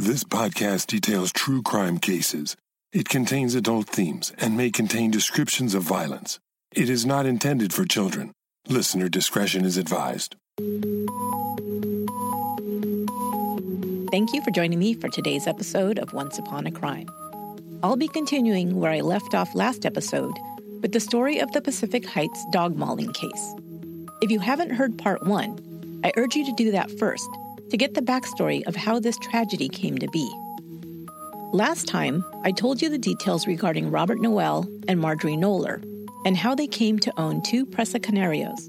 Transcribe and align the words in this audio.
This 0.00 0.24
podcast 0.24 0.86
details 0.86 1.30
true 1.30 1.60
crime 1.60 1.98
cases. 1.98 2.56
It 2.90 3.10
contains 3.10 3.54
adult 3.54 3.86
themes 3.86 4.32
and 4.38 4.56
may 4.56 4.70
contain 4.70 5.10
descriptions 5.10 5.74
of 5.74 5.82
violence. 5.82 6.38
It 6.74 6.88
is 6.88 7.04
not 7.04 7.26
intended 7.26 7.74
for 7.74 7.84
children. 7.84 8.32
Listener 8.66 9.10
discretion 9.10 9.66
is 9.66 9.76
advised. 9.76 10.36
Thank 14.10 14.32
you 14.32 14.40
for 14.42 14.50
joining 14.50 14.78
me 14.78 14.94
for 14.94 15.10
today's 15.10 15.46
episode 15.46 15.98
of 15.98 16.14
Once 16.14 16.38
Upon 16.38 16.66
a 16.66 16.70
Crime. 16.70 17.10
I'll 17.82 17.96
be 17.96 18.08
continuing 18.08 18.76
where 18.76 18.92
I 18.92 19.00
left 19.00 19.34
off 19.34 19.54
last 19.54 19.84
episode 19.84 20.32
with 20.80 20.92
the 20.92 21.00
story 21.00 21.40
of 21.40 21.52
the 21.52 21.60
Pacific 21.60 22.08
Heights 22.08 22.42
dog 22.52 22.74
mauling 22.74 23.12
case. 23.12 23.54
If 24.22 24.30
you 24.30 24.38
haven't 24.38 24.70
heard 24.70 24.96
part 24.96 25.26
one, 25.26 26.00
I 26.02 26.12
urge 26.16 26.36
you 26.36 26.46
to 26.46 26.54
do 26.56 26.70
that 26.70 26.90
first 26.98 27.28
to 27.70 27.76
get 27.76 27.94
the 27.94 28.02
backstory 28.02 28.62
of 28.66 28.76
how 28.76 28.98
this 28.98 29.16
tragedy 29.18 29.68
came 29.68 29.98
to 29.98 30.08
be. 30.08 30.30
Last 31.52 31.88
time, 31.88 32.24
I 32.44 32.52
told 32.52 32.80
you 32.80 32.88
the 32.88 32.98
details 32.98 33.46
regarding 33.46 33.90
Robert 33.90 34.20
Noel 34.20 34.68
and 34.86 35.00
Marjorie 35.00 35.36
Knoller 35.36 35.82
and 36.24 36.36
how 36.36 36.54
they 36.54 36.66
came 36.66 36.98
to 37.00 37.20
own 37.20 37.42
two 37.42 37.66
Presa 37.66 38.00
Canarios, 38.00 38.68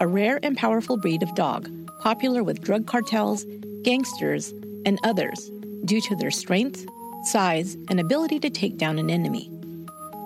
a 0.00 0.06
rare 0.06 0.38
and 0.42 0.56
powerful 0.56 0.96
breed 0.96 1.22
of 1.22 1.34
dog 1.34 1.68
popular 2.00 2.42
with 2.42 2.62
drug 2.62 2.86
cartels, 2.86 3.44
gangsters, 3.82 4.52
and 4.86 4.98
others 5.04 5.50
due 5.84 6.00
to 6.00 6.16
their 6.16 6.30
strength, 6.30 6.86
size, 7.24 7.76
and 7.88 8.00
ability 8.00 8.40
to 8.40 8.50
take 8.50 8.78
down 8.78 8.98
an 8.98 9.10
enemy. 9.10 9.50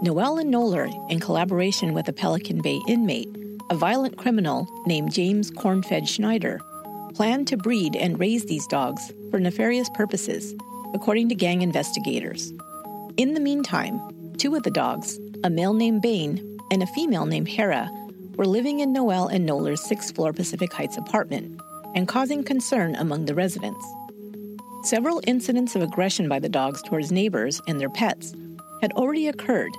Noel 0.03 0.39
and 0.39 0.53
Knoller, 0.53 0.89
in 1.11 1.21
collaboration 1.21 1.95
with 1.95 2.09
a 2.09 2.13
Pelican 2.13 2.61
Bay 2.61 2.81
inmate, 2.89 3.29
a 3.71 3.75
violent 3.75 4.17
criminal 4.17 4.69
named 4.87 5.13
James 5.13 5.51
Cornfed 5.51 6.07
Schneider, 6.07 6.61
planned 7.15 7.47
to 7.49 7.57
breed 7.57 7.97
and 7.97 8.19
raise 8.19 8.45
these 8.47 8.67
dogs 8.67 9.13
for 9.31 9.39
nefarious 9.39 9.89
purposes, 9.91 10.55
according 10.95 11.29
to 11.29 11.35
gang 11.35 11.63
investigators. 11.63 12.53
In 13.17 13.35
the 13.35 13.41
meantime, 13.41 14.01
two 14.37 14.55
of 14.55 14.65
the 14.65 14.71
dogs, 14.71 15.19
a 15.45 15.51
male 15.51 15.75
named 15.75 16.03
Bane 16.03 16.59
and 16.71 16.83
a 16.83 16.89
female 16.89 17.27
named 17.27 17.49
Hera, 17.49 17.89
were 18.37 18.47
living 18.47 18.81
in 18.81 18.93
Noel 18.93 19.29
and 19.29 19.47
Knoller's 19.47 19.83
sixth 19.83 20.15
floor 20.15 20.33
Pacific 20.33 20.73
Heights 20.73 20.97
apartment 20.97 21.61
and 21.95 22.09
causing 22.09 22.43
concern 22.43 22.97
among 22.97 23.27
the 23.27 23.35
residents. 23.35 23.87
Several 24.83 25.23
incidents 25.27 25.77
of 25.77 25.83
aggression 25.83 26.29
by 26.29 26.41
the 26.41 26.49
dogs 26.49 26.83
towards 26.83 27.13
neighbors 27.13 27.61
and 27.69 27.81
their 27.81 27.89
pets 27.89 28.35
had 28.83 28.93
already 28.93 29.29
occurred, 29.29 29.73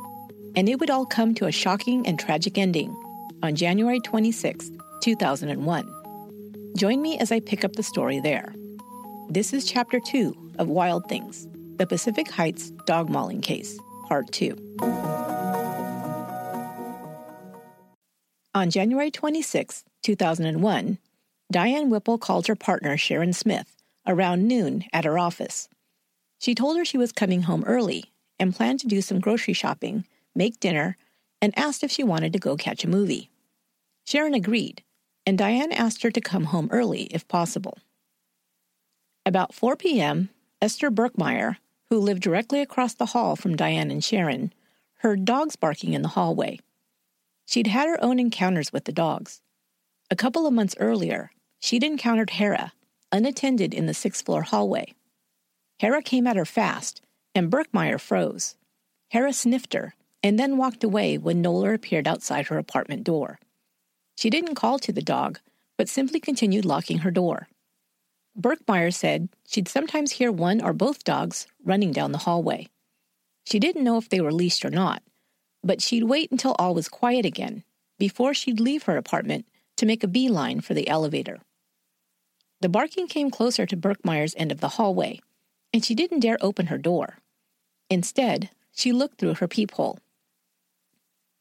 and 0.56 0.70
it 0.70 0.80
would 0.80 0.90
all 0.90 1.06
come 1.06 1.36
to 1.36 1.46
a 1.46 1.52
shocking 1.52 2.08
and 2.08 2.18
tragic 2.18 2.58
ending 2.58 2.96
on 3.44 3.56
January 3.56 4.00
26, 4.00 4.72
2001. 5.02 5.95
Join 6.76 7.02
me 7.02 7.18
as 7.20 7.32
I 7.32 7.40
pick 7.40 7.64
up 7.64 7.74
the 7.74 7.84
story 7.84 8.20
there. 8.20 8.54
This 9.30 9.54
is 9.54 9.64
Chapter 9.64 10.02
2 10.02 10.56
of 10.60 10.68
Wild 10.68 11.08
Things 11.08 11.48
The 11.78 11.88
Pacific 11.88 12.30
Heights 12.30 12.72
Dog 12.86 13.10
Mauling 13.10 13.40
Case, 13.40 13.80
Part 14.10 14.30
2. 14.34 14.58
On 18.54 18.70
January 18.70 19.10
26, 19.10 19.86
2001, 20.04 20.98
Diane 21.50 21.90
Whipple 21.90 22.18
called 22.18 22.48
her 22.48 22.58
partner 22.58 22.98
Sharon 22.98 23.32
Smith 23.32 23.78
around 24.06 24.46
noon 24.46 24.84
at 24.92 25.06
her 25.06 25.18
office. 25.18 25.70
She 26.40 26.54
told 26.54 26.76
her 26.76 26.84
she 26.84 26.98
was 26.98 27.14
coming 27.14 27.44
home 27.44 27.64
early 27.66 28.12
and 28.38 28.54
planned 28.54 28.82
to 28.82 28.88
do 28.88 29.02
some 29.02 29.22
grocery 29.22 29.54
shopping, 29.54 30.04
make 30.36 30.60
dinner, 30.60 30.98
and 31.42 31.58
asked 31.58 31.86
if 31.86 31.92
she 31.92 32.04
wanted 32.04 32.34
to 32.34 32.40
go 32.40 32.58
catch 32.58 32.84
a 32.84 32.90
movie. 32.90 33.30
Sharon 34.06 34.34
agreed, 34.34 34.84
and 35.26 35.38
Diane 35.38 35.72
asked 35.72 36.04
her 36.04 36.12
to 36.12 36.22
come 36.22 36.46
home 36.46 36.70
early 36.72 37.04
if 37.04 37.28
possible. 37.28 37.78
About 39.26 39.54
4 39.54 39.76
p.m., 39.76 40.30
Esther 40.62 40.92
Birkmaier, 40.92 41.58
who 41.90 42.00
lived 42.00 42.22
directly 42.22 42.62
across 42.62 42.94
the 42.94 43.08
hall 43.08 43.36
from 43.36 43.56
Diane 43.56 43.92
and 43.92 44.04
Sharon, 44.04 44.54
heard 45.00 45.26
dogs 45.26 45.56
barking 45.56 45.94
in 45.94 46.02
the 46.02 46.10
hallway. 46.10 46.60
She'd 47.46 47.68
had 47.68 47.88
her 47.88 48.04
own 48.04 48.20
encounters 48.20 48.72
with 48.72 48.86
the 48.86 48.92
dogs. 48.92 49.42
A 50.10 50.16
couple 50.16 50.46
of 50.48 50.54
months 50.54 50.76
earlier, 50.80 51.32
she'd 51.60 51.84
encountered 51.84 52.32
Hera, 52.32 52.74
unattended 53.12 53.74
in 53.74 53.86
the 53.86 53.94
sixth 53.94 54.26
floor 54.26 54.44
hallway. 54.44 54.94
Hera 55.80 56.02
came 56.02 56.28
at 56.28 56.38
her 56.38 56.46
fast, 56.46 57.02
and 57.34 57.52
Birkmaier 57.52 58.00
froze. 58.00 58.56
Hera 59.10 59.34
sniffed 59.34 59.74
her 59.74 59.96
and 60.24 60.40
then 60.40 60.58
walked 60.58 60.84
away 60.84 61.20
when 61.20 61.44
Knoller 61.44 61.76
appeared 61.76 62.08
outside 62.08 62.48
her 62.48 62.58
apartment 62.58 63.04
door. 63.04 63.40
She 64.16 64.30
didn't 64.30 64.56
call 64.56 64.80
to 64.80 64.92
the 64.92 65.02
dog, 65.02 65.40
but 65.78 65.90
simply 65.90 66.20
continued 66.20 66.66
locking 66.66 67.00
her 67.00 67.12
door. 67.12 67.48
Birkmaier 68.40 68.94
said 68.94 69.30
she'd 69.48 69.68
sometimes 69.68 70.14
hear 70.14 70.32
one 70.32 70.62
or 70.62 70.74
both 70.74 71.04
dogs 71.04 71.48
running 71.64 71.92
down 71.92 72.12
the 72.12 72.20
hallway. 72.20 72.68
She 73.46 73.60
didn't 73.60 73.84
know 73.84 73.98
if 73.98 74.10
they 74.10 74.22
were 74.22 74.34
leashed 74.34 74.66
or 74.66 74.70
not, 74.70 75.04
but 75.64 75.82
she'd 75.82 76.04
wait 76.04 76.32
until 76.32 76.56
all 76.58 76.74
was 76.74 76.90
quiet 76.90 77.26
again 77.26 77.64
before 77.98 78.34
she'd 78.34 78.60
leave 78.60 78.84
her 78.84 78.98
apartment 78.98 79.46
to 79.78 79.86
make 79.86 80.04
a 80.04 80.08
beeline 80.08 80.62
for 80.62 80.74
the 80.74 80.88
elevator. 80.88 81.40
The 82.62 82.70
barking 82.70 83.08
came 83.08 83.30
closer 83.30 83.66
to 83.66 83.78
Birkmaier's 83.78 84.36
end 84.38 84.52
of 84.52 84.60
the 84.60 84.70
hallway, 84.70 85.20
and 85.74 85.84
she 85.84 85.96
didn't 85.96 86.22
dare 86.22 86.38
open 86.42 86.68
her 86.68 86.78
door. 86.78 87.20
Instead, 87.90 88.50
she 88.72 88.92
looked 88.92 89.20
through 89.20 89.36
her 89.36 89.48
peephole. 89.48 90.00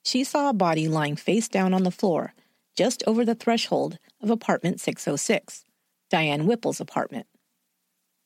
She 0.04 0.22
saw 0.22 0.50
a 0.50 0.54
body 0.54 0.86
lying 0.86 1.16
face 1.16 1.48
down 1.48 1.72
on 1.72 1.84
the 1.84 1.90
floor 1.90 2.34
just 2.74 3.02
over 3.06 3.24
the 3.24 3.34
threshold 3.34 3.98
of 4.20 4.30
apartment 4.30 4.80
606, 4.80 5.64
Diane 6.10 6.46
Whipple's 6.46 6.80
apartment. 6.80 7.26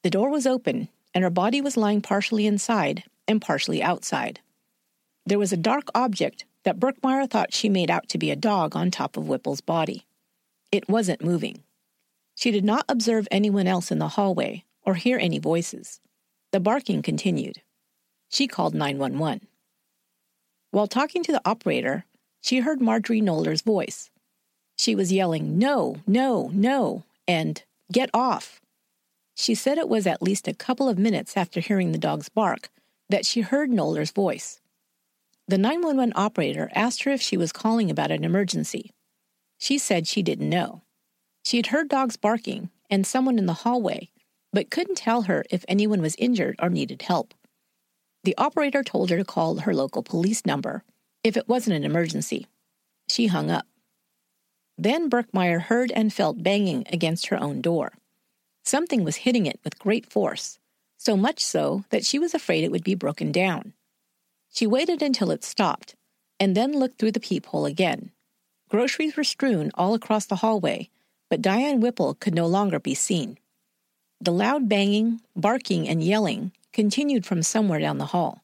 The 0.02 0.10
door 0.10 0.30
was 0.30 0.46
open, 0.46 0.88
and 1.14 1.24
her 1.24 1.30
body 1.30 1.60
was 1.60 1.76
lying 1.76 2.00
partially 2.00 2.46
inside 2.46 3.04
and 3.26 3.42
partially 3.42 3.82
outside. 3.82 4.40
There 5.26 5.38
was 5.38 5.52
a 5.52 5.56
dark 5.56 5.88
object 5.94 6.44
that 6.64 6.78
Birkmaier 6.78 7.28
thought 7.28 7.52
she 7.52 7.68
made 7.68 7.90
out 7.90 8.08
to 8.08 8.18
be 8.18 8.30
a 8.30 8.36
dog 8.36 8.74
on 8.74 8.90
top 8.90 9.16
of 9.16 9.28
Whipple's 9.28 9.60
body. 9.60 10.06
It 10.70 10.88
wasn't 10.88 11.24
moving. 11.24 11.62
She 12.34 12.50
did 12.50 12.64
not 12.64 12.84
observe 12.88 13.26
anyone 13.30 13.66
else 13.66 13.90
in 13.90 13.98
the 13.98 14.08
hallway 14.08 14.64
or 14.84 14.94
hear 14.94 15.18
any 15.18 15.38
voices. 15.38 16.00
The 16.52 16.60
barking 16.60 17.02
continued. 17.02 17.62
She 18.30 18.46
called 18.46 18.74
911. 18.74 19.46
While 20.70 20.86
talking 20.86 21.22
to 21.24 21.32
the 21.32 21.42
operator, 21.44 22.04
she 22.40 22.60
heard 22.60 22.80
Marjorie 22.80 23.20
Knoller's 23.20 23.62
voice. 23.62 24.10
She 24.78 24.94
was 24.94 25.12
yelling, 25.12 25.58
No, 25.58 25.96
no, 26.06 26.50
no, 26.52 27.04
and 27.26 27.62
get 27.92 28.10
off. 28.14 28.60
She 29.34 29.54
said 29.54 29.78
it 29.78 29.88
was 29.88 30.06
at 30.06 30.22
least 30.22 30.48
a 30.48 30.54
couple 30.54 30.88
of 30.88 30.98
minutes 30.98 31.36
after 31.36 31.60
hearing 31.60 31.92
the 31.92 31.98
dog's 31.98 32.28
bark 32.28 32.70
that 33.08 33.26
she 33.26 33.40
heard 33.40 33.70
Knoller's 33.70 34.10
voice. 34.10 34.60
The 35.46 35.58
911 35.58 36.12
operator 36.14 36.70
asked 36.74 37.04
her 37.04 37.10
if 37.10 37.22
she 37.22 37.36
was 37.36 37.52
calling 37.52 37.90
about 37.90 38.10
an 38.10 38.24
emergency. 38.24 38.92
She 39.58 39.78
said 39.78 40.06
she 40.06 40.22
didn't 40.22 40.48
know. 40.48 40.82
She 41.44 41.56
had 41.56 41.68
heard 41.68 41.88
dogs 41.88 42.16
barking 42.16 42.70
and 42.90 43.06
someone 43.06 43.38
in 43.38 43.46
the 43.46 43.54
hallway, 43.64 44.10
but 44.52 44.70
couldn't 44.70 44.96
tell 44.96 45.22
her 45.22 45.44
if 45.50 45.64
anyone 45.68 46.02
was 46.02 46.16
injured 46.18 46.56
or 46.60 46.68
needed 46.68 47.02
help. 47.02 47.34
The 48.24 48.36
operator 48.36 48.82
told 48.82 49.10
her 49.10 49.16
to 49.16 49.24
call 49.24 49.58
her 49.60 49.74
local 49.74 50.02
police 50.02 50.44
number 50.44 50.84
if 51.24 51.36
it 51.36 51.48
wasn't 51.48 51.76
an 51.76 51.84
emergency. 51.84 52.46
She 53.08 53.28
hung 53.28 53.50
up. 53.50 53.66
Then 54.78 55.10
Birkmaier 55.10 55.62
heard 55.62 55.90
and 55.90 56.12
felt 56.12 56.44
banging 56.44 56.86
against 56.92 57.26
her 57.26 57.42
own 57.42 57.60
door. 57.60 57.94
Something 58.62 59.02
was 59.02 59.16
hitting 59.16 59.44
it 59.44 59.58
with 59.64 59.78
great 59.78 60.06
force, 60.06 60.60
so 60.96 61.16
much 61.16 61.44
so 61.44 61.84
that 61.90 62.06
she 62.06 62.18
was 62.18 62.32
afraid 62.32 62.62
it 62.62 62.70
would 62.70 62.84
be 62.84 62.94
broken 62.94 63.32
down. 63.32 63.72
She 64.52 64.66
waited 64.66 65.02
until 65.02 65.32
it 65.32 65.42
stopped, 65.42 65.96
and 66.38 66.56
then 66.56 66.78
looked 66.78 66.98
through 66.98 67.12
the 67.12 67.20
peephole 67.20 67.66
again. 67.66 68.12
Groceries 68.68 69.16
were 69.16 69.24
strewn 69.24 69.72
all 69.74 69.94
across 69.94 70.26
the 70.26 70.36
hallway, 70.36 70.90
but 71.28 71.42
Diane 71.42 71.80
Whipple 71.80 72.14
could 72.14 72.34
no 72.34 72.46
longer 72.46 72.78
be 72.78 72.94
seen. 72.94 73.38
The 74.20 74.32
loud 74.32 74.68
banging, 74.68 75.20
barking, 75.34 75.88
and 75.88 76.02
yelling 76.02 76.52
continued 76.72 77.26
from 77.26 77.42
somewhere 77.42 77.80
down 77.80 77.98
the 77.98 78.06
hall. 78.06 78.42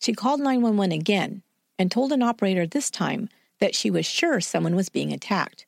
She 0.00 0.14
called 0.14 0.40
911 0.40 0.92
again 0.92 1.42
and 1.78 1.90
told 1.90 2.12
an 2.12 2.22
operator 2.22 2.66
this 2.66 2.90
time 2.90 3.28
that 3.62 3.76
she 3.76 3.92
was 3.92 4.04
sure 4.04 4.40
someone 4.40 4.74
was 4.74 4.88
being 4.88 5.12
attacked. 5.12 5.66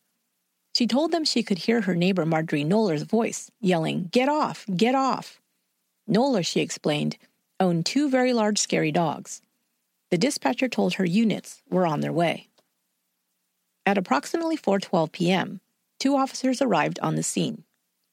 She 0.74 0.84
told 0.84 1.12
them 1.12 1.24
she 1.24 1.44
could 1.44 1.58
hear 1.58 1.82
her 1.82 1.94
neighbor 1.94 2.26
Marjorie 2.26 2.64
Knoller's 2.64 3.04
voice 3.04 3.52
yelling, 3.60 4.08
Get 4.10 4.28
off! 4.28 4.66
Get 4.76 4.96
off! 4.96 5.40
Knoller, 6.10 6.44
she 6.44 6.60
explained, 6.60 7.16
owned 7.60 7.86
two 7.86 8.10
very 8.10 8.32
large 8.32 8.58
scary 8.58 8.90
dogs. 8.90 9.42
The 10.10 10.18
dispatcher 10.18 10.68
told 10.68 10.94
her 10.94 11.04
units 11.04 11.62
were 11.70 11.86
on 11.86 12.00
their 12.00 12.12
way. 12.12 12.48
At 13.86 13.96
approximately 13.96 14.56
4:12 14.56 15.12
p.m., 15.12 15.60
two 16.00 16.16
officers 16.16 16.60
arrived 16.60 16.98
on 16.98 17.14
the 17.14 17.22
scene. 17.22 17.62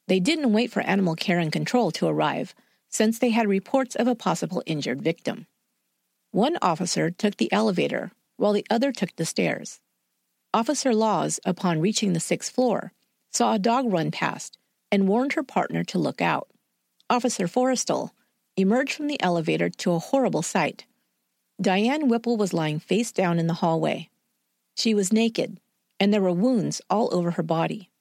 They 0.07 0.19
didn't 0.19 0.53
wait 0.53 0.71
for 0.71 0.81
animal 0.81 1.15
care 1.15 1.39
and 1.39 1.51
control 1.51 1.89
to 1.93 2.05
arrive, 2.05 2.53
since 2.87 3.17
they 3.17 3.31
had 3.31 3.47
reports 3.47 3.95
of 3.95 4.05
a 4.05 4.13
possible 4.13 4.61
injured 4.67 5.01
victim. 5.01 5.47
One 6.29 6.59
officer 6.61 7.09
took 7.09 7.37
the 7.37 7.51
elevator, 7.51 8.11
while 8.41 8.53
the 8.53 8.65
other 8.71 8.91
took 8.91 9.15
the 9.15 9.25
stairs. 9.25 9.79
Officer 10.51 10.95
Laws, 10.95 11.39
upon 11.45 11.79
reaching 11.79 12.13
the 12.13 12.19
sixth 12.19 12.51
floor, 12.51 12.91
saw 13.31 13.53
a 13.53 13.59
dog 13.59 13.85
run 13.93 14.09
past 14.09 14.57
and 14.91 15.07
warned 15.07 15.33
her 15.33 15.43
partner 15.43 15.83
to 15.83 15.99
look 15.99 16.21
out. 16.21 16.49
Officer 17.09 17.47
Forrestal 17.47 18.09
emerged 18.57 18.93
from 18.93 19.07
the 19.07 19.21
elevator 19.21 19.69
to 19.69 19.91
a 19.91 19.99
horrible 19.99 20.41
sight. 20.41 20.85
Diane 21.61 22.07
Whipple 22.07 22.35
was 22.35 22.51
lying 22.51 22.79
face 22.79 23.11
down 23.11 23.37
in 23.37 23.45
the 23.45 23.61
hallway. 23.61 24.09
She 24.75 24.95
was 24.95 25.13
naked, 25.13 25.59
and 25.99 26.11
there 26.11 26.21
were 26.21 26.31
wounds 26.31 26.81
all 26.89 27.13
over 27.13 27.31
her 27.31 27.43
body. 27.43 27.91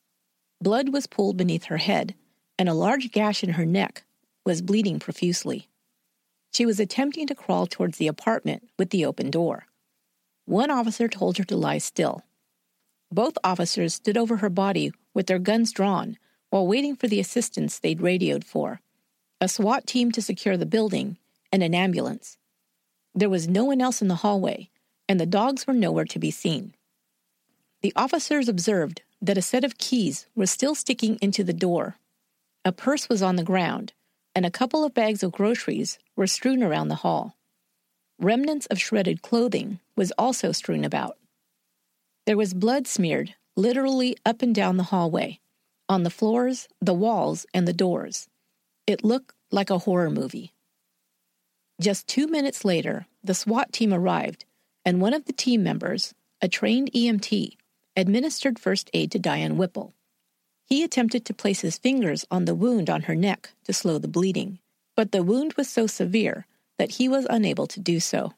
Blood 0.61 0.89
was 0.89 1.07
pooled 1.07 1.37
beneath 1.37 1.65
her 1.65 1.77
head, 1.77 2.15
and 2.59 2.69
a 2.69 2.75
large 2.75 3.13
gash 3.13 3.45
in 3.45 3.51
her 3.51 3.67
neck 3.67 4.05
was 4.47 4.63
bleeding 4.63 4.99
profusely. 4.99 5.69
She 6.53 6.65
was 6.65 6.81
attempting 6.81 7.27
to 7.27 7.35
crawl 7.35 7.67
towards 7.67 7.99
the 7.99 8.09
apartment 8.09 8.69
with 8.79 8.91
the 8.91 9.05
open 9.05 9.31
door. 9.31 9.67
One 10.51 10.73
officer 10.73 11.07
told 11.07 11.39
her 11.39 11.45
to 11.45 11.57
lie 11.57 11.79
still. 11.79 12.25
Both 13.13 13.39
officers 13.45 13.95
stood 13.95 14.17
over 14.17 14.39
her 14.39 14.51
body 14.51 14.91
with 15.15 15.29
their 15.29 15.39
guns 15.39 15.71
drawn 15.71 16.19
while 16.49 16.67
waiting 16.67 16.97
for 16.97 17.07
the 17.07 17.21
assistance 17.21 17.79
they'd 17.79 18.01
radioed 18.01 18.45
for 18.45 18.81
a 19.41 19.47
SWAT 19.47 19.87
team 19.87 20.11
to 20.11 20.21
secure 20.21 20.57
the 20.57 20.67
building, 20.67 21.19
and 21.53 21.63
an 21.63 21.73
ambulance. 21.73 22.37
There 23.15 23.31
was 23.31 23.47
no 23.47 23.65
one 23.65 23.81
else 23.81 24.03
in 24.03 24.09
the 24.09 24.23
hallway, 24.27 24.71
and 25.09 25.21
the 25.21 25.25
dogs 25.25 25.69
were 25.69 25.73
nowhere 25.73 26.05
to 26.07 26.19
be 26.19 26.33
seen. 26.33 26.75
The 27.83 27.93
officers 27.95 28.49
observed 28.49 29.03
that 29.23 29.39
a 29.39 29.43
set 29.43 29.63
of 29.63 29.79
keys 29.79 30.27
was 30.35 30.51
still 30.51 30.75
sticking 30.75 31.17
into 31.23 31.45
the 31.45 31.53
door. 31.53 31.97
A 32.65 32.73
purse 32.73 33.09
was 33.09 33.23
on 33.23 33.37
the 33.37 33.45
ground, 33.45 33.93
and 34.35 34.45
a 34.45 34.51
couple 34.51 34.83
of 34.83 34.95
bags 34.95 35.23
of 35.23 35.31
groceries 35.31 36.01
were 36.17 36.27
strewn 36.27 36.61
around 36.61 36.89
the 36.89 36.97
hall. 37.07 37.37
Remnants 38.23 38.67
of 38.67 38.79
shredded 38.79 39.23
clothing 39.23 39.81
was 39.97 40.13
also 40.19 40.53
strewn 40.53 40.85
about. 40.85 41.17
There 42.27 42.37
was 42.37 42.53
blood 42.53 42.87
smeared 42.87 43.35
literally 43.57 44.15
up 44.27 44.43
and 44.43 44.55
down 44.55 44.77
the 44.77 44.85
hallway, 44.85 45.41
on 45.89 46.03
the 46.03 46.11
floors, 46.11 46.69
the 46.83 46.93
walls, 46.93 47.47
and 47.55 47.67
the 47.67 47.73
doors. 47.73 48.29
It 48.87 49.03
looked 49.03 49.33
like 49.51 49.71
a 49.71 49.79
horror 49.79 50.11
movie. 50.11 50.53
Just 51.81 52.07
two 52.07 52.27
minutes 52.27 52.63
later, 52.63 53.07
the 53.25 53.33
SWAT 53.33 53.73
team 53.73 53.93
arrived, 53.93 54.45
and 54.85 55.01
one 55.01 55.15
of 55.15 55.25
the 55.25 55.33
team 55.33 55.63
members, 55.63 56.15
a 56.43 56.49
trained 56.49 56.93
EMT, 56.93 57.57
administered 57.97 58.59
first 58.59 58.91
aid 58.93 59.11
to 59.13 59.19
Diane 59.19 59.57
Whipple. 59.57 59.95
He 60.67 60.85
attempted 60.85 61.25
to 61.25 61.35
place 61.35 61.61
his 61.61 61.79
fingers 61.79 62.27
on 62.31 62.45
the 62.45 62.55
wound 62.55 62.91
on 62.91 63.03
her 63.03 63.15
neck 63.17 63.51
to 63.65 63.73
slow 63.73 63.97
the 63.97 64.09
bleeding, 64.09 64.59
but 64.95 65.11
the 65.11 65.23
wound 65.23 65.55
was 65.55 65.71
so 65.71 65.87
severe 65.87 66.47
that 66.81 66.93
he 66.93 67.11
was 67.11 67.27
unable 67.29 67.67
to 67.67 67.79
do 67.79 68.01
so. 68.01 68.33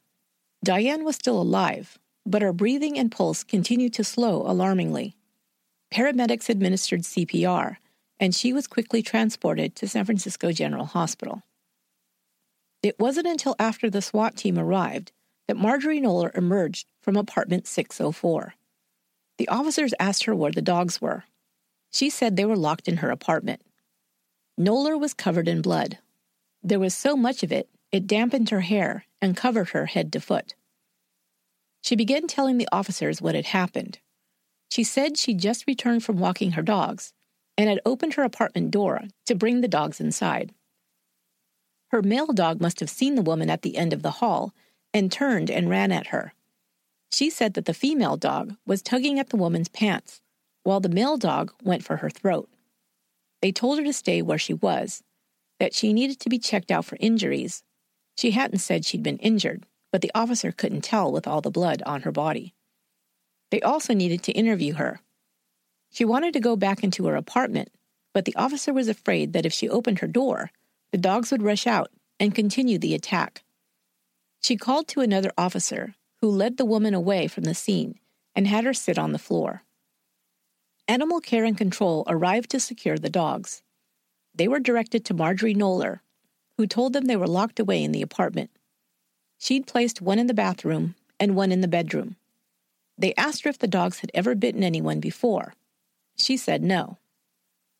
Diane 0.65 1.05
was 1.05 1.15
still 1.15 1.41
alive, 1.41 1.97
but 2.27 2.43
her 2.43 2.53
breathing 2.53 2.99
and 2.99 3.12
pulse 3.12 3.44
continued 3.44 3.94
to 3.94 4.03
slow 4.03 4.43
alarmingly. 4.43 5.15
Paramedics 5.94 6.49
administered 6.49 7.03
CPR, 7.03 7.77
and 8.19 8.35
she 8.35 8.53
was 8.53 8.67
quickly 8.67 9.00
transported 9.00 9.77
to 9.77 9.87
San 9.87 10.05
Francisco 10.05 10.50
General 10.50 10.87
Hospital. 10.87 11.44
It 12.83 12.99
wasn't 12.99 13.29
until 13.29 13.55
after 13.61 13.89
the 13.89 14.03
SWAT 14.03 14.35
team 14.35 14.59
arrived 14.59 15.12
that 15.47 15.56
Marjorie 15.56 16.00
Knoller 16.00 16.37
emerged 16.37 16.89
from 17.00 17.15
apartment 17.17 17.69
604. 17.69 18.55
The 19.39 19.47
officers 19.47 19.94
asked 20.00 20.25
her 20.25 20.35
where 20.35 20.50
the 20.50 20.61
dogs 20.61 21.00
were, 21.00 21.27
she 21.93 22.11
said 22.11 22.35
they 22.35 22.44
were 22.44 22.56
locked 22.56 22.89
in 22.89 22.97
her 22.97 23.11
apartment. 23.12 23.62
Knoller 24.59 24.99
was 24.99 25.15
covered 25.15 25.47
in 25.47 25.62
blood. 25.62 25.99
There 26.65 26.81
was 26.81 26.93
so 26.93 27.15
much 27.15 27.44
of 27.44 27.53
it, 27.53 27.69
it 27.93 28.06
dampened 28.06 28.50
her 28.50 28.61
hair 28.61 29.05
and 29.21 29.37
covered 29.37 29.69
her 29.71 29.87
head 29.87 30.12
to 30.12 30.21
foot. 30.21 30.55
She 31.83 31.94
began 31.94 32.27
telling 32.27 32.59
the 32.59 32.69
officers 32.73 33.21
what 33.21 33.35
had 33.35 33.47
happened. 33.47 33.99
She 34.71 34.83
said 34.83 35.19
she'd 35.19 35.39
just 35.39 35.67
returned 35.67 36.03
from 36.03 36.19
walking 36.19 36.53
her 36.53 36.62
dogs 36.62 37.12
and 37.59 37.69
had 37.69 37.81
opened 37.85 38.15
her 38.15 38.23
apartment 38.23 38.71
door 38.71 39.03
to 39.27 39.35
bring 39.35 39.61
the 39.61 39.69
dogs 39.69 40.00
inside. 40.00 40.55
Her 41.89 42.00
male 42.00 42.29
dog 42.29 42.61
must 42.61 42.81
have 42.81 42.89
seen 42.89 43.15
the 43.15 43.23
woman 43.23 43.50
at 43.50 43.62
the 43.62 43.77
end 43.77 43.93
of 43.93 44.03
the 44.03 44.12
hall 44.12 44.55
and 44.94 45.12
turned 45.12 45.50
and 45.50 45.69
ran 45.69 45.93
at 45.93 46.09
her. 46.09 46.33
She 47.12 47.29
said 47.29 47.53
that 47.55 47.67
the 47.67 47.75
female 47.75 48.17
dog 48.17 48.56
was 48.65 48.81
tugging 48.81 49.19
at 49.19 49.29
the 49.29 49.37
woman's 49.37 49.69
pants 49.69 50.23
while 50.62 50.81
the 50.81 50.89
male 50.89 51.19
dog 51.19 51.53
went 51.62 51.85
for 51.85 51.97
her 51.97 52.09
throat. 52.09 52.49
They 53.43 53.53
told 53.53 53.79
her 53.79 53.85
to 53.85 53.93
stay 53.93 54.23
where 54.23 54.39
she 54.39 54.55
was, 54.55 55.03
that 55.59 55.75
she 55.75 55.93
needed 55.93 56.21
to 56.21 56.31
be 56.31 56.39
checked 56.39 56.71
out 56.71 56.85
for 56.85 56.97
injuries. 57.00 57.62
She 58.17 58.32
hadn't 58.32 58.59
said 58.59 58.85
she'd 58.85 59.03
been 59.03 59.19
injured, 59.19 59.64
but 59.91 60.00
the 60.00 60.11
officer 60.14 60.53
couldn't 60.53 60.82
tell 60.82 61.11
with 61.11 61.26
all 61.26 61.41
the 61.41 61.50
blood 61.50 61.82
on 61.85 62.03
her 62.03 62.12
body. 62.12 62.55
They 63.50 63.61
also 63.61 63.94
needed 63.94 64.23
to 64.25 64.32
interview 64.32 64.75
her. 64.75 65.00
She 65.91 66.05
wanted 66.05 66.32
to 66.32 66.41
go 66.41 66.56
back 66.56 66.82
into 66.82 67.06
her 67.06 67.17
apartment, 67.17 67.70
but 68.14 68.25
the 68.25 68.37
officer 68.37 68.73
was 68.73 68.88
afraid 68.88 69.32
that 69.32 69.47
if 69.47 69.53
she 69.53 69.69
opened 69.69 69.99
her 69.99 70.06
door, 70.06 70.50
the 70.91 70.99
dogs 70.99 71.31
would 71.31 71.43
rush 71.43 71.67
out 71.67 71.91
and 72.19 72.35
continue 72.35 72.79
the 72.79 72.94
attack. 72.94 73.43
She 74.43 74.56
called 74.56 74.88
to 74.88 75.00
another 75.00 75.32
officer, 75.37 75.94
who 76.20 76.31
led 76.31 76.56
the 76.56 76.65
woman 76.65 76.94
away 76.94 77.26
from 77.26 77.44
the 77.44 77.55
scene 77.55 77.99
and 78.35 78.47
had 78.47 78.65
her 78.65 78.73
sit 78.73 78.99
on 78.99 79.12
the 79.12 79.19
floor. 79.19 79.65
Animal 80.88 81.20
Care 81.20 81.44
and 81.44 81.58
Control 81.58 82.05
arrived 82.06 82.50
to 82.50 82.61
secure 82.61 82.97
the 82.97 83.11
dogs. 83.11 83.62
They 84.35 84.49
were 84.49 84.61
directed 84.61 85.05
to 85.05 85.15
Marjorie 85.15 85.55
Knoller, 85.55 86.00
who 86.62 86.67
told 86.69 86.93
them 86.93 87.06
they 87.06 87.17
were 87.17 87.26
locked 87.26 87.59
away 87.59 87.82
in 87.82 87.91
the 87.91 88.03
apartment. 88.03 88.49
She'd 89.37 89.67
placed 89.67 90.00
one 90.00 90.20
in 90.20 90.29
the 90.29 90.32
bathroom 90.32 90.94
and 91.19 91.35
one 91.35 91.50
in 91.50 91.61
the 91.61 91.67
bedroom. 91.67 92.14
They 92.97 93.12
asked 93.17 93.43
her 93.43 93.50
if 93.50 93.59
the 93.59 93.67
dogs 93.67 93.99
had 93.99 94.12
ever 94.14 94.37
bitten 94.37 94.62
anyone 94.62 95.00
before. 95.00 95.55
She 96.17 96.37
said 96.37 96.62
no. 96.62 96.99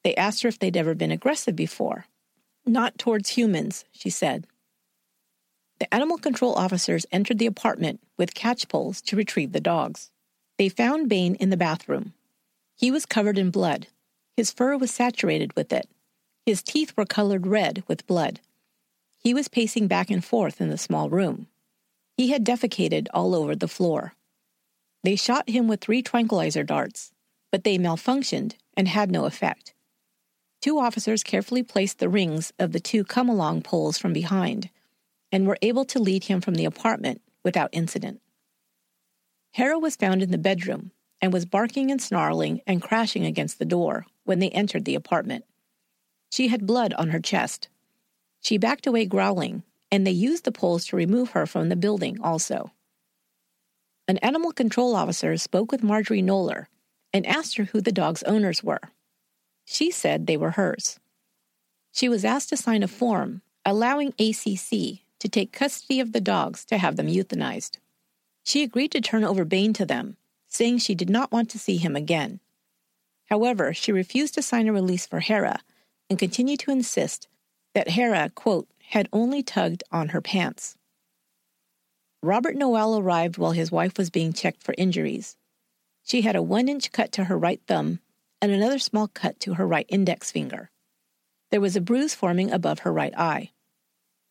They 0.03 0.17
asked 0.17 0.43
her 0.43 0.49
if 0.49 0.59
they'd 0.59 0.77
ever 0.77 0.97
been 0.97 1.13
aggressive 1.13 1.55
before. 1.55 2.07
Not 2.67 2.99
towards 2.99 3.29
humans, 3.29 3.85
she 3.93 4.11
said. 4.11 4.49
The 5.79 5.95
animal 5.95 6.19
control 6.19 6.57
officers 6.57 7.07
entered 7.13 7.39
the 7.39 7.47
apartment 7.47 8.01
with 8.19 8.35
catch 8.35 8.67
poles 8.67 9.01
to 9.03 9.15
retrieve 9.15 9.53
the 9.53 9.61
dogs. 9.61 10.11
They 10.59 10.69
found 10.69 11.09
Bane 11.09 11.37
in 11.37 11.51
the 11.51 11.57
bathroom. 11.57 12.15
He 12.75 12.91
was 12.91 13.07
covered 13.07 13.39
in 13.39 13.53
blood. 13.53 13.87
His 14.37 14.51
fur 14.51 14.77
was 14.77 14.91
saturated 14.91 15.55
with 15.55 15.73
it. 15.73 15.89
His 16.45 16.65
teeth 16.65 16.93
were 16.97 17.07
colored 17.07 17.47
red 17.47 17.85
with 17.87 18.09
blood. 18.09 18.41
He 19.23 19.35
was 19.35 19.49
pacing 19.49 19.87
back 19.87 20.11
and 20.11 20.25
forth 20.25 20.61
in 20.61 20.69
the 20.69 20.79
small 20.79 21.09
room. 21.09 21.47
He 22.17 22.31
had 22.31 22.45
defecated 22.45 23.07
all 23.15 23.35
over 23.35 23.55
the 23.55 23.69
floor. 23.69 24.15
They 25.05 25.17
shot 25.17 25.49
him 25.49 25.69
with 25.69 25.81
three 25.81 26.03
tranquilizer 26.03 26.65
darts, 26.65 27.13
but 27.51 27.65
they 27.65 27.79
malfunctioned 27.79 28.55
and 28.77 28.89
had 28.89 29.11
no 29.11 29.25
effect. 29.25 29.75
Two 30.61 30.79
officers 30.79 31.23
carefully 31.23 31.63
placed 31.63 31.99
the 31.99 32.09
rings 32.09 32.53
of 32.59 32.73
the 32.73 32.81
two 32.81 33.05
come 33.05 33.29
along 33.29 33.63
poles 33.63 33.99
from 33.99 34.13
behind 34.13 34.71
and 35.33 35.47
were 35.47 35.59
able 35.63 35.85
to 35.87 35.99
lead 35.99 36.25
him 36.25 36.41
from 36.41 36.55
the 36.55 36.65
apartment 36.65 37.21
without 37.43 37.71
incident. 37.73 38.21
Hera 39.53 39.79
was 39.79 39.97
found 39.97 40.23
in 40.23 40.31
the 40.31 40.39
bedroom 40.39 40.93
and 41.21 41.33
was 41.33 41.45
barking 41.45 41.91
and 41.91 42.01
snarling 42.01 42.61
and 42.67 42.83
crashing 42.83 43.25
against 43.25 43.59
the 43.59 43.65
door 43.65 44.07
when 44.25 44.39
they 44.39 44.51
entered 44.51 44.85
the 44.85 44.95
apartment. 44.95 45.45
She 46.31 46.49
had 46.49 46.67
blood 46.67 46.95
on 46.95 47.11
her 47.11 47.21
chest. 47.21 47.69
She 48.43 48.59
backed 48.59 48.87
away 48.87 49.07
growling, 49.07 49.63
and 49.91 50.07
they 50.07 50.11
used 50.11 50.45
the 50.45 50.53
poles 50.53 50.85
to 50.87 50.97
remove 50.97 51.31
her 51.31 51.47
from 51.47 51.69
the 51.69 51.77
building 51.77 52.21
also. 52.21 52.73
An 54.09 54.19
animal 54.19 54.53
control 54.53 54.95
officer 54.95 55.37
spoke 55.37 55.73
with 55.73 55.83
Marjorie 55.83 56.23
Knoller 56.23 56.67
and 57.13 57.25
asked 57.25 57.57
her 57.57 57.65
who 57.65 57.81
the 57.81 57.93
dog's 57.93 58.23
owners 58.25 58.63
were. 58.63 58.81
She 59.65 59.91
said 59.91 60.27
they 60.27 60.37
were 60.37 60.51
hers. 60.51 60.99
She 61.93 62.09
was 62.09 62.25
asked 62.25 62.49
to 62.49 62.57
sign 62.57 62.83
a 62.83 62.89
form 62.89 63.43
allowing 63.65 64.09
ACC 64.19 65.01
to 65.21 65.29
take 65.31 65.53
custody 65.53 66.01
of 66.01 66.11
the 66.11 66.21
dogs 66.21 66.65
to 66.65 66.79
have 66.79 66.97
them 66.97 67.07
euthanized. 67.07 67.79
She 68.43 68.65
agreed 68.65 68.91
to 68.91 69.01
turn 69.01 69.23
over 69.23 69.45
Bane 69.45 69.73
to 69.75 69.87
them 69.87 70.17
saying 70.49 70.79
she 70.79 70.95
did 70.95 71.09
not 71.09 71.33
want 71.33 71.49
to 71.51 71.59
see 71.59 71.77
him 71.77 71.97
again. 71.97 72.41
However, 73.27 73.73
she 73.73 73.93
refused 73.93 74.35
to 74.35 74.43
sign 74.43 74.69
a 74.69 74.73
release 74.73 75.07
for 75.07 75.21
Hera 75.21 75.61
and 76.11 76.19
continued 76.19 76.59
to 76.61 76.73
insist 76.73 77.29
that 77.75 77.91
Hera, 77.91 78.31
quote, 78.35 78.69
had 78.91 79.09
only 79.13 79.43
tugged 79.43 79.83
on 79.91 80.11
her 80.11 80.21
pants. 80.21 80.77
Robert 82.23 82.55
Noel 82.55 82.99
arrived 82.99 83.39
while 83.39 83.53
his 83.53 83.73
wife 83.73 83.99
was 83.99 84.11
being 84.11 84.33
checked 84.33 84.63
for 84.63 84.75
injuries. 84.79 85.37
She 86.05 86.23
had 86.23 86.37
a 86.37 86.43
one 86.43 86.69
inch 86.69 86.93
cut 86.93 87.13
to 87.13 87.25
her 87.25 87.39
right 87.39 87.61
thumb 87.67 88.01
and 88.41 88.53
another 88.53 88.79
small 88.79 89.09
cut 89.09 89.41
to 89.41 89.55
her 89.55 89.67
right 89.67 89.87
index 89.89 90.31
finger. 90.31 90.71
There 91.51 91.61
was 91.61 91.77
a 91.77 91.81
bruise 91.81 92.15
forming 92.15 92.51
above 92.51 92.81
her 92.81 92.93
right 92.93 93.17
eye. 93.17 93.51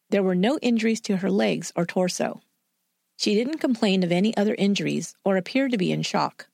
There 0.10 0.24
were 0.24 0.36
no 0.36 0.58
injuries 0.62 1.02
to 1.02 1.18
her 1.18 1.32
legs 1.32 1.72
or 1.76 1.86
torso. 1.86 2.42
She 3.18 3.36
didn't 3.36 3.60
complain 3.60 4.04
of 4.04 4.12
any 4.12 4.36
other 4.36 4.56
injuries 4.58 5.16
or 5.24 5.38
appear 5.38 5.70
to 5.70 5.78
be 5.78 5.92
in 5.92 6.02
shock. 6.02 6.48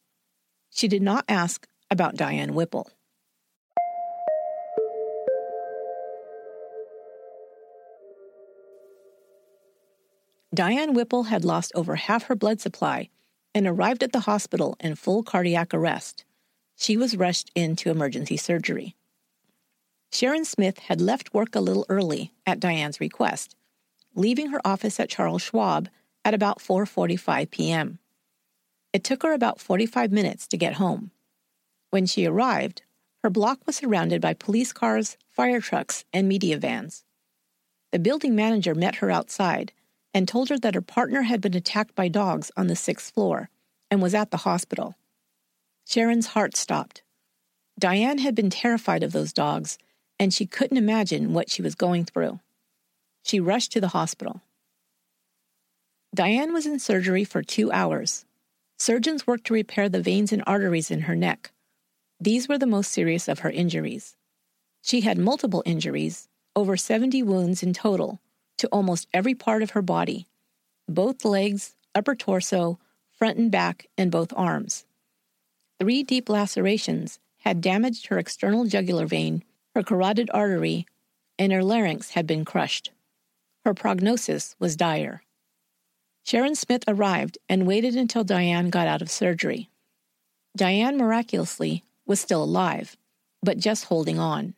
She 0.70 0.88
did 0.88 1.02
not 1.02 1.26
ask 1.28 1.68
about 1.90 2.16
Diane 2.16 2.54
Whipple. 2.54 2.92
Diane 10.54 10.94
Whipple 10.94 11.24
had 11.24 11.44
lost 11.44 11.74
over 11.76 11.96
half 11.96 12.24
her 12.24 12.36
blood 12.36 12.62
supply 12.62 13.10
and 13.54 13.68
arrived 13.68 14.02
at 14.02 14.14
the 14.14 14.22
hospital 14.22 14.78
in 14.80 14.96
full 14.96 15.22
cardiac 15.22 15.74
arrest. 15.74 16.24
She 16.78 16.96
was 16.96 17.18
rushed 17.18 17.52
into 17.54 17.90
emergency 17.90 18.38
surgery. 18.38 18.96
Sharon 20.12 20.46
Smith 20.46 20.80
had 20.80 21.02
left 21.02 21.34
work 21.34 21.54
a 21.54 21.60
little 21.60 21.86
early 21.90 22.32
at 22.46 22.62
Diane's 22.62 23.02
request, 23.02 23.56
leaving 24.16 24.48
her 24.48 24.66
office 24.66 25.00
at 25.00 25.10
Charles 25.10 25.42
Schwab 25.42 25.90
at 26.24 26.34
about 26.34 26.60
4:45 26.60 27.50
p.m. 27.52 28.00
It 28.94 29.04
took 29.04 29.24
her 29.24 29.34
about 29.34 29.60
45 29.60 30.14
minutes 30.14 30.48
to 30.48 30.58
get 30.58 30.76
home. 30.76 31.12
When 31.90 32.06
she 32.06 32.26
arrived, 32.26 32.84
her 33.22 33.30
block 33.30 33.60
was 33.66 33.76
surrounded 33.76 34.22
by 34.22 34.34
police 34.34 34.72
cars, 34.72 35.18
fire 35.30 35.60
trucks, 35.60 36.06
and 36.14 36.28
media 36.28 36.58
vans. 36.58 37.04
The 37.92 38.00
building 38.00 38.34
manager 38.34 38.74
met 38.74 38.96
her 38.96 39.12
outside 39.12 39.74
and 40.14 40.28
told 40.28 40.50
her 40.50 40.58
that 40.58 40.76
her 40.76 40.82
partner 40.82 41.24
had 41.24 41.42
been 41.42 41.56
attacked 41.56 41.96
by 41.96 42.08
dogs 42.08 42.52
on 42.58 42.68
the 42.68 42.76
sixth 42.76 43.14
floor 43.14 43.50
and 43.92 44.02
was 44.02 44.14
at 44.14 44.32
the 44.32 44.38
hospital. 44.38 44.96
Sharon's 45.86 46.28
heart 46.28 46.56
stopped. 46.56 47.04
Diane 47.80 48.18
had 48.18 48.36
been 48.36 48.50
terrified 48.50 49.04
of 49.04 49.12
those 49.12 49.32
dogs, 49.32 49.78
and 50.20 50.34
she 50.34 50.46
couldn't 50.46 50.78
imagine 50.78 51.34
what 51.34 51.50
she 51.50 51.62
was 51.62 51.76
going 51.76 52.06
through. 52.06 52.40
She 53.24 53.40
rushed 53.40 53.72
to 53.74 53.82
the 53.82 53.90
hospital. 53.90 54.42
Diane 56.16 56.54
was 56.54 56.66
in 56.66 56.80
surgery 56.80 57.24
for 57.24 57.44
two 57.44 57.72
hours. 57.72 58.26
Surgeons 58.80 59.28
worked 59.28 59.46
to 59.48 59.54
repair 59.54 59.90
the 59.90 60.02
veins 60.02 60.32
and 60.32 60.44
arteries 60.48 60.90
in 60.90 61.02
her 61.02 61.16
neck. 61.16 61.52
These 62.20 62.48
were 62.48 62.58
the 62.58 62.66
most 62.66 62.92
serious 62.92 63.28
of 63.28 63.40
her 63.40 63.52
injuries. 63.52 64.16
She 64.82 65.02
had 65.02 65.18
multiple 65.18 65.62
injuries, 65.66 66.28
over 66.56 66.78
70 66.78 67.22
wounds 67.24 67.62
in 67.62 67.74
total, 67.74 68.20
to 68.58 68.68
almost 68.68 69.08
every 69.14 69.36
part 69.36 69.64
of 69.64 69.72
her 69.72 69.82
body 69.82 70.28
both 70.90 71.26
legs, 71.26 71.76
upper 71.94 72.16
torso, 72.16 72.80
front 73.12 73.38
and 73.38 73.52
back, 73.52 73.88
and 73.98 74.10
both 74.10 74.34
arms. 74.36 74.86
Three 75.80 76.04
deep 76.04 76.30
lacerations 76.30 77.20
had 77.40 77.62
damaged 77.62 78.08
her 78.08 78.18
external 78.18 78.66
jugular 78.66 79.06
vein, 79.06 79.44
her 79.76 79.84
carotid 79.84 80.30
artery, 80.34 80.86
and 81.38 81.52
her 81.52 81.64
larynx 81.64 82.12
had 82.12 82.26
been 82.26 82.46
crushed. 82.46 82.92
Her 83.66 83.74
prognosis 83.74 84.56
was 84.60 84.76
dire. 84.76 85.24
Sharon 86.24 86.56
Smith 86.56 86.84
arrived 86.88 87.38
and 87.48 87.68
waited 87.68 87.96
until 87.96 88.24
Diane 88.24 88.70
got 88.70 88.88
out 88.88 89.02
of 89.02 89.12
surgery. 89.12 89.70
Diane 90.56 90.98
miraculously 90.98 91.84
was 92.06 92.20
still 92.20 92.44
alive, 92.44 92.98
but 93.44 93.60
just 93.60 93.86
holding 93.86 94.20
on. 94.20 94.56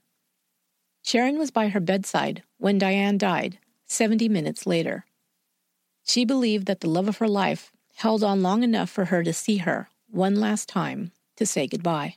Sharon 1.03 1.37
was 1.37 1.51
by 1.51 1.69
her 1.69 1.79
bedside 1.79 2.43
when 2.57 2.77
Diane 2.77 3.17
died, 3.17 3.59
70 3.89 4.29
minutes 4.29 4.65
later. 4.65 5.05
She 6.05 6.23
believed 6.23 6.67
that 6.67 6.79
the 6.79 6.89
love 6.89 7.07
of 7.07 7.17
her 7.17 7.27
life 7.27 7.71
held 7.95 8.23
on 8.23 8.41
long 8.41 8.63
enough 8.63 8.89
for 8.89 9.05
her 9.05 9.23
to 9.23 9.33
see 9.33 9.57
her 9.57 9.89
one 10.09 10.39
last 10.39 10.69
time 10.69 11.11
to 11.35 11.45
say 11.45 11.67
goodbye. 11.67 12.15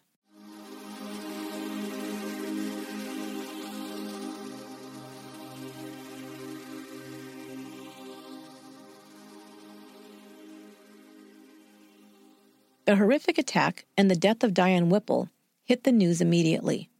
The 12.84 12.96
horrific 12.96 13.38
attack 13.38 13.86
and 13.96 14.10
the 14.10 14.16
death 14.16 14.44
of 14.44 14.52
Diane 14.52 14.90
Whipple 14.90 15.30
hit 15.64 15.84
the 15.84 15.92
news 15.92 16.20
immediately. 16.20 16.90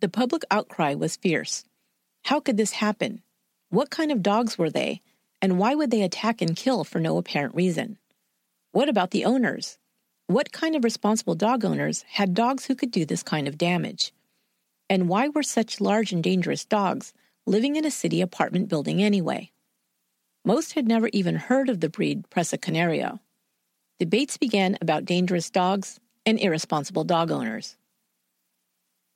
The 0.00 0.08
public 0.08 0.42
outcry 0.50 0.94
was 0.94 1.16
fierce. 1.16 1.64
How 2.24 2.40
could 2.40 2.56
this 2.56 2.72
happen? 2.72 3.22
What 3.72 3.88
kind 3.88 4.12
of 4.12 4.22
dogs 4.22 4.58
were 4.58 4.68
they, 4.68 5.00
and 5.40 5.58
why 5.58 5.74
would 5.74 5.90
they 5.90 6.02
attack 6.02 6.42
and 6.42 6.54
kill 6.54 6.84
for 6.84 7.00
no 7.00 7.16
apparent 7.16 7.54
reason? 7.54 7.96
What 8.72 8.90
about 8.90 9.12
the 9.12 9.24
owners? 9.24 9.78
What 10.26 10.52
kind 10.52 10.76
of 10.76 10.84
responsible 10.84 11.34
dog 11.34 11.64
owners 11.64 12.02
had 12.02 12.34
dogs 12.34 12.66
who 12.66 12.74
could 12.74 12.90
do 12.90 13.06
this 13.06 13.22
kind 13.22 13.48
of 13.48 13.56
damage? 13.56 14.12
And 14.90 15.08
why 15.08 15.30
were 15.30 15.42
such 15.42 15.80
large 15.80 16.12
and 16.12 16.22
dangerous 16.22 16.66
dogs 16.66 17.14
living 17.46 17.76
in 17.76 17.86
a 17.86 17.90
city 17.90 18.20
apartment 18.20 18.68
building 18.68 19.02
anyway? 19.02 19.52
Most 20.44 20.74
had 20.74 20.86
never 20.86 21.08
even 21.14 21.36
heard 21.36 21.70
of 21.70 21.80
the 21.80 21.88
breed 21.88 22.28
Presa 22.28 22.60
Canario. 22.60 23.20
Debates 23.98 24.36
began 24.36 24.76
about 24.82 25.06
dangerous 25.06 25.48
dogs 25.48 25.98
and 26.26 26.38
irresponsible 26.38 27.04
dog 27.04 27.30
owners. 27.30 27.78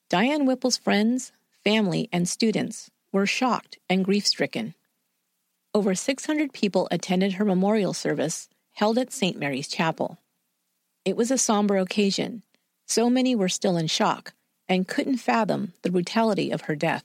Diane 0.09 0.47
Whipple's 0.47 0.79
friends, 0.79 1.31
family, 1.63 2.09
and 2.11 2.27
students 2.27 2.91
were 3.17 3.27
shocked 3.27 3.79
and 3.89 4.05
grief 4.05 4.27
stricken. 4.27 4.75
Over 5.73 5.95
600 5.95 6.53
people 6.53 6.87
attended 6.91 7.33
her 7.33 7.47
memorial 7.47 7.95
service 7.95 8.51
held 8.75 8.99
at 8.99 9.11
St. 9.11 9.39
Mary's 9.39 9.69
Chapel. 9.69 10.19
It 11.07 11.17
was 11.17 11.31
a 11.31 11.39
somber 11.39 11.79
occasion. 11.79 12.43
So 12.87 13.09
many 13.09 13.35
were 13.35 13.49
still 13.49 13.79
in 13.79 13.87
shock 13.87 14.35
and 14.69 14.87
couldn't 14.87 15.17
fathom 15.17 15.73
the 15.81 15.91
brutality 15.91 16.51
of 16.51 16.63
her 16.63 16.77
death. 16.77 17.05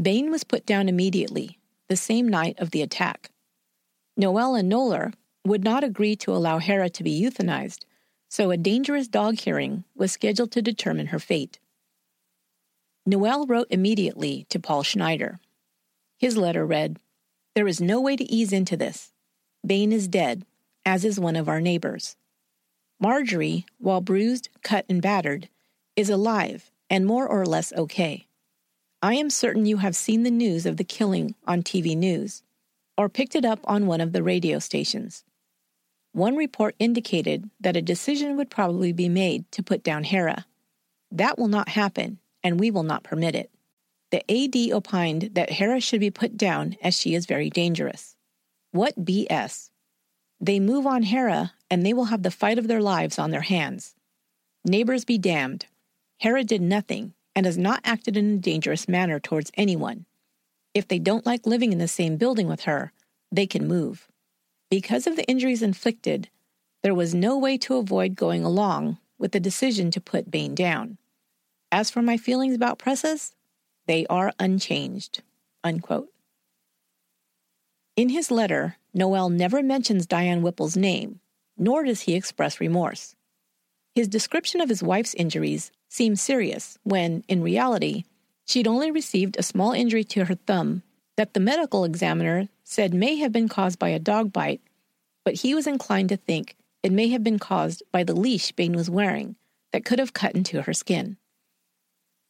Bane 0.00 0.30
was 0.30 0.44
put 0.44 0.66
down 0.66 0.90
immediately, 0.90 1.58
the 1.88 1.96
same 1.96 2.28
night 2.28 2.58
of 2.58 2.70
the 2.70 2.82
attack. 2.82 3.30
Noel 4.14 4.56
and 4.56 4.70
Knoller 4.70 5.14
would 5.46 5.64
not 5.64 5.84
agree 5.84 6.16
to 6.16 6.32
allow 6.32 6.58
Hera 6.58 6.90
to 6.90 7.02
be 7.02 7.18
euthanized 7.18 7.84
so 8.28 8.50
a 8.50 8.58
dangerous 8.58 9.08
dog 9.08 9.38
hearing 9.38 9.84
was 9.96 10.12
scheduled 10.12 10.52
to 10.52 10.60
determine 10.60 11.06
her 11.06 11.18
fate. 11.18 11.58
Noel 13.06 13.46
wrote 13.46 13.68
immediately 13.70 14.46
to 14.50 14.60
Paul 14.60 14.82
Schneider. 14.82 15.40
His 16.18 16.36
letter 16.36 16.66
read 16.66 16.98
There 17.54 17.66
is 17.66 17.80
no 17.80 18.00
way 18.00 18.16
to 18.16 18.24
ease 18.24 18.52
into 18.52 18.76
this. 18.76 19.12
Bane 19.66 19.92
is 19.92 20.08
dead, 20.08 20.44
as 20.84 21.04
is 21.04 21.18
one 21.18 21.36
of 21.36 21.48
our 21.48 21.60
neighbors. 21.60 22.16
Marjorie, 23.00 23.64
while 23.78 24.00
bruised, 24.00 24.50
cut, 24.62 24.84
and 24.88 25.00
battered, 25.00 25.48
is 25.96 26.10
alive 26.10 26.70
and 26.90 27.06
more 27.06 27.26
or 27.26 27.46
less 27.46 27.72
okay. 27.72 28.26
I 29.02 29.14
am 29.14 29.30
certain 29.30 29.64
you 29.64 29.78
have 29.78 29.96
seen 29.96 30.22
the 30.22 30.30
news 30.30 30.66
of 30.66 30.76
the 30.76 30.84
killing 30.84 31.34
on 31.46 31.62
TV 31.62 31.96
News 31.96 32.42
or 32.98 33.08
picked 33.08 33.34
it 33.34 33.46
up 33.46 33.60
on 33.64 33.86
one 33.86 34.02
of 34.02 34.12
the 34.12 34.22
radio 34.22 34.58
stations. 34.58 35.24
One 36.12 36.36
report 36.36 36.74
indicated 36.78 37.48
that 37.60 37.76
a 37.76 37.82
decision 37.82 38.36
would 38.36 38.50
probably 38.50 38.92
be 38.92 39.08
made 39.08 39.50
to 39.52 39.62
put 39.62 39.82
down 39.82 40.04
Hera. 40.04 40.44
That 41.10 41.38
will 41.38 41.48
not 41.48 41.70
happen, 41.70 42.18
and 42.42 42.58
we 42.58 42.70
will 42.70 42.82
not 42.82 43.04
permit 43.04 43.34
it. 43.34 43.50
The 44.10 44.24
AD 44.30 44.72
opined 44.72 45.30
that 45.34 45.50
Hera 45.50 45.80
should 45.80 46.00
be 46.00 46.10
put 46.10 46.36
down 46.36 46.76
as 46.82 46.96
she 46.96 47.14
is 47.14 47.26
very 47.26 47.50
dangerous. 47.50 48.16
What 48.72 49.04
BS! 49.04 49.70
They 50.40 50.58
move 50.58 50.86
on 50.86 51.02
Hera, 51.02 51.52
and 51.70 51.84
they 51.84 51.92
will 51.92 52.06
have 52.06 52.22
the 52.22 52.30
fight 52.30 52.58
of 52.58 52.66
their 52.66 52.80
lives 52.80 53.18
on 53.18 53.30
their 53.30 53.42
hands. 53.42 53.94
Neighbors 54.64 55.04
be 55.04 55.18
damned. 55.18 55.66
Hera 56.18 56.44
did 56.44 56.62
nothing 56.62 57.14
and 57.36 57.46
has 57.46 57.56
not 57.56 57.80
acted 57.84 58.16
in 58.16 58.34
a 58.34 58.38
dangerous 58.38 58.88
manner 58.88 59.20
towards 59.20 59.52
anyone. 59.54 60.06
If 60.74 60.88
they 60.88 60.98
don't 60.98 61.26
like 61.26 61.46
living 61.46 61.72
in 61.72 61.78
the 61.78 61.88
same 61.88 62.16
building 62.16 62.46
with 62.46 62.62
her, 62.62 62.92
they 63.30 63.46
can 63.46 63.68
move. 63.68 64.08
Because 64.70 65.06
of 65.06 65.16
the 65.16 65.28
injuries 65.28 65.62
inflicted, 65.62 66.28
there 66.82 66.94
was 66.94 67.14
no 67.14 67.38
way 67.38 67.58
to 67.58 67.76
avoid 67.76 68.14
going 68.14 68.44
along 68.44 68.98
with 69.18 69.32
the 69.32 69.40
decision 69.40 69.90
to 69.90 70.00
put 70.00 70.30
Bane 70.30 70.54
down. 70.54 70.98
As 71.72 71.90
for 71.90 72.02
my 72.02 72.16
feelings 72.16 72.54
about 72.54 72.78
Presas, 72.78 73.34
they 73.86 74.06
are 74.06 74.32
unchanged. 74.38 75.22
Unquote. 75.62 76.08
In 77.96 78.08
his 78.08 78.30
letter, 78.30 78.76
Noel 78.94 79.28
never 79.28 79.62
mentions 79.62 80.06
Diane 80.06 80.42
Whipple's 80.42 80.76
name, 80.76 81.20
nor 81.56 81.84
does 81.84 82.02
he 82.02 82.14
express 82.14 82.60
remorse. 82.60 83.14
His 83.94 84.08
description 84.08 84.60
of 84.60 84.68
his 84.68 84.82
wife's 84.82 85.14
injuries 85.14 85.70
seems 85.88 86.22
serious 86.22 86.78
when, 86.82 87.24
in 87.28 87.42
reality, 87.42 88.04
she'd 88.46 88.68
only 88.68 88.90
received 88.90 89.36
a 89.36 89.42
small 89.42 89.72
injury 89.72 90.04
to 90.04 90.24
her 90.24 90.34
thumb 90.34 90.82
that 91.16 91.34
the 91.34 91.40
medical 91.40 91.84
examiner 91.84 92.48
said 92.64 92.94
may 92.94 93.16
have 93.16 93.32
been 93.32 93.48
caused 93.48 93.78
by 93.78 93.90
a 93.90 93.98
dog 93.98 94.32
bite, 94.32 94.60
but 95.24 95.34
he 95.34 95.54
was 95.54 95.66
inclined 95.66 96.08
to 96.08 96.16
think 96.16 96.56
it 96.82 96.92
may 96.92 97.08
have 97.08 97.22
been 97.22 97.38
caused 97.38 97.82
by 97.92 98.02
the 98.02 98.14
leash 98.14 98.52
Bane 98.52 98.72
was 98.72 98.88
wearing 98.88 99.36
that 99.72 99.84
could 99.84 99.98
have 99.98 100.14
cut 100.14 100.34
into 100.34 100.62
her 100.62 100.72
skin. 100.72 101.16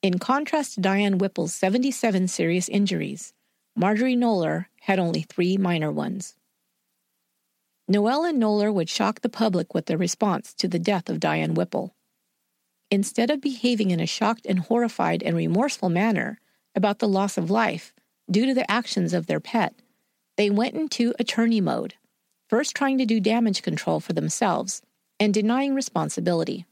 In 0.03 0.19
contrast 0.19 0.75
to 0.75 0.81
Diane 0.81 1.19
Whipple's 1.19 1.53
77 1.53 2.27
serious 2.29 2.71
injuries, 2.71 3.35
Marjorie 3.77 4.17
Knoller 4.17 4.67
had 4.81 4.99
only 4.99 5.23
three 5.23 5.59
minor 5.59 5.93
ones. 5.93 6.37
Noel 7.87 8.25
and 8.25 8.41
Knoller 8.41 8.73
would 8.73 8.89
shock 8.89 9.21
the 9.21 9.29
public 9.29 9.75
with 9.75 9.87
their 9.87 9.99
response 9.99 10.55
to 10.55 10.69
the 10.69 10.79
death 10.79 11.11
of 11.11 11.21
Diane 11.21 11.53
Whipple. 11.53 11.95
Instead 12.91 13.31
of 13.31 13.43
behaving 13.43 13.91
in 13.91 14.01
a 14.01 14.07
shocked 14.07 14.47
and 14.47 14.61
horrified 14.61 15.23
and 15.23 15.37
remorseful 15.37 15.91
manner 15.91 16.41
about 16.75 16.99
the 17.01 17.09
loss 17.09 17.37
of 17.37 17.51
life 17.51 17.93
due 18.31 18.47
to 18.47 18.55
the 18.55 18.71
actions 18.71 19.13
of 19.13 19.27
their 19.27 19.41
pet, 19.41 19.75
they 20.39 20.49
went 20.49 20.75
into 20.75 21.13
attorney 21.19 21.61
mode, 21.61 21.95
first 22.49 22.75
trying 22.75 22.97
to 22.97 23.05
do 23.05 23.21
damage 23.21 23.61
control 23.61 24.01
for 24.01 24.15
themselves 24.15 24.81
and 25.19 25.35
denying 25.35 25.75
responsibility. 25.75 26.65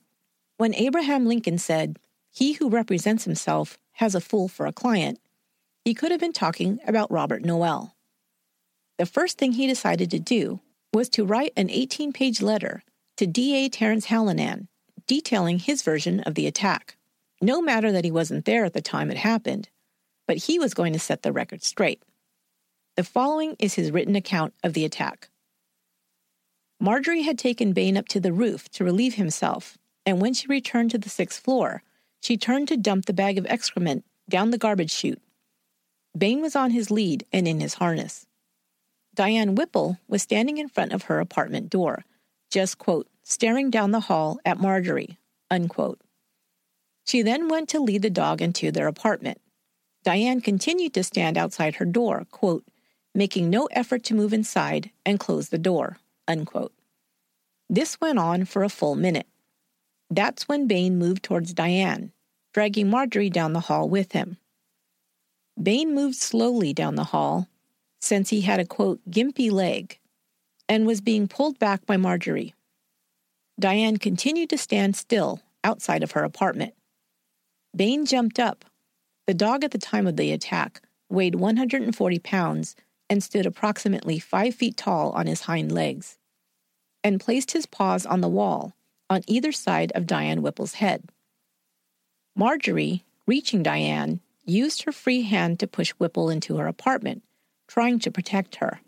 When 0.57 0.75
Abraham 0.75 1.27
Lincoln 1.27 1.59
said, 1.59 1.99
He 2.38 2.52
who 2.52 2.68
represents 2.68 3.25
himself 3.25 3.80
has 3.95 4.14
a 4.14 4.21
fool 4.21 4.47
for 4.47 4.66
a 4.66 4.73
client, 4.73 5.18
he 5.85 5.92
could 5.92 6.12
have 6.12 6.21
been 6.21 6.33
talking 6.33 6.78
about 6.87 7.11
Robert 7.11 7.45
Noel. 7.45 7.97
The 8.97 9.07
first 9.07 9.38
thing 9.38 9.50
he 9.50 9.66
decided 9.66 10.09
to 10.12 10.21
do 10.21 10.61
was 10.92 11.09
to 11.09 11.25
write 11.25 11.52
an 11.57 11.68
18 11.68 12.12
page 12.12 12.40
letter 12.40 12.85
to 13.16 13.26
DA 13.26 13.68
Terence 13.68 14.07
Hallinan 14.07 14.68
detailing 15.09 15.59
his 15.59 15.83
version 15.83 16.21
of 16.21 16.37
the 16.37 16.47
attack. 16.47 16.97
No 17.42 17.61
matter 17.61 17.90
that 17.90 18.04
he 18.04 18.12
wasn't 18.12 18.45
there 18.45 18.64
at 18.64 18.73
the 18.73 18.80
time 18.80 19.11
it 19.11 19.16
happened, 19.16 19.68
but 20.28 20.37
he 20.37 20.61
was 20.61 20.75
going 20.75 20.92
to 20.92 21.00
set 21.00 21.23
the 21.23 21.33
record 21.33 21.64
straight. 21.64 22.04
The 22.95 23.02
following 23.02 23.57
is 23.59 23.75
his 23.75 23.90
written 23.90 24.14
account 24.14 24.54
of 24.62 24.75
the 24.75 24.85
attack. 24.85 25.28
Marjorie 26.78 27.23
had 27.23 27.37
taken 27.37 27.73
Bane 27.73 27.97
up 27.97 28.07
to 28.07 28.21
the 28.21 28.33
roof 28.33 28.68
to 28.68 28.85
relieve 28.85 29.14
himself, 29.14 29.76
and 30.07 30.21
when 30.21 30.35
she 30.35 30.47
returned 30.47 30.92
to 30.92 30.99
the 30.99 31.09
sixth 31.09 31.42
floor, 31.42 31.83
she 32.21 32.37
turned 32.37 32.69
to 32.69 32.77
dump 32.77 33.07
the 33.07 33.13
bag 33.13 33.39
of 33.39 33.47
excrement 33.47 34.05
down 34.29 34.51
the 34.51 34.59
garbage 34.59 34.91
chute. 34.91 35.23
Bane 36.17 36.41
was 36.41 36.57
on 36.57 36.71
his 36.71 36.91
lead 36.91 37.25
and 37.33 37.47
in 37.47 37.61
his 37.61 37.75
harness. 37.75 38.27
Diane 39.15 39.55
Whipple 39.55 39.99
was 40.09 40.23
standing 40.23 40.59
in 40.59 40.69
front 40.69 40.93
of 40.93 41.05
her 41.05 41.21
apartment 41.21 41.71
door, 41.71 42.05
just, 42.51 42.79
quote, 42.79 43.09
staring 43.23 43.71
down 43.71 43.91
the 43.91 44.01
hall 44.01 44.39
at 44.45 44.61
Marjorie, 44.61 45.19
unquote. 45.51 46.01
She 47.05 47.23
then 47.23 47.49
went 47.49 47.69
to 47.71 47.81
lead 47.81 48.03
the 48.03 48.11
dog 48.11 48.43
into 48.43 48.71
their 48.71 48.87
apartment. 48.87 49.41
Diane 50.05 50.41
continued 50.41 50.95
to 50.95 51.05
stand 51.05 51.37
outside 51.37 51.77
her 51.77 51.85
door, 51.85 52.27
quote, 52.31 52.65
making 53.15 53.51
no 53.51 53.67
effort 53.73 54.05
to 54.05 54.15
move 54.15 54.33
inside 54.33 54.91
and 55.05 55.19
close 55.19 55.49
the 55.49 55.59
door, 55.59 55.99
unquote. 56.27 56.73
This 57.69 58.01
went 58.01 58.19
on 58.19 58.45
for 58.45 58.63
a 58.63 58.69
full 58.69 58.95
minute. 58.95 59.27
That's 60.11 60.49
when 60.49 60.67
Bane 60.67 60.99
moved 60.99 61.23
towards 61.23 61.53
Diane, 61.53 62.12
dragging 62.55 62.88
Marjorie 62.88 63.31
down 63.31 63.53
the 63.53 63.61
hall 63.61 63.88
with 63.88 64.12
him. 64.12 64.38
Bane 65.61 65.95
moved 65.95 66.17
slowly 66.17 66.73
down 66.73 66.95
the 66.95 67.05
hall, 67.05 67.49
since 68.00 68.31
he 68.31 68.43
had 68.43 68.61
a 68.61 68.65
quote, 68.65 69.00
gimpy 69.11 69.50
leg, 69.50 69.99
and 70.69 70.87
was 70.87 71.00
being 71.00 71.29
pulled 71.29 71.59
back 71.59 71.85
by 71.85 71.97
Marjorie. 71.97 72.55
Diane 73.59 73.97
continued 73.97 74.50
to 74.50 74.59
stand 74.59 74.97
still 74.97 75.41
outside 75.65 76.03
of 76.03 76.12
her 76.12 76.25
apartment. 76.25 76.75
Bane 77.77 78.07
jumped 78.07 78.38
up, 78.38 78.65
the 79.27 79.35
dog 79.35 79.62
at 79.62 79.73
the 79.73 79.79
time 79.79 80.07
of 80.07 80.17
the 80.17 80.33
attack 80.33 80.81
weighed 81.11 81.35
140 81.35 82.19
pounds 82.21 82.77
and 83.11 83.23
stood 83.23 83.45
approximately 83.45 84.19
five 84.19 84.55
feet 84.55 84.77
tall 84.77 85.11
on 85.11 85.27
his 85.27 85.43
hind 85.43 85.73
legs, 85.73 86.19
and 87.05 87.21
placed 87.21 87.50
his 87.50 87.67
paws 87.67 88.07
on 88.07 88.21
the 88.21 88.29
wall 88.29 88.75
on 89.11 89.23
either 89.27 89.53
side 89.53 89.93
of 89.95 90.07
Diane 90.07 90.43
Whipple's 90.43 90.75
head. 90.75 91.11
Marjorie, 92.37 93.05
reaching 93.27 93.62
Diane, 93.62 94.21
used 94.45 94.83
her 94.83 94.93
free 94.93 95.23
hand 95.23 95.61
to 95.61 95.67
push 95.67 95.91
Whipple 95.93 96.31
into 96.31 96.57
her 96.57 96.67
apartment, 96.67 97.23
trying 97.67 97.99
to 98.00 98.11
protect 98.11 98.57
her. 98.57 98.81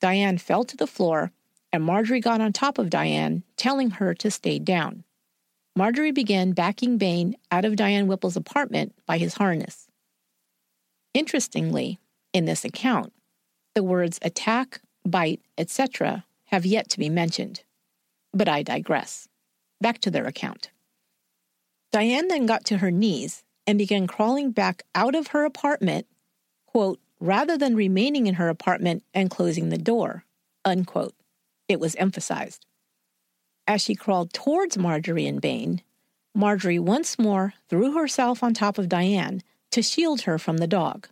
Diane 0.00 0.38
fell 0.38 0.64
to 0.64 0.76
the 0.76 0.86
floor, 0.86 1.32
and 1.72 1.84
Marjorie 1.84 2.20
got 2.20 2.40
on 2.40 2.52
top 2.52 2.78
of 2.78 2.90
Diane, 2.90 3.42
telling 3.56 3.90
her 3.90 4.14
to 4.14 4.30
stay 4.30 4.58
down. 4.58 5.04
Marjorie 5.76 6.12
began 6.12 6.52
backing 6.52 6.98
Bane 6.98 7.36
out 7.50 7.64
of 7.64 7.76
Diane 7.76 8.06
Whipple's 8.06 8.36
apartment 8.36 8.94
by 9.06 9.18
his 9.18 9.34
harness. 9.34 9.86
Interestingly, 11.14 11.98
in 12.32 12.44
this 12.44 12.64
account, 12.64 13.12
the 13.74 13.82
words 13.82 14.18
attack, 14.22 14.80
bite, 15.04 15.40
etc. 15.58 16.24
have 16.46 16.66
yet 16.66 16.88
to 16.90 16.98
be 16.98 17.08
mentioned. 17.08 17.62
But 18.32 18.48
I 18.48 18.62
digress. 18.62 19.28
Back 19.80 20.00
to 20.00 20.10
their 20.10 20.26
account. 20.26 20.70
Diane 21.92 22.28
then 22.28 22.46
got 22.46 22.64
to 22.66 22.78
her 22.78 22.90
knees 22.90 23.42
and 23.66 23.78
began 23.78 24.06
crawling 24.06 24.52
back 24.52 24.82
out 24.94 25.14
of 25.14 25.28
her 25.28 25.44
apartment, 25.44 26.06
quote, 26.66 27.00
rather 27.18 27.58
than 27.58 27.74
remaining 27.74 28.26
in 28.26 28.34
her 28.34 28.48
apartment 28.48 29.04
and 29.12 29.30
closing 29.30 29.68
the 29.68 29.78
door, 29.78 30.24
unquote. 30.64 31.14
It 31.68 31.80
was 31.80 31.94
emphasized. 31.96 32.66
As 33.66 33.82
she 33.82 33.94
crawled 33.94 34.32
towards 34.32 34.78
Marjorie 34.78 35.26
and 35.26 35.40
Bane, 35.40 35.82
Marjorie 36.34 36.78
once 36.78 37.18
more 37.18 37.54
threw 37.68 37.92
herself 37.92 38.42
on 38.42 38.54
top 38.54 38.78
of 38.78 38.88
Diane 38.88 39.42
to 39.70 39.82
shield 39.82 40.22
her 40.22 40.38
from 40.38 40.58
the 40.58 40.66
dog. 40.66 41.08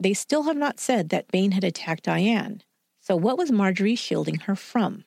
They 0.00 0.14
still 0.14 0.44
have 0.44 0.56
not 0.56 0.78
said 0.78 1.08
that 1.08 1.30
Bane 1.30 1.52
had 1.52 1.64
attacked 1.64 2.04
Diane, 2.04 2.62
so 3.00 3.16
what 3.16 3.38
was 3.38 3.50
Marjorie 3.50 3.96
shielding 3.96 4.40
her 4.40 4.54
from? 4.54 5.04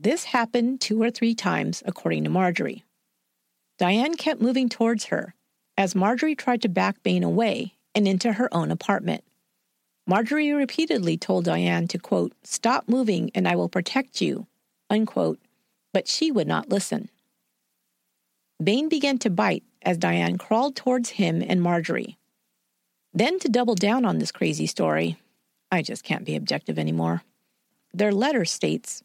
This 0.00 0.22
happened 0.22 0.80
two 0.80 1.02
or 1.02 1.10
three 1.10 1.34
times, 1.34 1.82
according 1.84 2.22
to 2.22 2.30
Marjorie. 2.30 2.84
Diane 3.78 4.14
kept 4.14 4.40
moving 4.40 4.68
towards 4.68 5.06
her 5.06 5.34
as 5.76 5.96
Marjorie 5.96 6.36
tried 6.36 6.62
to 6.62 6.68
back 6.68 7.02
Bane 7.02 7.24
away 7.24 7.74
and 7.96 8.06
into 8.06 8.34
her 8.34 8.52
own 8.54 8.70
apartment. 8.70 9.24
Marjorie 10.06 10.52
repeatedly 10.52 11.16
told 11.16 11.46
Diane 11.46 11.88
to, 11.88 11.98
quote, 11.98 12.32
stop 12.44 12.88
moving 12.88 13.32
and 13.34 13.48
I 13.48 13.56
will 13.56 13.68
protect 13.68 14.20
you, 14.20 14.46
unquote, 14.88 15.40
but 15.92 16.06
she 16.06 16.30
would 16.30 16.46
not 16.46 16.68
listen. 16.68 17.08
Bane 18.62 18.88
began 18.88 19.18
to 19.18 19.30
bite 19.30 19.64
as 19.82 19.98
Diane 19.98 20.38
crawled 20.38 20.76
towards 20.76 21.10
him 21.10 21.42
and 21.42 21.60
Marjorie. 21.60 22.18
Then, 23.12 23.40
to 23.40 23.48
double 23.48 23.74
down 23.74 24.04
on 24.04 24.18
this 24.18 24.30
crazy 24.30 24.66
story, 24.66 25.16
I 25.72 25.82
just 25.82 26.04
can't 26.04 26.24
be 26.24 26.36
objective 26.36 26.78
anymore. 26.78 27.22
Their 27.92 28.12
letter 28.12 28.44
states 28.44 29.02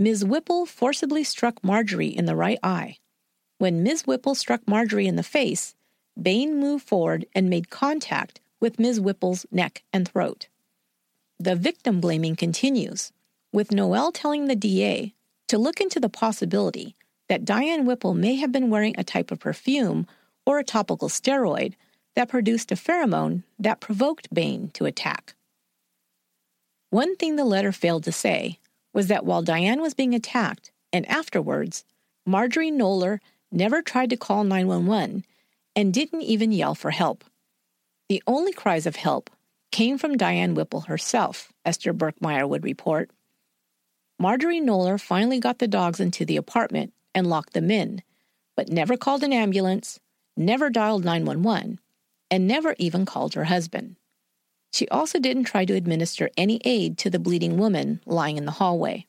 Ms. 0.00 0.24
Whipple 0.24 0.64
forcibly 0.64 1.24
struck 1.24 1.64
Marjorie 1.64 2.16
in 2.16 2.26
the 2.26 2.36
right 2.36 2.60
eye. 2.62 2.98
When 3.58 3.82
Ms. 3.82 4.06
Whipple 4.06 4.36
struck 4.36 4.60
Marjorie 4.68 5.08
in 5.08 5.16
the 5.16 5.24
face, 5.24 5.74
Bane 6.20 6.60
moved 6.60 6.86
forward 6.86 7.26
and 7.34 7.50
made 7.50 7.68
contact 7.68 8.40
with 8.60 8.78
Ms. 8.78 9.00
Whipple's 9.00 9.44
neck 9.50 9.82
and 9.92 10.08
throat. 10.08 10.46
The 11.40 11.56
victim 11.56 12.00
blaming 12.00 12.36
continues, 12.36 13.12
with 13.52 13.72
Noel 13.72 14.12
telling 14.12 14.46
the 14.46 14.54
DA 14.54 15.14
to 15.48 15.58
look 15.58 15.80
into 15.80 15.98
the 15.98 16.08
possibility 16.08 16.94
that 17.28 17.44
Diane 17.44 17.84
Whipple 17.84 18.14
may 18.14 18.36
have 18.36 18.52
been 18.52 18.70
wearing 18.70 18.94
a 18.96 19.02
type 19.04 19.32
of 19.32 19.40
perfume 19.40 20.06
or 20.46 20.60
a 20.60 20.64
topical 20.64 21.08
steroid 21.08 21.74
that 22.14 22.28
produced 22.28 22.70
a 22.70 22.76
pheromone 22.76 23.42
that 23.58 23.80
provoked 23.80 24.32
Bane 24.32 24.70
to 24.74 24.84
attack. 24.84 25.34
One 26.90 27.16
thing 27.16 27.34
the 27.34 27.44
letter 27.44 27.72
failed 27.72 28.04
to 28.04 28.12
say 28.12 28.60
was 28.92 29.08
that 29.08 29.24
while 29.24 29.42
Diane 29.42 29.80
was 29.80 29.94
being 29.94 30.14
attacked 30.14 30.72
and 30.92 31.06
afterwards, 31.08 31.84
Marjorie 32.26 32.70
Knoller 32.70 33.20
never 33.50 33.82
tried 33.82 34.10
to 34.10 34.16
call 34.16 34.44
911 34.44 35.24
and 35.76 35.94
didn't 35.94 36.22
even 36.22 36.52
yell 36.52 36.74
for 36.74 36.90
help. 36.90 37.24
The 38.08 38.22
only 38.26 38.52
cries 38.52 38.86
of 38.86 38.96
help 38.96 39.30
came 39.70 39.98
from 39.98 40.16
Diane 40.16 40.54
Whipple 40.54 40.82
herself, 40.82 41.52
Esther 41.64 41.92
Birkmaier 41.92 42.48
would 42.48 42.64
report. 42.64 43.10
Marjorie 44.18 44.60
Knoller 44.60 45.00
finally 45.00 45.38
got 45.38 45.58
the 45.58 45.68
dogs 45.68 46.00
into 46.00 46.24
the 46.24 46.36
apartment 46.36 46.92
and 47.14 47.26
locked 47.26 47.52
them 47.52 47.70
in, 47.70 48.02
but 48.56 48.70
never 48.70 48.96
called 48.96 49.22
an 49.22 49.32
ambulance, 49.32 50.00
never 50.36 50.70
dialed 50.70 51.04
911, 51.04 51.78
and 52.30 52.48
never 52.48 52.74
even 52.78 53.06
called 53.06 53.34
her 53.34 53.44
husband. 53.44 53.96
She 54.72 54.88
also 54.88 55.18
didn't 55.18 55.44
try 55.44 55.64
to 55.64 55.74
administer 55.74 56.30
any 56.36 56.60
aid 56.64 56.98
to 56.98 57.10
the 57.10 57.18
bleeding 57.18 57.56
woman 57.58 58.00
lying 58.06 58.36
in 58.36 58.44
the 58.44 58.52
hallway. 58.52 59.06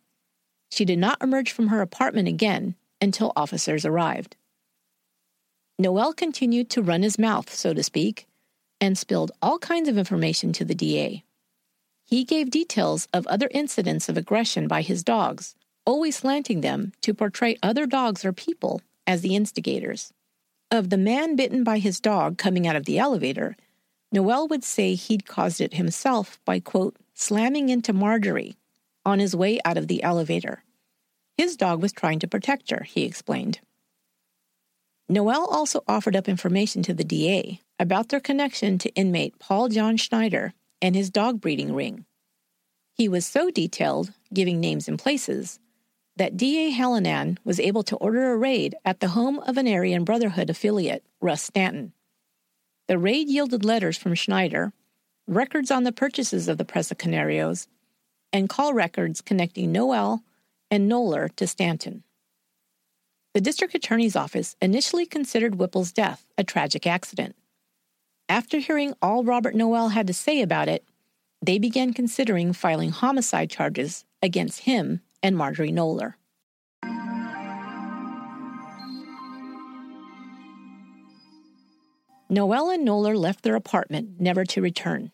She 0.71 0.85
did 0.85 0.99
not 0.99 1.21
emerge 1.21 1.51
from 1.51 1.67
her 1.67 1.81
apartment 1.81 2.27
again 2.27 2.75
until 3.01 3.33
officers 3.35 3.85
arrived. 3.85 4.35
Noel 5.77 6.13
continued 6.13 6.69
to 6.71 6.81
run 6.81 7.03
his 7.03 7.17
mouth, 7.17 7.53
so 7.53 7.73
to 7.73 7.83
speak, 7.83 8.27
and 8.81 8.97
spilled 8.97 9.31
all 9.41 9.59
kinds 9.59 9.87
of 9.89 9.97
information 9.97 10.51
to 10.53 10.65
the 10.65 10.75
DA. 10.75 11.23
He 12.05 12.23
gave 12.23 12.49
details 12.49 13.07
of 13.13 13.27
other 13.27 13.49
incidents 13.51 14.09
of 14.09 14.17
aggression 14.17 14.67
by 14.67 14.81
his 14.81 15.03
dogs, 15.03 15.55
always 15.85 16.17
slanting 16.17 16.61
them 16.61 16.91
to 17.01 17.13
portray 17.13 17.55
other 17.61 17.85
dogs 17.85 18.25
or 18.25 18.33
people 18.33 18.81
as 19.05 19.21
the 19.21 19.35
instigators. 19.35 20.11
Of 20.71 20.89
the 20.89 20.97
man 20.97 21.35
bitten 21.35 21.63
by 21.63 21.79
his 21.79 21.99
dog 21.99 22.37
coming 22.37 22.67
out 22.67 22.75
of 22.75 22.85
the 22.85 22.99
elevator, 22.99 23.55
Noel 24.11 24.47
would 24.47 24.63
say 24.63 24.95
he'd 24.95 25.27
caused 25.27 25.61
it 25.61 25.75
himself 25.75 26.39
by, 26.45 26.59
quote, 26.59 26.97
slamming 27.13 27.69
into 27.69 27.93
Marjorie 27.93 28.57
on 29.05 29.19
his 29.19 29.35
way 29.35 29.59
out 29.63 29.77
of 29.77 29.87
the 29.87 30.01
elevator. 30.03 30.63
His 31.37 31.55
dog 31.55 31.81
was 31.81 31.91
trying 31.91 32.19
to 32.19 32.27
protect 32.27 32.71
her, 32.71 32.83
he 32.83 33.03
explained. 33.03 33.59
Noel 35.07 35.45
also 35.45 35.83
offered 35.87 36.15
up 36.15 36.27
information 36.27 36.83
to 36.83 36.93
the 36.93 37.03
DA 37.03 37.61
about 37.79 38.09
their 38.09 38.19
connection 38.19 38.77
to 38.79 38.93
inmate 38.93 39.39
Paul 39.39 39.69
John 39.69 39.97
Schneider 39.97 40.53
and 40.81 40.95
his 40.95 41.09
dog 41.09 41.41
breeding 41.41 41.73
ring. 41.73 42.05
He 42.93 43.07
was 43.07 43.25
so 43.25 43.49
detailed, 43.49 44.13
giving 44.33 44.59
names 44.59 44.87
and 44.87 44.99
places, 44.99 45.59
that 46.17 46.35
D.A. 46.35 46.71
Hallinan 46.71 47.37
was 47.45 47.59
able 47.59 47.83
to 47.83 47.95
order 47.95 48.31
a 48.31 48.37
raid 48.37 48.75
at 48.83 48.99
the 48.99 49.09
home 49.09 49.39
of 49.39 49.57
an 49.57 49.67
Aryan 49.67 50.03
Brotherhood 50.03 50.49
affiliate, 50.49 51.05
Russ 51.21 51.41
Stanton. 51.41 51.93
The 52.89 52.97
raid 52.97 53.30
yielded 53.30 53.63
letters 53.63 53.99
from 53.99 54.15
Schneider, 54.15 54.73
records 55.28 55.69
on 55.69 55.84
the 55.84 55.91
purchases 55.91 56.47
of 56.47 56.58
the 56.58 56.65
Presa 56.65 56.95
Canarios, 56.95 57.67
and 58.34 58.49
call 58.49 58.73
records 58.73 59.21
connecting 59.21 59.71
Noel 59.71 60.23
and 60.71 60.89
Knoller 60.89 61.30
to 61.36 61.45
Stanton. 61.45 62.04
The 63.36 63.41
district 63.41 63.75
attorney's 63.75 64.15
office 64.15 64.56
initially 64.60 65.06
considered 65.06 65.54
Whipple's 65.54 65.91
death 65.91 66.25
a 66.36 66.43
tragic 66.43 66.88
accident. 66.88 67.36
After 68.28 68.58
hearing 68.58 68.95
all 69.04 69.23
Robert 69.23 69.54
Noel 69.54 69.89
had 69.89 70.08
to 70.08 70.13
say 70.13 70.41
about 70.41 70.67
it, 70.67 70.84
they 71.43 71.60
began 71.60 71.93
considering 71.93 72.54
filing 72.54 72.89
homicide 72.89 73.52
charges 73.52 74.04
against 74.23 74.62
him 74.62 75.02
and 75.21 75.38
Marjorie 75.38 75.71
Knoller. 75.71 76.15
Noel 82.31 82.69
and 82.69 82.87
Knoller 82.87 83.17
left 83.17 83.41
their 83.41 83.55
apartment, 83.55 84.19
never 84.19 84.45
to 84.45 84.61
return. 84.61 85.11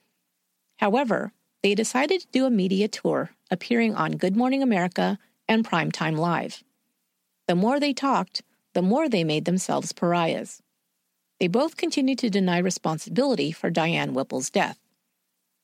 However, 0.80 1.32
they 1.64 1.74
decided 1.74 2.22
to 2.22 2.28
do 2.28 2.46
a 2.46 2.50
media 2.50 2.90
tour, 2.90 3.32
appearing 3.50 3.96
on 3.96 4.18
Good 4.18 4.36
Morning 4.36 4.62
America 4.62 5.18
and 5.48 5.66
Primetime 5.66 6.18
Live. 6.18 6.62
The 7.48 7.56
more 7.56 7.80
they 7.80 7.94
talked, 7.94 8.42
the 8.74 8.82
more 8.82 9.08
they 9.08 9.24
made 9.24 9.46
themselves 9.46 9.94
pariahs. 9.94 10.62
They 11.40 11.48
both 11.48 11.78
continued 11.78 12.20
to 12.20 12.30
deny 12.30 12.58
responsibility 12.58 13.54
for 13.54 13.70
Diane 13.70 14.14
Whipple's 14.14 14.50
death. 14.50 14.80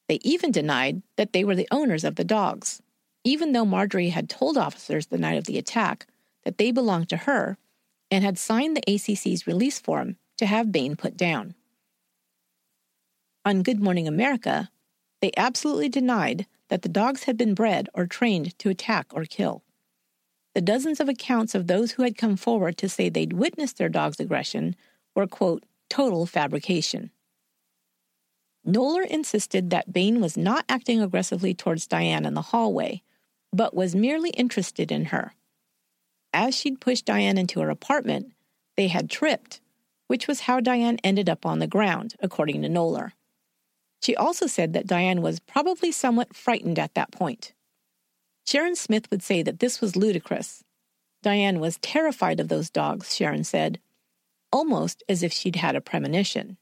They 0.07 0.19
even 0.21 0.51
denied 0.51 1.01
that 1.17 1.33
they 1.33 1.43
were 1.43 1.55
the 1.55 1.67
owners 1.69 2.05
of 2.05 2.15
the 2.15 2.23
dogs, 2.23 2.81
even 3.25 3.51
though 3.51 3.65
Marjorie 3.65 4.09
had 4.09 4.29
told 4.29 4.57
officers 4.57 5.07
the 5.07 5.17
night 5.17 5.37
of 5.37 5.45
the 5.45 5.57
attack 5.57 6.07
that 6.43 6.57
they 6.57 6.71
belonged 6.71 7.09
to 7.09 7.17
her 7.17 7.57
and 8.09 8.23
had 8.23 8.37
signed 8.37 8.77
the 8.77 8.83
ACC's 8.87 9.45
release 9.45 9.79
form 9.79 10.15
to 10.41 10.47
have 10.47 10.71
Bane 10.71 10.95
put 10.95 11.15
down. 11.15 11.53
On 13.45 13.61
Good 13.61 13.79
Morning 13.79 14.07
America, 14.07 14.71
they 15.21 15.29
absolutely 15.37 15.87
denied 15.87 16.47
that 16.69 16.81
the 16.81 16.89
dogs 16.89 17.25
had 17.25 17.37
been 17.37 17.53
bred 17.53 17.87
or 17.93 18.07
trained 18.07 18.57
to 18.57 18.69
attack 18.69 19.05
or 19.11 19.25
kill. 19.25 19.61
The 20.55 20.61
dozens 20.61 20.99
of 20.99 21.07
accounts 21.07 21.53
of 21.53 21.67
those 21.67 21.91
who 21.91 22.01
had 22.01 22.17
come 22.17 22.37
forward 22.37 22.75
to 22.79 22.89
say 22.89 23.07
they'd 23.07 23.33
witnessed 23.33 23.77
their 23.77 23.87
dog's 23.87 24.19
aggression 24.19 24.75
were, 25.15 25.27
quote, 25.27 25.63
total 25.91 26.25
fabrication. 26.25 27.11
Knoller 28.67 29.05
insisted 29.05 29.69
that 29.69 29.93
Bane 29.93 30.21
was 30.21 30.35
not 30.35 30.65
acting 30.67 31.03
aggressively 31.03 31.53
towards 31.53 31.85
Diane 31.85 32.25
in 32.25 32.33
the 32.33 32.41
hallway, 32.41 33.03
but 33.53 33.75
was 33.75 33.93
merely 33.93 34.31
interested 34.31 34.91
in 34.91 35.05
her. 35.05 35.35
As 36.33 36.55
she'd 36.55 36.81
pushed 36.81 37.05
Diane 37.05 37.37
into 37.37 37.59
her 37.59 37.69
apartment, 37.69 38.33
they 38.75 38.87
had 38.87 39.07
tripped, 39.07 39.61
which 40.11 40.27
was 40.27 40.41
how 40.41 40.59
Diane 40.59 40.97
ended 41.05 41.29
up 41.29 41.45
on 41.45 41.59
the 41.59 41.67
ground, 41.67 42.15
according 42.19 42.61
to 42.61 42.67
Knoller. 42.67 43.13
She 44.01 44.13
also 44.13 44.45
said 44.45 44.73
that 44.73 44.85
Diane 44.85 45.21
was 45.21 45.39
probably 45.39 45.89
somewhat 45.89 46.35
frightened 46.35 46.77
at 46.77 46.95
that 46.95 47.13
point. 47.13 47.53
Sharon 48.45 48.75
Smith 48.75 49.09
would 49.09 49.23
say 49.23 49.41
that 49.41 49.61
this 49.61 49.79
was 49.79 49.95
ludicrous. 49.95 50.65
Diane 51.23 51.61
was 51.61 51.77
terrified 51.77 52.41
of 52.41 52.49
those 52.49 52.69
dogs, 52.69 53.15
Sharon 53.15 53.45
said, 53.45 53.79
almost 54.51 55.01
as 55.07 55.23
if 55.23 55.31
she'd 55.31 55.55
had 55.55 55.77
a 55.77 55.79
premonition. 55.79 56.57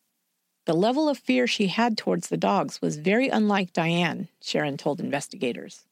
The 0.68 0.76
level 0.76 1.10
of 1.10 1.18
fear 1.18 1.48
she 1.48 1.70
had 1.70 1.98
towards 1.98 2.30
the 2.30 2.38
dogs 2.38 2.84
was 2.84 2.98
very 2.98 3.30
unlike 3.30 3.74
Diane, 3.74 4.28
Sharon 4.44 4.78
told 4.78 5.00
investigators. 5.00 5.88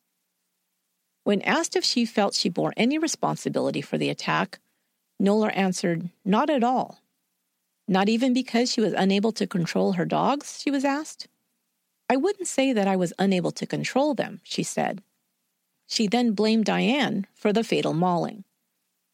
When 1.24 1.42
asked 1.42 1.76
if 1.76 1.84
she 1.84 2.06
felt 2.06 2.36
she 2.36 2.50
bore 2.50 2.76
any 2.78 3.00
responsibility 3.00 3.82
for 3.82 3.98
the 3.98 4.12
attack, 4.12 4.60
Knoller 5.20 5.50
answered, 5.58 6.12
Not 6.24 6.52
at 6.52 6.64
all. 6.64 7.02
Not 7.88 8.10
even 8.10 8.34
because 8.34 8.72
she 8.72 8.82
was 8.82 8.94
unable 8.94 9.32
to 9.34 9.48
control 9.48 9.94
her 9.94 10.06
dogs, 10.06 10.60
she 10.62 10.70
was 10.70 10.84
asked. 10.84 11.28
I 12.10 12.18
wouldn't 12.18 12.48
say 12.48 12.74
that 12.74 12.88
I 12.88 12.96
was 12.96 13.14
unable 13.18 13.52
to 13.52 13.66
control 13.66 14.14
them, 14.14 14.42
she 14.44 14.64
said. 14.64 15.02
She 15.88 16.08
then 16.08 16.34
blamed 16.34 16.66
Diane 16.66 17.28
for 17.34 17.54
the 17.54 17.64
fatal 17.64 17.94
mauling. 17.94 18.44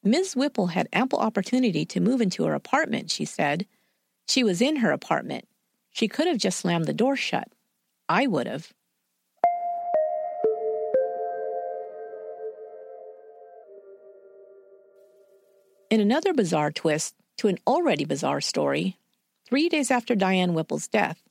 Ms. 0.04 0.36
Whipple 0.36 0.68
had 0.68 0.90
ample 0.92 1.20
opportunity 1.20 1.86
to 1.86 2.00
move 2.00 2.20
into 2.20 2.44
her 2.46 2.54
apartment, 2.56 3.12
she 3.12 3.26
said. 3.26 3.68
She 4.28 4.44
was 4.44 4.62
in 4.62 4.78
her 4.78 4.92
apartment. 4.92 5.48
She 5.92 6.08
could 6.08 6.28
have 6.28 6.38
just 6.38 6.60
slammed 6.60 6.86
the 6.86 6.94
door 6.94 7.16
shut. 7.16 7.48
I 8.10 8.26
would 8.26 8.48
have. 8.48 8.74
In 15.92 16.02
another 16.02 16.34
bizarre 16.34 16.72
twist 16.72 17.14
to 17.38 17.48
an 17.48 17.60
already 17.68 18.06
bizarre 18.06 18.42
story, 18.42 18.98
three 19.46 19.70
days 19.70 19.92
after 19.92 20.16
Diane 20.16 20.54
Whipple's 20.54 20.88
death, 20.88 21.22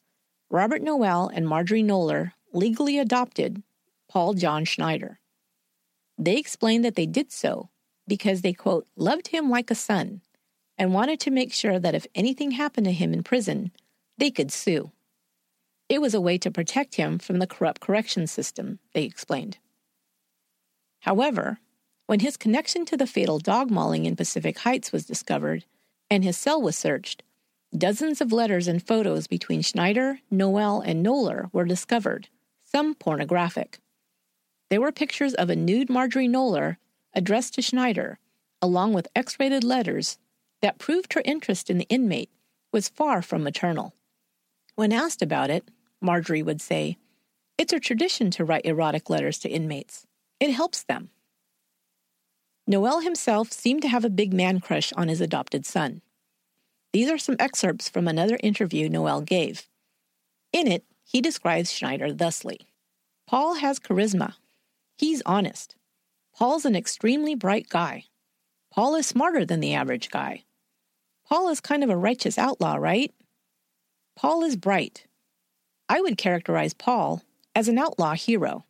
Robert 0.50 0.82
Noel 0.82 1.30
and 1.32 1.48
Marjorie 1.48 1.82
Knoller 1.82 2.32
legally 2.52 2.98
adopted 2.98 3.62
Paul 4.08 4.34
John 4.34 4.64
Schneider. 4.64 5.18
They 6.18 6.36
explained 6.36 6.84
that 6.84 6.94
they 6.94 7.06
did 7.06 7.32
so 7.32 7.70
because 8.06 8.42
they, 8.42 8.52
quote, 8.52 8.86
loved 8.96 9.28
him 9.28 9.48
like 9.48 9.70
a 9.70 9.74
son 9.74 10.20
and 10.76 10.92
wanted 10.92 11.20
to 11.20 11.30
make 11.30 11.52
sure 11.52 11.78
that 11.78 11.94
if 11.94 12.06
anything 12.14 12.52
happened 12.52 12.84
to 12.86 12.92
him 12.92 13.12
in 13.12 13.22
prison, 13.22 13.72
they 14.18 14.30
could 14.30 14.52
sue. 14.52 14.92
It 15.88 16.00
was 16.00 16.14
a 16.14 16.20
way 16.20 16.38
to 16.38 16.50
protect 16.50 16.96
him 16.96 17.18
from 17.18 17.38
the 17.38 17.46
corrupt 17.46 17.80
correction 17.80 18.26
system, 18.26 18.78
they 18.94 19.04
explained. 19.04 19.58
However, 21.00 21.58
when 22.06 22.20
his 22.20 22.36
connection 22.36 22.84
to 22.86 22.96
the 22.96 23.06
fatal 23.06 23.38
dog 23.38 23.70
mauling 23.70 24.06
in 24.06 24.16
Pacific 24.16 24.58
Heights 24.58 24.92
was 24.92 25.06
discovered 25.06 25.64
and 26.12 26.24
his 26.24 26.36
cell 26.36 26.60
was 26.60 26.76
searched, 26.76 27.22
Dozens 27.74 28.20
of 28.20 28.32
letters 28.32 28.68
and 28.68 28.86
photos 28.86 29.26
between 29.26 29.62
Schneider, 29.62 30.20
Noel, 30.30 30.82
and 30.82 31.02
Knoller 31.02 31.48
were 31.54 31.64
discovered, 31.64 32.28
some 32.64 32.94
pornographic. 32.94 33.78
There 34.68 34.82
were 34.82 34.92
pictures 34.92 35.32
of 35.32 35.48
a 35.48 35.56
nude 35.56 35.88
Marjorie 35.88 36.28
Knoller 36.28 36.76
addressed 37.14 37.54
to 37.54 37.62
Schneider, 37.62 38.18
along 38.60 38.92
with 38.92 39.08
X 39.16 39.38
rated 39.40 39.64
letters 39.64 40.18
that 40.60 40.76
proved 40.78 41.14
her 41.14 41.22
interest 41.24 41.70
in 41.70 41.78
the 41.78 41.88
inmate 41.88 42.28
was 42.72 42.90
far 42.90 43.22
from 43.22 43.42
maternal. 43.42 43.94
When 44.74 44.92
asked 44.92 45.22
about 45.22 45.48
it, 45.48 45.70
Marjorie 46.02 46.42
would 46.42 46.60
say, 46.60 46.98
It's 47.56 47.72
a 47.72 47.80
tradition 47.80 48.30
to 48.32 48.44
write 48.44 48.66
erotic 48.66 49.08
letters 49.08 49.38
to 49.38 49.48
inmates. 49.48 50.06
It 50.38 50.50
helps 50.50 50.82
them. 50.82 51.08
Noel 52.66 53.00
himself 53.00 53.52
seemed 53.52 53.82
to 53.82 53.88
have 53.88 54.04
a 54.04 54.10
big 54.10 54.32
man 54.32 54.60
crush 54.60 54.92
on 54.92 55.08
his 55.08 55.20
adopted 55.20 55.66
son. 55.66 56.00
These 56.92 57.10
are 57.10 57.18
some 57.18 57.36
excerpts 57.38 57.88
from 57.88 58.06
another 58.06 58.38
interview 58.42 58.88
Noel 58.88 59.20
gave. 59.20 59.66
In 60.52 60.66
it, 60.68 60.84
he 61.04 61.20
describes 61.20 61.72
Schneider 61.72 62.12
thusly 62.12 62.60
Paul 63.26 63.54
has 63.54 63.80
charisma. 63.80 64.34
He's 64.96 65.22
honest. 65.26 65.76
Paul's 66.36 66.64
an 66.64 66.76
extremely 66.76 67.34
bright 67.34 67.68
guy. 67.68 68.04
Paul 68.70 68.94
is 68.94 69.06
smarter 69.06 69.44
than 69.44 69.60
the 69.60 69.74
average 69.74 70.10
guy. 70.10 70.44
Paul 71.28 71.48
is 71.48 71.60
kind 71.60 71.82
of 71.82 71.90
a 71.90 71.96
righteous 71.96 72.38
outlaw, 72.38 72.76
right? 72.76 73.12
Paul 74.16 74.44
is 74.44 74.56
bright. 74.56 75.06
I 75.88 76.00
would 76.00 76.16
characterize 76.16 76.74
Paul 76.74 77.22
as 77.54 77.68
an 77.68 77.78
outlaw 77.78 78.14
hero. 78.14 78.64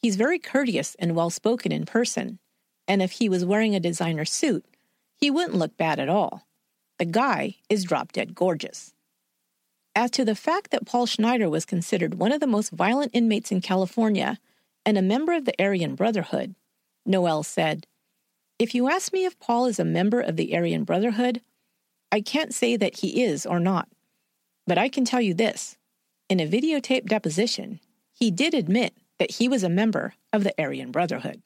He's 0.00 0.16
very 0.16 0.38
courteous 0.38 0.94
and 0.98 1.14
well 1.14 1.30
spoken 1.30 1.72
in 1.72 1.86
person, 1.86 2.38
and 2.92 3.00
if 3.00 3.12
he 3.12 3.26
was 3.26 3.42
wearing 3.42 3.74
a 3.74 3.80
designer 3.80 4.26
suit, 4.26 4.66
he 5.16 5.30
wouldn't 5.30 5.56
look 5.56 5.78
bad 5.78 5.98
at 5.98 6.10
all. 6.10 6.46
The 6.98 7.06
guy 7.06 7.56
is 7.70 7.84
drop 7.84 8.12
dead 8.12 8.34
gorgeous. 8.34 8.92
As 9.96 10.10
to 10.10 10.26
the 10.26 10.34
fact 10.34 10.72
that 10.72 10.84
Paul 10.84 11.06
Schneider 11.06 11.48
was 11.48 11.64
considered 11.64 12.18
one 12.18 12.32
of 12.32 12.40
the 12.40 12.46
most 12.46 12.70
violent 12.70 13.12
inmates 13.14 13.50
in 13.50 13.62
California 13.62 14.38
and 14.84 14.98
a 14.98 15.02
member 15.02 15.32
of 15.32 15.46
the 15.46 15.54
Aryan 15.58 15.94
Brotherhood, 15.94 16.54
Noel 17.06 17.42
said, 17.42 17.86
If 18.58 18.74
you 18.74 18.90
ask 18.90 19.10
me 19.10 19.24
if 19.24 19.40
Paul 19.40 19.64
is 19.64 19.78
a 19.80 19.86
member 19.86 20.20
of 20.20 20.36
the 20.36 20.54
Aryan 20.54 20.84
Brotherhood, 20.84 21.40
I 22.12 22.20
can't 22.20 22.52
say 22.52 22.76
that 22.76 22.98
he 22.98 23.22
is 23.22 23.46
or 23.46 23.58
not. 23.58 23.88
But 24.66 24.76
I 24.76 24.90
can 24.90 25.06
tell 25.06 25.22
you 25.22 25.32
this 25.32 25.78
in 26.28 26.40
a 26.40 26.46
videotape 26.46 27.06
deposition, 27.06 27.80
he 28.12 28.30
did 28.30 28.52
admit 28.52 28.92
that 29.18 29.30
he 29.30 29.48
was 29.48 29.62
a 29.62 29.70
member 29.70 30.12
of 30.30 30.44
the 30.44 30.52
Aryan 30.60 30.90
Brotherhood. 30.90 31.40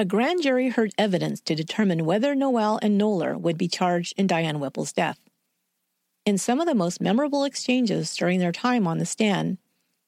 A 0.00 0.04
grand 0.04 0.44
jury 0.44 0.68
heard 0.68 0.92
evidence 0.96 1.40
to 1.40 1.56
determine 1.56 2.04
whether 2.04 2.36
Noel 2.36 2.78
and 2.80 2.96
Knoller 2.96 3.36
would 3.36 3.58
be 3.58 3.66
charged 3.66 4.14
in 4.16 4.28
Diane 4.28 4.60
Whipple's 4.60 4.92
death. 4.92 5.18
In 6.24 6.38
some 6.38 6.60
of 6.60 6.66
the 6.66 6.74
most 6.76 7.00
memorable 7.00 7.42
exchanges 7.42 8.14
during 8.14 8.38
their 8.38 8.52
time 8.52 8.86
on 8.86 8.98
the 8.98 9.04
stand, 9.04 9.58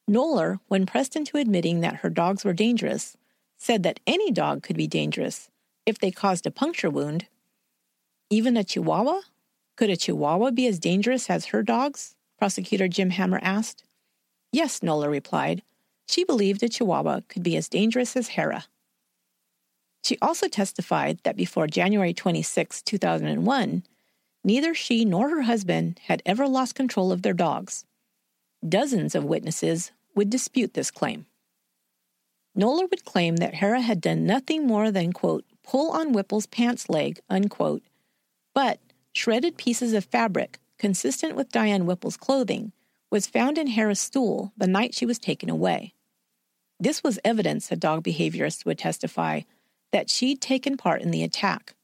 Knoller, 0.09 0.61
when 0.69 0.87
pressed 0.87 1.17
into 1.17 1.39
admitting 1.39 1.81
that 1.81 1.97
her 1.97 2.09
dogs 2.09 2.45
were 2.45 2.53
dangerous, 2.53 3.17
said 3.57 3.83
that 3.83 3.99
any 4.07 4.31
dog 4.31 4.63
could 4.63 4.77
be 4.77 4.87
dangerous 4.87 5.51
if 5.85 5.99
they 5.99 6.13
caused 6.13 6.47
a 6.47 6.53
puncture 6.53 6.89
wound. 6.89 7.27
Even 8.31 8.57
a 8.57 8.63
Chihuahua? 8.63 9.23
Could 9.75 9.91
a 9.91 9.97
Chihuahua 9.97 10.53
be 10.53 10.69
as 10.69 10.79
dangerous 10.79 11.29
as 11.29 11.47
her 11.47 11.65
dogs? 11.65 12.15
Prosecutor 12.39 12.87
Jim 12.87 13.11
Hammer 13.11 13.41
asked. 13.43 13.83
Yes, 14.53 14.85
Knoller 14.85 15.11
replied. 15.11 15.65
She 16.07 16.23
believed 16.23 16.63
a 16.63 16.69
Chihuahua 16.69 17.23
could 17.29 17.43
be 17.43 17.57
as 17.57 17.69
dangerous 17.69 18.17
as 18.17 18.29
Hera. 18.29 18.67
She 20.03 20.19
also 20.23 20.49
testified 20.49 21.21
that 21.23 21.37
before 21.37 21.67
January 21.67 22.15
26, 22.15 22.83
2001, 22.83 23.85
neither 24.43 24.75
she 24.75 25.05
nor 25.05 25.29
her 25.31 25.43
husband 25.43 26.01
had 26.05 26.23
ever 26.25 26.49
lost 26.49 26.75
control 26.75 27.13
of 27.13 27.23
their 27.23 27.35
dogs. 27.35 27.85
Dozens 28.67 29.15
of 29.15 29.25
witnesses 29.25 29.93
would 30.15 30.31
dispute 30.31 30.75
this 30.75 30.91
claim. 30.91 31.27
Knoller 32.57 32.91
would 32.91 33.05
claim 33.05 33.37
that 33.37 33.55
Hera 33.55 33.81
had 33.81 34.01
done 34.01 34.27
nothing 34.27 34.67
more 34.67 34.91
than, 34.91 35.13
quote, 35.13 35.45
pull 35.63 35.91
on 35.93 36.13
Whipple's 36.13 36.47
pants 36.47 36.89
leg, 36.89 37.21
unquote, 37.29 37.83
but 38.55 38.81
shredded 39.13 39.57
pieces 39.57 39.93
of 39.93 40.05
fabric 40.05 40.59
consistent 40.79 41.37
with 41.37 41.53
Diane 41.53 41.87
Whipple's 41.87 42.17
clothing 42.17 42.73
was 43.11 43.27
found 43.27 43.59
in 43.59 43.69
Hera's 43.69 44.01
stool 44.01 44.53
the 44.57 44.67
night 44.67 44.95
she 44.95 45.07
was 45.07 45.19
taken 45.19 45.51
away. 45.51 45.95
This 46.79 47.03
was 47.03 47.19
evidence, 47.25 47.71
a 47.71 47.77
dog 47.77 48.03
behaviorists 48.03 48.65
would 48.65 48.79
testify, 48.79 49.43
that 49.93 50.11
she'd 50.11 50.41
taken 50.41 50.77
part 50.77 51.03
in 51.03 51.11
the 51.11 51.23
attack. 51.23 51.75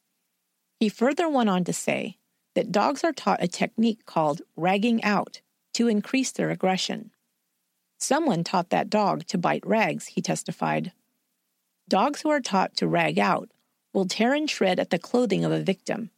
He 0.79 0.89
further 0.89 1.29
went 1.29 1.49
on 1.49 1.65
to 1.65 1.73
say 1.73 2.19
that 2.55 2.73
dogs 2.73 3.03
are 3.05 3.13
taught 3.13 3.43
a 3.43 3.49
technique 3.49 4.05
called 4.07 4.43
ragging 4.57 5.03
out 5.05 5.41
to 5.75 5.89
increase 5.89 6.33
their 6.33 6.51
aggression. 6.51 7.11
Someone 7.99 8.45
taught 8.45 8.71
that 8.71 8.91
dog 8.91 9.27
to 9.27 9.39
bite 9.39 9.67
rags, 9.67 10.07
he 10.09 10.21
testified. 10.21 10.93
Dogs 11.89 12.23
who 12.23 12.31
are 12.31 12.41
taught 12.41 12.77
to 12.77 12.89
rag 12.89 13.19
out 13.19 13.51
will 13.93 14.07
tear 14.07 14.35
and 14.35 14.49
shred 14.49 14.79
at 14.79 14.91
the 14.91 14.99
clothing 14.99 15.45
of 15.45 15.53
a 15.53 15.63
victim. 15.63 16.11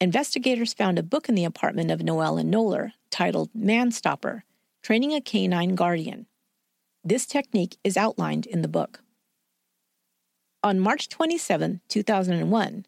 Investigators 0.00 0.74
found 0.74 0.98
a 0.98 1.02
book 1.02 1.28
in 1.28 1.34
the 1.34 1.44
apartment 1.44 1.90
of 1.90 2.02
Noel 2.02 2.38
and 2.38 2.52
Knoller 2.52 2.92
titled 3.10 3.50
Man 3.54 3.90
Stopper 3.90 4.44
Training 4.82 5.12
a 5.12 5.20
Canine 5.20 5.74
Guardian. 5.74 6.26
This 7.02 7.26
technique 7.26 7.76
is 7.82 7.96
outlined 7.96 8.46
in 8.46 8.62
the 8.62 8.68
book. 8.68 9.00
On 10.64 10.80
March 10.80 11.08
27, 11.08 11.80
2001, 11.86 12.86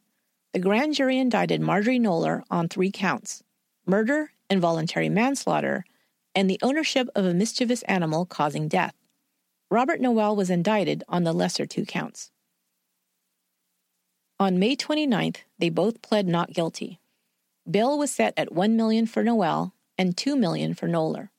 the 0.53 0.59
grand 0.59 0.93
jury 0.95 1.19
indicted 1.19 1.61
Marjorie 1.61 2.01
Knoller 2.01 2.43
on 2.51 2.69
three 2.69 2.91
counts 2.91 3.45
murder, 3.87 4.33
involuntary 4.49 5.09
manslaughter, 5.09 5.85
and 6.35 6.51
the 6.51 6.59
ownership 6.63 7.09
of 7.15 7.25
a 7.25 7.35
mischievous 7.35 7.83
animal 7.83 8.27
causing 8.27 8.67
death. 8.67 8.95
Robert 9.71 10.01
Noel 10.01 10.35
was 10.35 10.51
indicted 10.51 11.05
on 11.09 11.23
the 11.23 11.33
lesser 11.33 11.65
two 11.65 11.85
counts. 11.85 12.33
On 14.41 14.59
May 14.59 14.75
29th, 14.75 15.39
they 15.59 15.71
both 15.71 16.03
pled 16.03 16.27
not 16.27 16.53
guilty. 16.53 16.99
Bail 17.71 17.97
was 17.97 18.11
set 18.11 18.35
at 18.37 18.53
1 18.53 18.77
million 18.77 19.07
for 19.07 19.23
Noel 19.23 19.75
and 19.97 20.17
2 20.17 20.35
million 20.35 20.75
for 20.75 20.89
Knoller. 20.89 21.31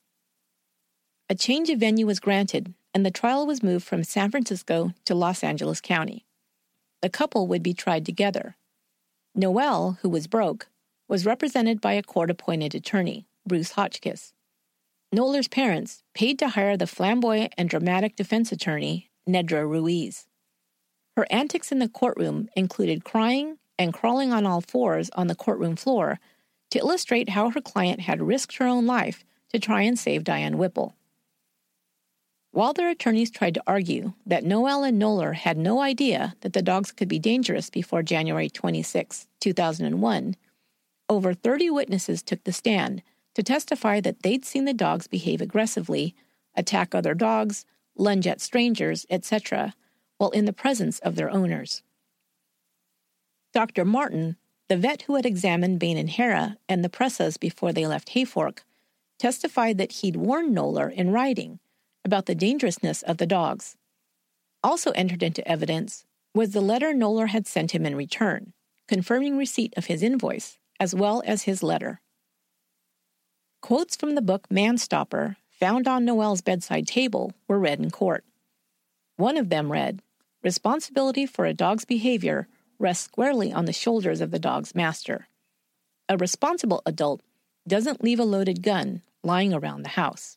A 1.28 1.34
change 1.34 1.68
of 1.68 1.80
venue 1.80 2.06
was 2.06 2.20
granted, 2.20 2.72
and 2.94 3.04
the 3.04 3.10
trial 3.10 3.46
was 3.46 3.62
moved 3.62 3.86
from 3.86 4.04
San 4.04 4.30
Francisco 4.30 4.92
to 5.04 5.14
Los 5.14 5.42
Angeles 5.42 5.80
County. 5.80 6.26
The 7.00 7.10
couple 7.10 7.46
would 7.46 7.62
be 7.62 7.74
tried 7.74 8.06
together. 8.06 8.56
Noel, 9.34 9.98
who 10.02 10.08
was 10.08 10.26
broke, 10.26 10.68
was 11.08 11.26
represented 11.26 11.80
by 11.80 11.94
a 11.94 12.02
court 12.02 12.30
appointed 12.30 12.74
attorney, 12.74 13.26
Bruce 13.46 13.72
Hotchkiss. 13.72 14.34
Knoller's 15.12 15.48
parents 15.48 16.02
paid 16.14 16.38
to 16.38 16.48
hire 16.48 16.76
the 16.76 16.86
flamboyant 16.86 17.52
and 17.58 17.68
dramatic 17.68 18.16
defense 18.16 18.52
attorney, 18.52 19.10
Nedra 19.28 19.68
Ruiz. 19.68 20.26
Her 21.16 21.26
antics 21.30 21.70
in 21.70 21.78
the 21.78 21.88
courtroom 21.88 22.48
included 22.56 23.04
crying 23.04 23.58
and 23.78 23.92
crawling 23.92 24.32
on 24.32 24.46
all 24.46 24.60
fours 24.60 25.10
on 25.14 25.26
the 25.26 25.34
courtroom 25.34 25.76
floor 25.76 26.18
to 26.70 26.78
illustrate 26.78 27.30
how 27.30 27.50
her 27.50 27.60
client 27.60 28.00
had 28.00 28.22
risked 28.22 28.56
her 28.56 28.66
own 28.66 28.86
life 28.86 29.24
to 29.52 29.58
try 29.58 29.82
and 29.82 29.98
save 29.98 30.24
Diane 30.24 30.56
Whipple. 30.56 30.94
While 32.52 32.74
their 32.74 32.90
attorneys 32.90 33.30
tried 33.30 33.54
to 33.54 33.62
argue 33.66 34.12
that 34.26 34.44
Noel 34.44 34.84
and 34.84 35.00
Knoller 35.00 35.34
had 35.34 35.56
no 35.56 35.80
idea 35.80 36.34
that 36.42 36.52
the 36.52 36.60
dogs 36.60 36.92
could 36.92 37.08
be 37.08 37.18
dangerous 37.18 37.70
before 37.70 38.02
January 38.02 38.50
26, 38.50 39.26
2001, 39.40 40.36
over 41.08 41.32
30 41.32 41.70
witnesses 41.70 42.22
took 42.22 42.44
the 42.44 42.52
stand 42.52 43.02
to 43.34 43.42
testify 43.42 44.00
that 44.00 44.22
they'd 44.22 44.44
seen 44.44 44.66
the 44.66 44.74
dogs 44.74 45.06
behave 45.06 45.40
aggressively, 45.40 46.14
attack 46.54 46.94
other 46.94 47.14
dogs, 47.14 47.64
lunge 47.96 48.26
at 48.26 48.42
strangers, 48.42 49.06
etc., 49.08 49.74
while 50.18 50.30
in 50.30 50.44
the 50.44 50.52
presence 50.52 50.98
of 50.98 51.16
their 51.16 51.30
owners. 51.30 51.82
Dr. 53.54 53.86
Martin, 53.86 54.36
the 54.68 54.76
vet 54.76 55.02
who 55.02 55.16
had 55.16 55.24
examined 55.24 55.80
Bane 55.80 55.96
and 55.96 56.10
Hera 56.10 56.58
and 56.68 56.84
the 56.84 56.90
Presas 56.90 57.38
before 57.38 57.72
they 57.72 57.86
left 57.86 58.10
Hayfork, 58.10 58.58
testified 59.18 59.78
that 59.78 59.92
he'd 59.92 60.16
warned 60.16 60.54
Knoller 60.54 60.92
in 60.92 61.12
writing 61.12 61.58
about 62.04 62.26
the 62.26 62.34
dangerousness 62.34 63.02
of 63.02 63.18
the 63.18 63.26
dogs. 63.26 63.76
Also 64.62 64.90
entered 64.92 65.22
into 65.22 65.46
evidence 65.46 66.04
was 66.34 66.50
the 66.50 66.60
letter 66.60 66.92
Knoller 66.92 67.28
had 67.28 67.46
sent 67.46 67.72
him 67.72 67.84
in 67.84 67.94
return, 67.94 68.52
confirming 68.88 69.36
receipt 69.36 69.74
of 69.76 69.86
his 69.86 70.02
invoice, 70.02 70.58
as 70.80 70.94
well 70.94 71.22
as 71.26 71.42
his 71.42 71.62
letter. 71.62 72.00
Quotes 73.60 73.96
from 73.96 74.14
the 74.14 74.22
book 74.22 74.48
Manstopper, 74.50 75.36
found 75.50 75.86
on 75.86 76.04
Noel's 76.04 76.40
bedside 76.40 76.86
table, 76.86 77.32
were 77.46 77.58
read 77.58 77.78
in 77.78 77.90
court. 77.90 78.24
One 79.16 79.36
of 79.36 79.48
them 79.48 79.70
read 79.70 80.02
Responsibility 80.42 81.24
for 81.24 81.46
a 81.46 81.54
dog's 81.54 81.84
behavior 81.84 82.48
rests 82.80 83.04
squarely 83.04 83.52
on 83.52 83.66
the 83.66 83.72
shoulders 83.72 84.20
of 84.20 84.32
the 84.32 84.40
dog's 84.40 84.74
master. 84.74 85.28
A 86.08 86.16
responsible 86.16 86.82
adult 86.84 87.22
doesn't 87.66 88.02
leave 88.02 88.18
a 88.18 88.24
loaded 88.24 88.62
gun 88.62 89.02
lying 89.22 89.54
around 89.54 89.82
the 89.82 89.90
house. 89.90 90.36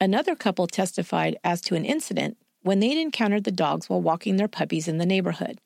Another 0.00 0.36
couple 0.36 0.68
testified 0.68 1.36
as 1.42 1.60
to 1.62 1.74
an 1.74 1.84
incident 1.84 2.36
when 2.62 2.78
they'd 2.78 3.00
encountered 3.00 3.44
the 3.44 3.50
dogs 3.50 3.88
while 3.88 4.00
walking 4.00 4.36
their 4.36 4.46
puppies 4.46 4.86
in 4.86 4.98
the 4.98 5.06
neighborhood. 5.06 5.60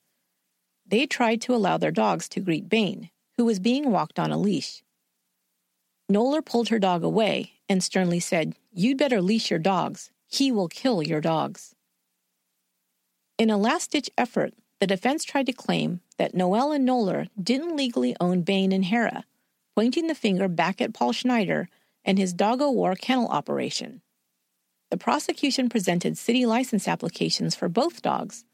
They 0.86 1.06
tried 1.06 1.42
to 1.42 1.54
allow 1.54 1.76
their 1.76 1.90
dogs 1.90 2.28
to 2.30 2.40
greet 2.40 2.68
Bane, 2.68 3.10
who 3.36 3.44
was 3.44 3.60
being 3.60 3.90
walked 3.90 4.18
on 4.18 4.30
a 4.30 4.38
leash. 4.38 4.82
Knoller 6.10 6.42
pulled 6.44 6.70
her 6.70 6.78
dog 6.78 7.02
away 7.02 7.52
and 7.68 7.82
sternly 7.82 8.20
said, 8.20 8.54
You'd 8.72 8.98
better 8.98 9.20
leash 9.20 9.50
your 9.50 9.58
dogs. 9.58 10.10
He 10.26 10.50
will 10.50 10.68
kill 10.68 11.02
your 11.02 11.20
dogs. 11.20 11.74
In 13.36 13.50
a 13.50 13.58
last 13.58 13.90
ditch 13.90 14.10
effort, 14.16 14.54
the 14.80 14.86
defense 14.86 15.24
tried 15.24 15.46
to 15.46 15.52
claim 15.52 16.00
that 16.16 16.34
Noel 16.34 16.72
and 16.72 16.86
Knoller 16.86 17.28
didn't 17.40 17.76
legally 17.76 18.16
own 18.18 18.42
Bane 18.42 18.72
and 18.72 18.86
Hera, 18.86 19.24
pointing 19.76 20.06
the 20.06 20.14
finger 20.14 20.48
back 20.48 20.80
at 20.80 20.94
Paul 20.94 21.12
Schneider 21.12 21.68
and 22.04 22.18
his 22.18 22.32
Dog-O-War 22.32 22.94
kennel 22.94 23.28
operation. 23.28 24.00
The 24.92 24.98
prosecution 24.98 25.70
presented 25.70 26.18
city 26.18 26.44
license 26.44 26.86
applications 26.86 27.54
for 27.54 27.70
both 27.70 28.02
dogs, 28.02 28.44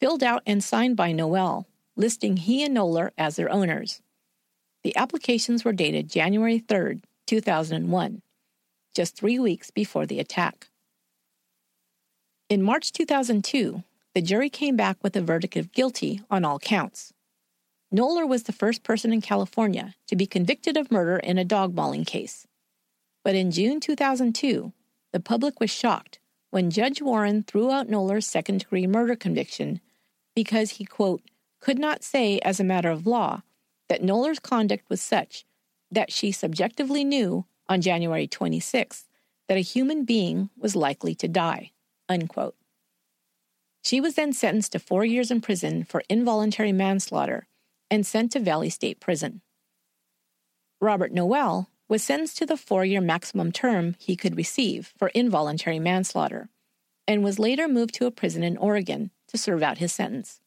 filled 0.00 0.24
out 0.24 0.42
and 0.44 0.62
signed 0.62 0.96
by 0.96 1.12
Noel, 1.12 1.68
listing 1.94 2.36
he 2.36 2.64
and 2.64 2.76
Knoller 2.76 3.12
as 3.16 3.36
their 3.36 3.48
owners. 3.48 4.02
The 4.82 4.96
applications 4.96 5.64
were 5.64 5.72
dated 5.72 6.10
January 6.10 6.58
3, 6.58 7.00
2001, 7.28 8.22
just 8.92 9.16
three 9.16 9.38
weeks 9.38 9.70
before 9.70 10.04
the 10.04 10.18
attack. 10.18 10.66
In 12.48 12.60
March 12.60 12.90
2002, 12.90 13.84
the 14.16 14.20
jury 14.20 14.50
came 14.50 14.74
back 14.74 14.96
with 15.00 15.14
a 15.14 15.20
verdict 15.20 15.54
of 15.54 15.70
guilty 15.70 16.20
on 16.28 16.44
all 16.44 16.58
counts. 16.58 17.12
Knoller 17.94 18.26
was 18.26 18.42
the 18.42 18.52
first 18.52 18.82
person 18.82 19.12
in 19.12 19.20
California 19.20 19.94
to 20.08 20.16
be 20.16 20.26
convicted 20.26 20.76
of 20.76 20.90
murder 20.90 21.18
in 21.18 21.38
a 21.38 21.44
dog 21.44 21.72
mauling 21.72 22.04
case. 22.04 22.48
But 23.22 23.36
in 23.36 23.52
June 23.52 23.78
2002, 23.78 24.72
the 25.14 25.20
public 25.20 25.60
was 25.60 25.70
shocked 25.70 26.18
when 26.50 26.72
Judge 26.72 27.00
Warren 27.00 27.44
threw 27.44 27.70
out 27.70 27.88
Knoller's 27.88 28.26
second 28.26 28.58
degree 28.58 28.88
murder 28.88 29.14
conviction 29.14 29.80
because 30.34 30.72
he, 30.72 30.84
quote, 30.84 31.22
could 31.60 31.78
not 31.78 32.02
say 32.02 32.40
as 32.40 32.58
a 32.58 32.64
matter 32.64 32.90
of 32.90 33.06
law 33.06 33.42
that 33.88 34.02
Knoller's 34.02 34.40
conduct 34.40 34.90
was 34.90 35.00
such 35.00 35.46
that 35.88 36.10
she 36.10 36.32
subjectively 36.32 37.04
knew 37.04 37.46
on 37.68 37.80
January 37.80 38.26
26th 38.26 39.04
that 39.46 39.56
a 39.56 39.60
human 39.60 40.04
being 40.04 40.50
was 40.58 40.74
likely 40.74 41.14
to 41.14 41.28
die. 41.28 41.70
Unquote. 42.08 42.56
She 43.84 44.00
was 44.00 44.16
then 44.16 44.32
sentenced 44.32 44.72
to 44.72 44.80
four 44.80 45.04
years 45.04 45.30
in 45.30 45.40
prison 45.40 45.84
for 45.84 46.02
involuntary 46.08 46.72
manslaughter 46.72 47.46
and 47.88 48.04
sent 48.04 48.32
to 48.32 48.40
Valley 48.40 48.68
State 48.68 48.98
Prison. 48.98 49.42
Robert 50.80 51.12
Noel 51.12 51.70
was 51.88 52.02
sentenced 52.02 52.38
to 52.38 52.46
the 52.46 52.56
four 52.56 52.84
year 52.84 53.00
maximum 53.00 53.52
term 53.52 53.94
he 53.98 54.16
could 54.16 54.36
receive 54.36 54.92
for 54.96 55.08
involuntary 55.08 55.78
manslaughter 55.78 56.48
and 57.06 57.22
was 57.22 57.38
later 57.38 57.68
moved 57.68 57.94
to 57.94 58.06
a 58.06 58.10
prison 58.10 58.42
in 58.42 58.56
Oregon 58.56 59.10
to 59.28 59.38
serve 59.38 59.62
out 59.62 59.78
his 59.78 59.92
sentence 59.92 60.40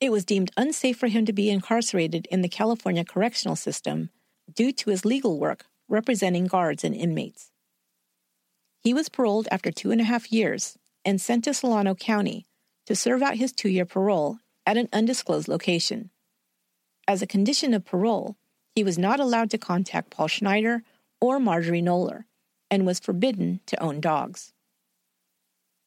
it 0.00 0.10
was 0.10 0.24
deemed 0.24 0.50
unsafe 0.56 0.96
for 0.96 1.08
him 1.08 1.26
to 1.26 1.32
be 1.32 1.50
incarcerated 1.50 2.26
in 2.30 2.40
the 2.40 2.48
California 2.48 3.04
correctional 3.04 3.54
system 3.54 4.08
due 4.52 4.72
to 4.72 4.90
his 4.90 5.04
legal 5.04 5.38
work 5.38 5.66
representing 5.88 6.46
guards 6.46 6.84
and 6.84 6.94
inmates. 6.94 7.50
He 8.82 8.94
was 8.94 9.10
paroled 9.10 9.46
after 9.50 9.70
two 9.70 9.90
and 9.90 10.00
a 10.00 10.04
half 10.04 10.32
years 10.32 10.78
and 11.04 11.20
sent 11.20 11.44
to 11.44 11.52
Solano 11.52 11.94
County 11.94 12.46
to 12.86 12.96
serve 12.96 13.22
out 13.22 13.36
his 13.36 13.52
two 13.52 13.68
year 13.68 13.84
parole 13.84 14.38
at 14.66 14.78
an 14.78 14.88
undisclosed 14.92 15.48
location. 15.48 16.10
As 17.06 17.20
a 17.20 17.26
condition 17.26 17.74
of 17.74 17.84
parole, 17.84 18.36
he 18.74 18.84
was 18.84 18.98
not 18.98 19.20
allowed 19.20 19.50
to 19.50 19.58
contact 19.58 20.10
Paul 20.10 20.28
Schneider 20.28 20.82
or 21.20 21.40
Marjorie 21.40 21.82
Knoller 21.82 22.24
and 22.70 22.86
was 22.86 23.00
forbidden 23.00 23.60
to 23.66 23.82
own 23.82 24.00
dogs. 24.00 24.52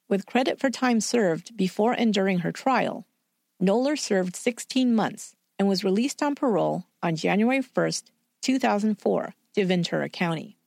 With 0.10 0.26
credit 0.26 0.60
for 0.60 0.70
time 0.70 1.00
served 1.00 1.56
before 1.56 1.94
and 1.94 2.14
during 2.14 2.40
her 2.40 2.52
trial, 2.52 3.08
Knoller 3.62 3.98
served 3.98 4.36
16 4.36 4.94
months 4.94 5.36
and 5.58 5.68
was 5.68 5.84
released 5.84 6.22
on 6.22 6.36
parole 6.36 6.86
on 7.02 7.16
January 7.16 7.62
1, 7.62 7.92
2004, 8.42 9.34
to 9.56 9.66
Ventura 9.66 10.10
County. 10.10 10.58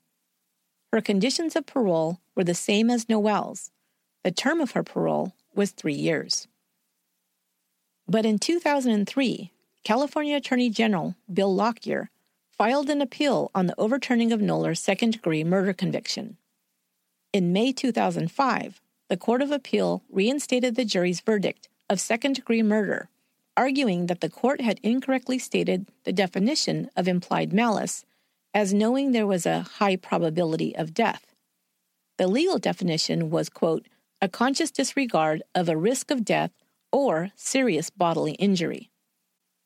Her 0.93 1.01
conditions 1.01 1.57
of 1.57 1.67
parole 1.67 2.21
were 2.35 2.45
the 2.45 2.55
same 2.55 2.91
as 2.91 3.09
Noel's. 3.09 3.71
The 4.25 4.31
term 4.31 4.61
of 4.61 4.73
her 4.73 4.83
parole 4.83 5.35
was 5.55 5.73
three 5.73 5.95
years. 5.95 6.49
But 8.09 8.25
in 8.25 8.39
2003, 8.39 9.53
California 9.87 10.35
Attorney 10.35 10.69
General 10.69 11.15
Bill 11.33 11.55
Lockyer 11.55 12.11
filed 12.51 12.91
an 12.91 13.01
appeal 13.01 13.53
on 13.55 13.67
the 13.67 13.75
overturning 13.79 14.33
of 14.33 14.41
Knoller's 14.41 14.81
second 14.81 15.13
degree 15.13 15.45
murder 15.45 15.73
conviction. 15.73 16.39
In 17.33 17.53
May 17.53 17.73
2005, 17.73 18.81
the 19.09 19.17
Court 19.17 19.43
of 19.43 19.53
Appeal 19.53 20.03
reinstated 20.11 20.75
the 20.75 20.85
jury's 20.85 21.21
verdict 21.21 21.69
of 21.89 22.01
second 22.01 22.33
degree 22.35 22.65
murder, 22.65 23.11
arguing 23.57 24.07
that 24.07 24.21
the 24.21 24.29
court 24.29 24.61
had 24.61 24.81
incorrectly 24.83 25.39
stated 25.39 25.87
the 26.03 26.13
definition 26.13 26.91
of 26.97 27.07
implied 27.07 27.53
malice 27.53 28.05
as 28.53 28.75
knowing 28.75 29.13
there 29.13 29.25
was 29.25 29.47
a 29.47 29.61
high 29.79 29.95
probability 29.95 30.75
of 30.75 30.95
death. 30.95 31.33
The 32.19 32.27
legal 32.27 32.59
definition 32.59 33.31
was, 33.31 33.49
quote, 33.49 33.87
a 34.21 34.29
conscious 34.29 34.73
disregard 34.73 35.45
of 35.55 35.69
a 35.69 35.77
risk 35.77 36.11
of 36.11 36.25
death 36.25 36.51
or 36.91 37.31
serious 37.37 37.89
bodily 37.89 38.33
injury. 38.33 38.91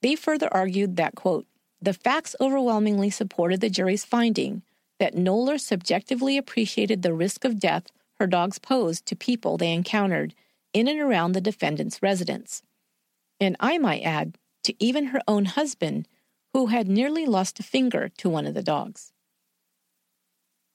They 0.02 0.16
further 0.16 0.52
argued 0.52 0.96
that, 0.96 1.14
quote, 1.14 1.46
the 1.82 1.92
facts 1.92 2.36
overwhelmingly 2.40 3.10
supported 3.10 3.60
the 3.60 3.70
jury's 3.70 4.04
finding 4.04 4.62
that 4.98 5.14
Knoller 5.14 5.58
subjectively 5.58 6.36
appreciated 6.36 7.02
the 7.02 7.14
risk 7.14 7.44
of 7.44 7.58
death 7.58 7.86
her 8.18 8.26
dogs 8.26 8.58
posed 8.58 9.06
to 9.06 9.16
people 9.16 9.56
they 9.56 9.72
encountered 9.72 10.34
in 10.74 10.86
and 10.86 11.00
around 11.00 11.32
the 11.32 11.40
defendant's 11.40 12.02
residence. 12.02 12.62
And 13.40 13.56
I 13.58 13.78
might 13.78 14.02
add, 14.02 14.36
to 14.64 14.74
even 14.78 15.06
her 15.06 15.22
own 15.26 15.46
husband, 15.46 16.06
who 16.52 16.66
had 16.66 16.86
nearly 16.86 17.24
lost 17.24 17.58
a 17.58 17.62
finger 17.62 18.10
to 18.18 18.28
one 18.28 18.46
of 18.46 18.52
the 18.52 18.62
dogs. 18.62 19.12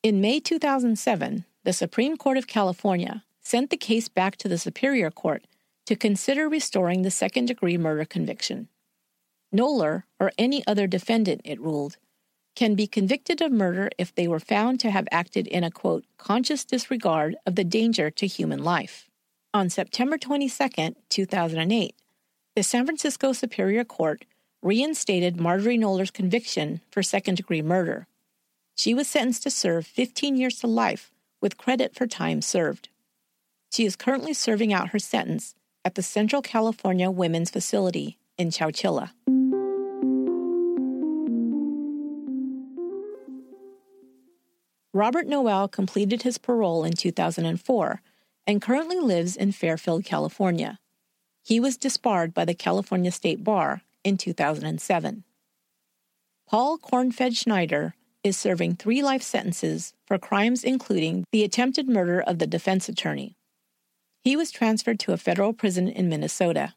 In 0.02 0.22
May 0.22 0.40
2007, 0.40 1.46
the 1.64 1.74
Supreme 1.74 2.18
Court 2.18 2.38
of 2.38 2.48
California 2.48 3.24
sent 3.42 3.70
the 3.70 3.78
case 3.78 4.08
back 4.08 4.38
to 4.38 4.48
the 4.48 4.58
Superior 4.58 5.12
Court 5.12 5.46
to 5.86 5.96
consider 5.96 6.50
restoring 6.50 7.04
the 7.04 7.12
second 7.12 7.46
degree 7.46 7.78
murder 7.78 8.06
conviction. 8.06 8.70
Knoller, 9.56 10.04
or 10.20 10.32
any 10.38 10.66
other 10.68 10.88
defendant, 10.88 11.42
it 11.44 11.60
ruled, 11.60 11.98
can 12.56 12.76
be 12.76 12.88
convicted 12.88 13.42
of 13.42 13.52
murder 13.52 13.90
if 13.98 14.14
they 14.14 14.28
were 14.28 14.40
found 14.40 14.80
to 14.80 14.92
have 14.92 15.08
acted 15.12 15.48
in 15.48 15.64
a 15.64 15.72
quote, 15.72 16.06
conscious 16.18 16.64
disregard 16.64 17.36
of 17.46 17.56
the 17.56 17.64
danger 17.64 18.10
to 18.10 18.28
human 18.28 18.64
life. 18.64 19.10
On 19.54 19.70
September 19.70 20.18
22, 20.18 20.96
2008, 21.10 21.96
the 22.56 22.64
San 22.64 22.86
Francisco 22.86 23.34
Superior 23.34 23.84
Court 23.84 24.26
reinstated 24.62 25.40
Marjorie 25.40 25.78
Knoller's 25.78 26.12
conviction 26.12 26.82
for 26.90 27.04
second 27.04 27.36
degree 27.36 27.62
murder. 27.62 28.08
She 28.76 28.94
was 28.94 29.08
sentenced 29.08 29.44
to 29.44 29.52
serve 29.52 29.86
15 29.86 30.36
years 30.36 30.60
to 30.60 30.68
life 30.68 31.12
with 31.42 31.58
credit 31.58 31.94
for 31.96 32.08
time 32.08 32.42
served. 32.42 32.90
She 33.72 33.86
is 33.86 33.96
currently 33.96 34.34
serving 34.34 34.74
out 34.74 34.90
her 34.90 35.00
sentence 35.00 35.56
at 35.84 35.96
the 35.96 36.02
Central 36.02 36.42
California 36.42 37.12
Women's 37.12 37.52
Facility 37.52 38.18
in 38.38 38.50
Chowchilla. 38.50 39.12
Robert 44.96 45.28
Noel 45.28 45.68
completed 45.68 46.22
his 46.22 46.38
parole 46.38 46.86
in 46.86 46.94
2004 46.94 48.02
and 48.48 48.62
currently 48.62 48.98
lives 48.98 49.36
in 49.36 49.52
Fairfield, 49.52 50.06
California. 50.06 50.80
He 51.44 51.60
was 51.60 51.76
disbarred 51.76 52.34
by 52.34 52.46
the 52.46 52.54
California 52.54 53.12
State 53.12 53.44
Bar 53.44 53.82
in 54.06 54.16
2007. 54.16 55.26
Paul 56.48 56.78
Cornfed 56.78 57.36
Schneider 57.36 57.96
is 58.24 58.38
serving 58.38 58.76
three 58.78 59.04
life 59.04 59.22
sentences 59.22 59.94
for 60.08 60.18
crimes 60.18 60.64
including 60.64 61.26
the 61.34 61.44
attempted 61.44 61.90
murder 61.90 62.22
of 62.22 62.40
the 62.40 62.48
defense 62.48 62.88
attorney. 62.88 63.36
He 64.24 64.38
was 64.38 64.50
transferred 64.50 65.02
to 65.02 65.12
a 65.12 65.18
federal 65.18 65.52
prison 65.52 65.90
in 65.90 66.08
Minnesota. 66.08 66.74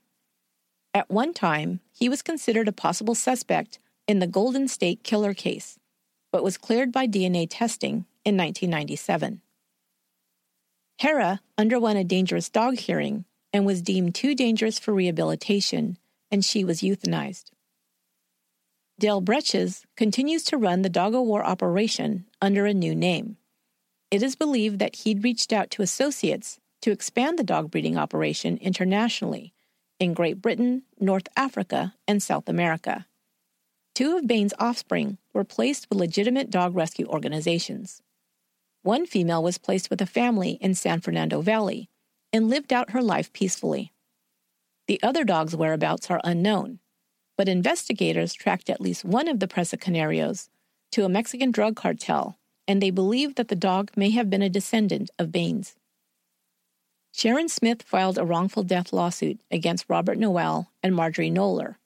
At 0.92 1.08
one 1.08 1.34
time, 1.34 1.82
he 1.92 2.08
was 2.08 2.22
considered 2.22 2.66
a 2.66 2.72
possible 2.72 3.14
suspect 3.14 3.78
in 4.08 4.18
the 4.18 4.26
Golden 4.26 4.66
State 4.66 5.04
Killer 5.04 5.34
case, 5.34 5.78
but 6.32 6.44
was 6.44 6.58
cleared 6.58 6.92
by 6.92 7.06
DNA 7.06 7.46
testing 7.48 8.06
in 8.24 8.36
1997. 8.36 9.40
Hera 10.98 11.40
underwent 11.56 11.98
a 11.98 12.04
dangerous 12.04 12.48
dog 12.48 12.78
hearing 12.78 13.24
and 13.52 13.64
was 13.64 13.82
deemed 13.82 14.14
too 14.14 14.34
dangerous 14.34 14.78
for 14.78 14.92
rehabilitation, 14.92 15.96
and 16.30 16.44
she 16.44 16.64
was 16.64 16.80
euthanized. 16.80 17.50
Dale 18.98 19.22
Bretches 19.22 19.84
continues 19.96 20.42
to 20.44 20.56
run 20.56 20.82
the 20.82 20.88
Dog-O-War 20.88 21.44
operation 21.44 22.26
under 22.42 22.66
a 22.66 22.74
new 22.74 22.94
name. 22.94 23.36
It 24.10 24.22
is 24.22 24.34
believed 24.34 24.80
that 24.80 24.96
he'd 24.96 25.22
reached 25.22 25.52
out 25.52 25.70
to 25.72 25.82
associates 25.82 26.58
to 26.82 26.90
expand 26.90 27.38
the 27.38 27.44
dog 27.44 27.70
breeding 27.70 27.96
operation 27.96 28.58
internationally 28.58 29.52
in 30.00 30.14
Great 30.14 30.40
Britain, 30.42 30.82
North 30.98 31.28
Africa, 31.36 31.94
and 32.06 32.22
South 32.22 32.48
America. 32.48 33.06
Two 33.94 34.16
of 34.16 34.26
Bane's 34.26 34.54
offspring 34.58 35.18
were 35.38 35.44
placed 35.44 35.88
with 35.88 36.00
legitimate 36.00 36.50
dog 36.50 36.74
rescue 36.74 37.06
organizations. 37.06 38.02
One 38.82 39.06
female 39.06 39.40
was 39.40 39.56
placed 39.56 39.88
with 39.88 40.02
a 40.02 40.06
family 40.06 40.58
in 40.60 40.74
San 40.74 41.00
Fernando 41.00 41.40
Valley 41.42 41.88
and 42.32 42.50
lived 42.50 42.72
out 42.72 42.90
her 42.90 43.00
life 43.00 43.32
peacefully. 43.32 43.92
The 44.88 45.00
other 45.00 45.22
dog's 45.22 45.54
whereabouts 45.54 46.10
are 46.10 46.20
unknown, 46.24 46.80
but 47.36 47.48
investigators 47.48 48.34
tracked 48.34 48.68
at 48.68 48.80
least 48.80 49.04
one 49.04 49.28
of 49.28 49.38
the 49.38 49.46
Presa 49.46 49.78
Canarios 49.78 50.48
to 50.90 51.04
a 51.04 51.08
Mexican 51.08 51.52
drug 51.52 51.76
cartel, 51.76 52.36
and 52.66 52.82
they 52.82 52.90
believe 52.90 53.36
that 53.36 53.46
the 53.46 53.54
dog 53.54 53.92
may 53.94 54.10
have 54.10 54.28
been 54.28 54.42
a 54.42 54.48
descendant 54.48 55.08
of 55.20 55.30
Bane's. 55.30 55.76
Sharon 57.12 57.48
Smith 57.48 57.82
filed 57.82 58.18
a 58.18 58.24
wrongful 58.24 58.64
death 58.64 58.92
lawsuit 58.92 59.40
against 59.52 59.86
Robert 59.88 60.18
Noel 60.18 60.72
and 60.82 60.96
Marjorie 60.96 61.30
Knoller, 61.30 61.76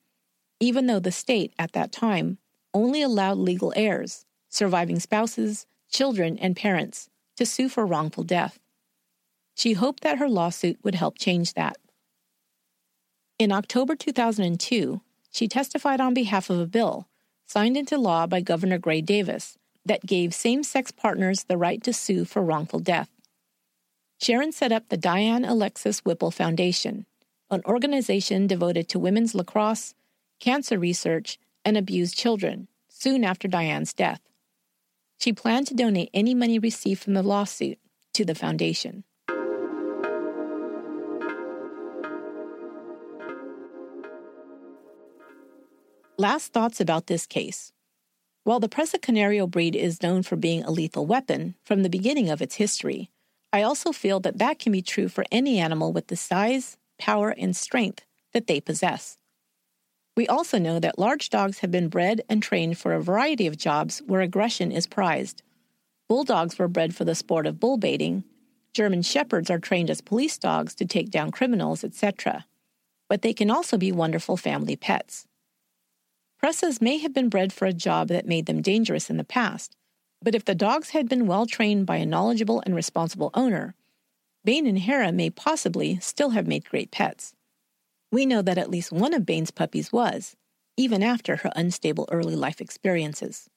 even 0.59 0.87
though 0.87 1.01
the 1.01 1.13
state 1.13 1.53
at 1.59 1.73
that 1.73 1.93
time 1.93 2.39
only 2.75 3.03
allowed 3.03 3.39
legal 3.39 3.73
heirs, 3.77 4.25
surviving 4.49 5.01
spouses, 5.01 5.67
children, 5.91 6.39
and 6.39 6.57
parents 6.57 7.09
to 7.37 7.47
sue 7.47 7.69
for 7.69 7.87
wrongful 7.87 8.25
death. 8.25 8.59
She 9.55 9.75
hoped 9.75 10.03
that 10.03 10.19
her 10.19 10.29
lawsuit 10.29 10.79
would 10.83 10.95
help 10.95 11.19
change 11.19 11.55
that. 11.55 11.77
In 13.39 13.53
October 13.53 13.97
2002, 13.97 15.01
she 15.31 15.49
testified 15.49 16.01
on 16.01 16.15
behalf 16.15 16.51
of 16.51 16.59
a 16.59 16.67
bill 16.67 17.09
signed 17.47 17.77
into 17.77 17.99
law 17.99 18.27
by 18.27 18.41
Governor 18.41 18.79
Gray 18.79 19.03
Davis 19.03 19.59
that 19.85 20.07
gave 20.07 20.33
same 20.33 20.63
sex 20.63 20.91
partners 20.91 21.45
the 21.45 21.59
right 21.59 21.83
to 21.83 21.93
sue 21.93 22.25
for 22.25 22.41
wrongful 22.41 22.79
death. 22.79 23.11
Sharon 24.21 24.53
set 24.53 24.73
up 24.73 24.89
the 24.89 24.97
Diane 24.97 25.45
Alexis 25.45 26.01
Whipple 26.01 26.31
Foundation, 26.31 27.05
an 27.51 27.61
organization 27.67 28.47
devoted 28.47 28.89
to 28.89 28.99
women's 28.99 29.35
lacrosse, 29.35 29.95
cancer 30.41 30.79
research, 30.79 31.39
and 31.65 31.77
abused 31.77 32.17
children, 32.17 32.69
soon 32.89 33.25
after 33.25 33.49
Diane's 33.49 33.93
death. 33.93 34.21
She 35.19 35.33
planned 35.33 35.67
to 35.69 35.75
donate 35.75 36.11
any 36.13 36.35
money 36.35 36.59
received 36.59 37.03
from 37.03 37.15
the 37.15 37.23
lawsuit 37.23 37.79
to 38.15 38.25
the 38.25 38.35
foundation. 38.35 39.05
Last 46.19 46.53
thoughts 46.53 46.81
about 46.81 47.07
this 47.07 47.27
case. 47.27 47.73
While 48.45 48.61
the 48.61 48.69
Presa 48.69 49.01
Canario 49.01 49.47
breed 49.47 49.75
is 49.75 50.03
known 50.03 50.23
for 50.23 50.37
being 50.37 50.63
a 50.63 50.71
lethal 50.71 51.07
weapon 51.07 51.55
from 51.65 51.83
the 51.83 51.89
beginning 51.89 52.29
of 52.29 52.43
its 52.43 52.57
history, 52.57 53.11
I 53.53 53.63
also 53.63 53.93
feel 53.93 54.21
that 54.21 54.39
that 54.39 54.59
can 54.59 54.73
be 54.73 54.83
true 54.83 55.09
for 55.09 55.25
any 55.31 55.59
animal 55.59 55.93
with 55.93 56.09
the 56.09 56.17
size, 56.17 56.77
power, 56.99 57.31
and 57.31 57.55
strength 57.55 58.05
that 58.33 58.47
they 58.47 58.61
possess. 58.61 59.19
We 60.17 60.27
also 60.27 60.59
know 60.59 60.79
that 60.79 60.99
large 60.99 61.31
dogs 61.31 61.61
have 61.61 61.71
been 61.71 61.89
bred 61.89 62.21
and 62.29 62.43
trained 62.43 62.77
for 62.79 62.93
a 62.93 63.03
variety 63.03 63.47
of 63.47 63.57
jobs 63.57 64.03
where 64.07 64.21
aggression 64.21 64.71
is 64.71 64.87
prized. 64.87 65.43
Bulldogs 66.09 66.59
were 66.59 66.69
bred 66.69 66.95
for 66.95 67.05
the 67.05 67.15
sport 67.15 67.47
of 67.47 67.59
bull 67.59 67.79
baiting. 67.79 68.25
German 68.75 69.03
shepherds 69.03 69.51
are 69.51 69.59
trained 69.59 69.89
as 69.89 70.03
police 70.03 70.37
dogs 70.37 70.75
to 70.75 70.85
take 70.85 71.11
down 71.11 71.31
criminals, 71.31 71.83
etc. 71.83 72.45
But 73.09 73.23
they 73.23 73.33
can 73.33 73.51
also 73.51 73.79
be 73.79 73.93
wonderful 73.93 74.37
family 74.37 74.77
pets. 74.77 75.27
Presas 76.39 76.83
may 76.83 76.99
have 76.99 77.15
been 77.15 77.29
bred 77.31 77.53
for 77.53 77.67
a 77.67 77.73
job 77.73 78.09
that 78.09 78.27
made 78.27 78.47
them 78.47 78.61
dangerous 78.61 79.09
in 79.09 79.17
the 79.17 79.25
past, 79.25 79.77
but 80.21 80.35
if 80.35 80.45
the 80.45 80.55
dogs 80.55 80.91
had 80.91 81.09
been 81.09 81.27
well 81.27 81.47
trained 81.47 81.87
by 81.87 81.97
a 81.97 82.07
knowledgeable 82.07 82.63
and 82.67 82.75
responsible 82.75 83.31
owner, 83.33 83.75
Bane 84.45 84.67
and 84.67 84.81
Hera 84.81 85.13
may 85.13 85.31
possibly 85.31 85.99
still 86.01 86.31
have 86.31 86.47
made 86.47 86.69
great 86.69 86.91
pets. 86.91 87.35
We 88.13 88.27
know 88.27 88.43
that 88.43 88.59
at 88.59 88.71
least 88.71 88.93
one 88.93 89.15
of 89.15 89.25
Bane's 89.25 89.51
puppies 89.51 89.91
was, 89.91 90.37
even 90.77 91.03
after 91.03 91.37
her 91.37 91.51
unstable 91.57 92.07
early 92.13 92.37
life 92.37 92.61
experiences. 92.61 93.49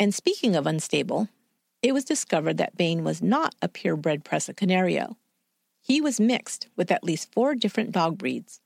And 0.00 0.14
speaking 0.14 0.56
of 0.56 0.66
unstable, 0.66 1.28
it 1.82 1.92
was 1.92 2.06
discovered 2.06 2.56
that 2.56 2.78
Bane 2.78 3.04
was 3.04 3.22
not 3.22 3.54
a 3.60 3.68
purebred 3.68 4.24
Presa 4.24 4.56
Canario. 4.56 5.18
He 5.82 6.00
was 6.00 6.18
mixed 6.18 6.68
with 6.74 6.90
at 6.90 7.04
least 7.04 7.32
four 7.32 7.54
different 7.54 7.92
dog 7.92 8.16
breeds. 8.16 8.62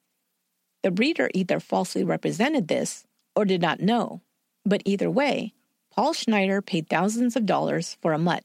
The 0.84 0.92
breeder 0.92 1.28
either 1.34 1.58
falsely 1.58 2.04
represented 2.04 2.68
this 2.68 3.04
or 3.34 3.44
did 3.44 3.60
not 3.60 3.80
know, 3.80 4.22
but 4.64 4.82
either 4.84 5.10
way, 5.10 5.54
Paul 5.90 6.12
Schneider 6.12 6.62
paid 6.62 6.88
thousands 6.88 7.34
of 7.34 7.46
dollars 7.46 7.98
for 8.00 8.12
a 8.12 8.18
mutt. 8.18 8.44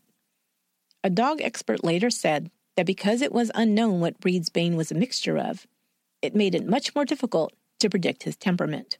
A 1.04 1.12
dog 1.12 1.42
expert 1.42 1.84
later 1.84 2.10
said 2.10 2.50
that 2.76 2.88
because 2.88 3.22
it 3.22 3.32
was 3.32 3.52
unknown 3.54 4.00
what 4.00 4.20
breeds 4.20 4.50
Bane 4.50 4.76
was 4.76 4.92
a 4.92 4.96
mixture 4.96 5.38
of, 5.38 5.68
it 6.24 6.34
made 6.34 6.56
it 6.56 6.66
much 6.66 6.96
more 6.96 7.04
difficult 7.04 7.52
to 7.82 7.90
predict 7.90 8.24
his 8.24 8.38
temperament. 8.38 8.98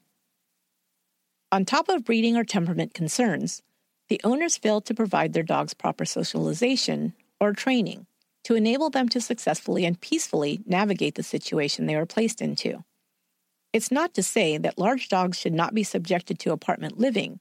On 1.54 1.64
top 1.64 1.88
of 1.88 2.04
breeding 2.04 2.36
or 2.36 2.44
temperament 2.44 2.94
concerns, 2.94 3.62
the 4.10 4.20
owners 4.26 4.58
failed 4.58 4.86
to 4.86 4.94
provide 4.94 5.32
their 5.32 5.42
dogs 5.42 5.74
proper 5.74 6.04
socialization 6.04 7.14
or 7.40 7.54
training, 7.54 8.06
to 8.44 8.56
enable 8.56 8.90
them 8.90 9.08
to 9.08 9.22
successfully 9.22 9.86
and 9.86 10.02
peacefully 10.02 10.62
navigate 10.66 11.16
the 11.16 11.24
situation 11.24 11.86
they 11.86 11.96
were 11.96 12.06
placed 12.06 12.42
into. 12.42 12.84
It's 13.72 13.92
not 13.92 14.14
to 14.16 14.24
say 14.24 14.58
that 14.58 14.78
large 14.78 15.08
dogs 15.08 15.40
should 15.40 15.54
not 15.54 15.74
be 15.74 15.84
subjected 15.84 16.40
to 16.40 16.52
apartment 16.52 17.00
living, 17.00 17.40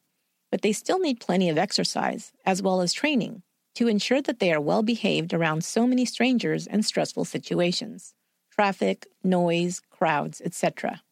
but 0.53 0.63
they 0.63 0.73
still 0.73 1.01
need 1.01 1.19
plenty 1.19 1.49
of 1.49 1.59
exercise, 1.59 2.33
as 2.47 2.63
well 2.63 2.83
as 2.83 2.93
training, 2.93 3.43
to 3.75 3.89
ensure 3.89 4.23
that 4.23 4.39
they 4.39 4.53
are 4.53 4.61
well 4.61 4.85
behaved 4.85 5.35
around 5.35 5.65
so 5.65 5.89
many 5.89 6.05
strangers 6.05 6.69
and 6.69 6.85
stressful 6.85 7.25
situations 7.25 8.15
traffic, 8.55 9.07
noise, 9.25 9.81
crowds, 9.91 10.43
etc. 10.45 11.03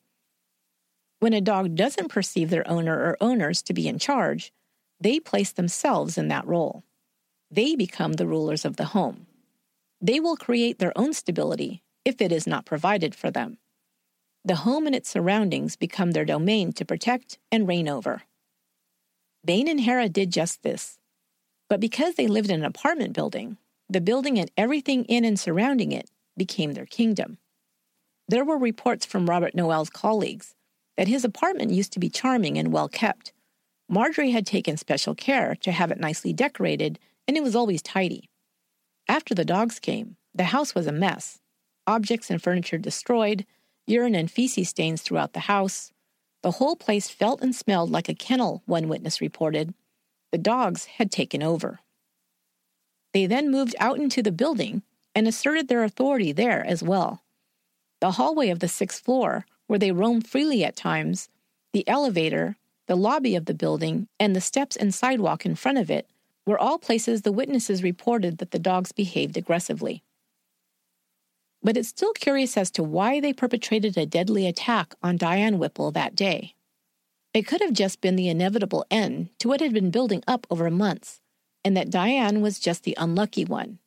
When 1.20 1.32
a 1.32 1.40
dog 1.40 1.74
doesn't 1.74 2.08
perceive 2.08 2.50
their 2.50 2.68
owner 2.68 2.94
or 2.94 3.16
owners 3.20 3.62
to 3.62 3.74
be 3.74 3.88
in 3.88 3.98
charge, 3.98 4.52
they 5.00 5.20
place 5.20 5.52
themselves 5.52 6.18
in 6.18 6.28
that 6.28 6.46
role. 6.46 6.84
They 7.50 7.76
become 7.76 8.14
the 8.14 8.26
rulers 8.26 8.64
of 8.64 8.76
the 8.76 8.86
home. 8.86 9.26
They 10.00 10.20
will 10.20 10.36
create 10.36 10.78
their 10.78 10.96
own 10.96 11.12
stability 11.12 11.82
if 12.04 12.20
it 12.20 12.32
is 12.32 12.46
not 12.46 12.66
provided 12.66 13.14
for 13.14 13.30
them. 13.30 13.58
The 14.44 14.56
home 14.56 14.86
and 14.86 14.94
its 14.94 15.10
surroundings 15.10 15.76
become 15.76 16.12
their 16.12 16.24
domain 16.24 16.72
to 16.74 16.84
protect 16.84 17.38
and 17.50 17.68
reign 17.68 17.88
over. 17.88 18.22
Bane 19.44 19.68
and 19.68 19.80
Hera 19.80 20.08
did 20.08 20.30
just 20.30 20.62
this. 20.62 20.98
But 21.68 21.80
because 21.80 22.14
they 22.14 22.26
lived 22.26 22.50
in 22.50 22.60
an 22.60 22.66
apartment 22.66 23.12
building, 23.14 23.56
the 23.88 24.00
building 24.00 24.38
and 24.38 24.50
everything 24.56 25.04
in 25.04 25.24
and 25.24 25.38
surrounding 25.38 25.92
it 25.92 26.10
became 26.40 26.72
their 26.72 26.86
kingdom. 26.86 27.36
There 28.26 28.46
were 28.46 28.56
reports 28.56 29.04
from 29.04 29.28
Robert 29.28 29.54
Noel's 29.54 29.90
colleagues 29.90 30.54
that 30.96 31.06
his 31.06 31.22
apartment 31.22 31.70
used 31.70 31.92
to 31.92 32.00
be 32.00 32.08
charming 32.08 32.56
and 32.56 32.72
well 32.72 32.88
kept. 32.88 33.34
Marjorie 33.90 34.30
had 34.30 34.46
taken 34.46 34.78
special 34.78 35.14
care 35.14 35.54
to 35.56 35.70
have 35.70 35.90
it 35.90 36.00
nicely 36.00 36.32
decorated, 36.32 36.98
and 37.28 37.36
it 37.36 37.42
was 37.42 37.54
always 37.54 37.82
tidy. 37.82 38.30
After 39.06 39.34
the 39.34 39.44
dogs 39.44 39.78
came, 39.78 40.16
the 40.34 40.44
house 40.44 40.74
was 40.74 40.86
a 40.86 40.92
mess. 40.92 41.40
Objects 41.86 42.30
and 42.30 42.42
furniture 42.42 42.78
destroyed, 42.78 43.44
urine 43.86 44.14
and 44.14 44.30
feces 44.30 44.70
stains 44.70 45.02
throughout 45.02 45.34
the 45.34 45.40
house. 45.40 45.92
The 46.42 46.52
whole 46.52 46.74
place 46.74 47.10
felt 47.10 47.42
and 47.42 47.54
smelled 47.54 47.90
like 47.90 48.08
a 48.08 48.14
kennel, 48.14 48.62
one 48.64 48.88
witness 48.88 49.20
reported. 49.20 49.74
The 50.32 50.38
dogs 50.38 50.86
had 50.86 51.12
taken 51.12 51.42
over. 51.42 51.80
They 53.12 53.26
then 53.26 53.50
moved 53.50 53.76
out 53.78 53.98
into 53.98 54.22
the 54.22 54.32
building 54.32 54.82
and 55.14 55.26
asserted 55.26 55.68
their 55.68 55.84
authority 55.84 56.32
there 56.32 56.64
as 56.66 56.82
well. 56.82 57.22
The 58.00 58.12
hallway 58.12 58.50
of 58.50 58.60
the 58.60 58.68
sixth 58.68 59.04
floor, 59.04 59.46
where 59.66 59.78
they 59.78 59.92
roamed 59.92 60.26
freely 60.26 60.64
at 60.64 60.76
times, 60.76 61.28
the 61.72 61.86
elevator, 61.88 62.56
the 62.86 62.96
lobby 62.96 63.36
of 63.36 63.44
the 63.44 63.54
building, 63.54 64.08
and 64.18 64.34
the 64.34 64.40
steps 64.40 64.76
and 64.76 64.94
sidewalk 64.94 65.44
in 65.46 65.54
front 65.54 65.78
of 65.78 65.90
it 65.90 66.08
were 66.46 66.58
all 66.58 66.78
places 66.78 67.22
the 67.22 67.32
witnesses 67.32 67.82
reported 67.82 68.38
that 68.38 68.50
the 68.50 68.58
dogs 68.58 68.92
behaved 68.92 69.36
aggressively 69.36 70.02
but 71.62 71.76
it's 71.76 71.88
still 71.88 72.12
curious 72.12 72.56
as 72.56 72.70
to 72.70 72.82
why 72.82 73.20
they 73.20 73.32
perpetrated 73.32 73.96
a 73.96 74.06
deadly 74.06 74.46
attack 74.46 74.94
on 75.02 75.16
Diane 75.16 75.58
Whipple 75.58 75.90
that 75.92 76.16
day. 76.16 76.54
It 77.34 77.46
could 77.46 77.60
have 77.60 77.72
just 77.72 78.00
been 78.00 78.16
the 78.16 78.28
inevitable 78.28 78.84
end 78.90 79.30
to 79.38 79.48
what 79.48 79.60
had 79.60 79.72
been 79.72 79.90
building 79.90 80.22
up 80.26 80.46
over 80.50 80.70
months, 80.70 81.20
and 81.64 81.76
that 81.76 81.90
Diane 81.90 82.40
was 82.40 82.58
just 82.58 82.82
the 82.84 82.96
unlucky 82.98 83.44
one, 83.44 83.78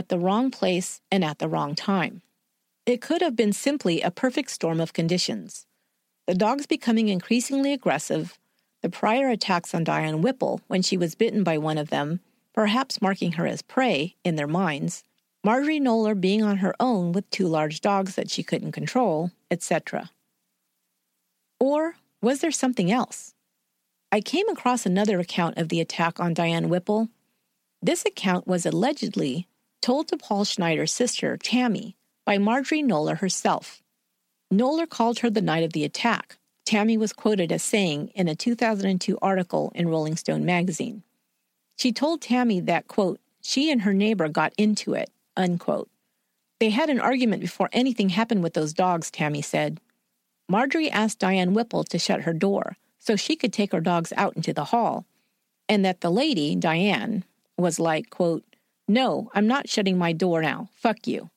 at 0.00 0.08
the 0.08 0.18
wrong 0.18 0.50
place 0.50 1.02
and 1.10 1.22
at 1.22 1.40
the 1.40 1.48
wrong 1.48 1.74
time. 1.74 2.22
It 2.86 3.02
could 3.02 3.20
have 3.20 3.36
been 3.36 3.52
simply 3.52 4.00
a 4.00 4.10
perfect 4.10 4.50
storm 4.50 4.80
of 4.80 4.94
conditions. 4.94 5.66
The 6.26 6.34
dogs 6.34 6.66
becoming 6.66 7.08
increasingly 7.08 7.74
aggressive, 7.74 8.38
the 8.80 8.88
prior 8.88 9.28
attacks 9.28 9.74
on 9.74 9.84
Diane 9.84 10.22
Whipple 10.22 10.62
when 10.68 10.80
she 10.80 10.96
was 10.96 11.14
bitten 11.14 11.44
by 11.44 11.58
one 11.58 11.76
of 11.76 11.90
them, 11.90 12.20
perhaps 12.54 13.02
marking 13.02 13.32
her 13.32 13.46
as 13.46 13.60
prey 13.60 14.16
in 14.24 14.36
their 14.36 14.46
minds, 14.46 15.04
Marjorie 15.44 15.78
Knoller 15.78 16.18
being 16.18 16.42
on 16.42 16.56
her 16.56 16.74
own 16.80 17.12
with 17.12 17.28
two 17.28 17.46
large 17.46 17.82
dogs 17.82 18.14
that 18.14 18.30
she 18.30 18.42
couldn't 18.42 18.72
control, 18.72 19.32
etc. 19.50 20.10
Or 21.58 21.96
was 22.22 22.40
there 22.40 22.50
something 22.50 22.90
else? 22.90 23.34
I 24.10 24.22
came 24.22 24.48
across 24.48 24.86
another 24.86 25.20
account 25.20 25.58
of 25.58 25.68
the 25.68 25.82
attack 25.82 26.18
on 26.18 26.32
Diane 26.32 26.70
Whipple. 26.70 27.10
This 27.82 28.06
account 28.06 28.46
was 28.46 28.64
allegedly 28.64 29.46
told 29.80 30.08
to 30.08 30.16
Paul 30.16 30.44
Schneider's 30.44 30.92
sister, 30.92 31.36
Tammy, 31.36 31.96
by 32.24 32.38
Marjorie 32.38 32.82
Knoller 32.82 33.18
herself. 33.18 33.82
Knoller 34.52 34.88
called 34.88 35.20
her 35.20 35.30
the 35.30 35.42
night 35.42 35.64
of 35.64 35.72
the 35.72 35.84
attack. 35.84 36.38
Tammy 36.64 36.96
was 36.96 37.12
quoted 37.12 37.50
as 37.50 37.62
saying 37.62 38.08
in 38.14 38.28
a 38.28 38.34
2002 38.34 39.18
article 39.22 39.72
in 39.74 39.88
Rolling 39.88 40.16
Stone 40.16 40.44
magazine. 40.44 41.02
She 41.76 41.92
told 41.92 42.20
Tammy 42.20 42.60
that, 42.60 42.88
quote, 42.88 43.20
she 43.40 43.70
and 43.70 43.82
her 43.82 43.94
neighbor 43.94 44.28
got 44.28 44.52
into 44.58 44.94
it 44.94 45.10
Unquote. 45.36 45.88
They 46.58 46.70
had 46.70 46.90
an 46.90 47.00
argument 47.00 47.40
before 47.40 47.70
anything 47.72 48.10
happened 48.10 48.42
with 48.42 48.54
those 48.54 48.74
dogs, 48.74 49.10
Tammy 49.10 49.40
said. 49.40 49.80
Marjorie 50.48 50.90
asked 50.90 51.18
Diane 51.18 51.54
Whipple 51.54 51.84
to 51.84 51.98
shut 51.98 52.22
her 52.22 52.34
door 52.34 52.76
so 52.98 53.16
she 53.16 53.36
could 53.36 53.52
take 53.52 53.72
her 53.72 53.80
dogs 53.80 54.12
out 54.16 54.36
into 54.36 54.52
the 54.52 54.66
hall, 54.66 55.06
and 55.68 55.84
that 55.84 56.02
the 56.02 56.10
lady, 56.10 56.54
Diane, 56.54 57.24
was 57.56 57.80
like, 57.80 58.10
quote, 58.10 58.44
No, 58.90 59.30
I'm 59.36 59.46
not 59.46 59.68
shutting 59.68 59.96
my 59.98 60.12
door 60.12 60.42
now. 60.42 60.68
Fuck 60.74 61.06
you. 61.06 61.30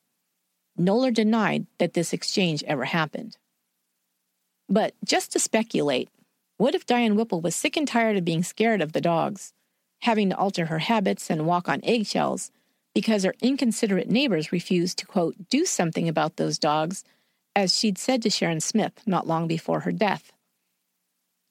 Knoller 0.75 1.13
denied 1.13 1.67
that 1.77 1.93
this 1.93 2.11
exchange 2.11 2.63
ever 2.63 2.85
happened. 2.85 3.37
But 4.67 4.95
just 5.05 5.31
to 5.33 5.39
speculate, 5.39 6.09
what 6.57 6.73
if 6.73 6.87
Diane 6.87 7.15
Whipple 7.15 7.41
was 7.41 7.55
sick 7.55 7.77
and 7.77 7.87
tired 7.87 8.17
of 8.17 8.25
being 8.25 8.41
scared 8.41 8.81
of 8.81 8.93
the 8.93 9.01
dogs, 9.01 9.53
having 10.01 10.31
to 10.31 10.35
alter 10.35 10.65
her 10.65 10.79
habits 10.79 11.29
and 11.29 11.45
walk 11.45 11.69
on 11.69 11.81
eggshells, 11.83 12.49
because 12.95 13.23
her 13.23 13.35
inconsiderate 13.39 14.09
neighbors 14.09 14.51
refused 14.51 14.97
to, 14.97 15.05
quote, 15.05 15.35
do 15.51 15.63
something 15.63 16.09
about 16.09 16.37
those 16.37 16.57
dogs, 16.57 17.03
as 17.55 17.77
she'd 17.77 17.99
said 17.99 18.23
to 18.23 18.31
Sharon 18.31 18.61
Smith 18.61 18.93
not 19.05 19.27
long 19.27 19.47
before 19.47 19.81
her 19.81 19.91
death. 19.91 20.31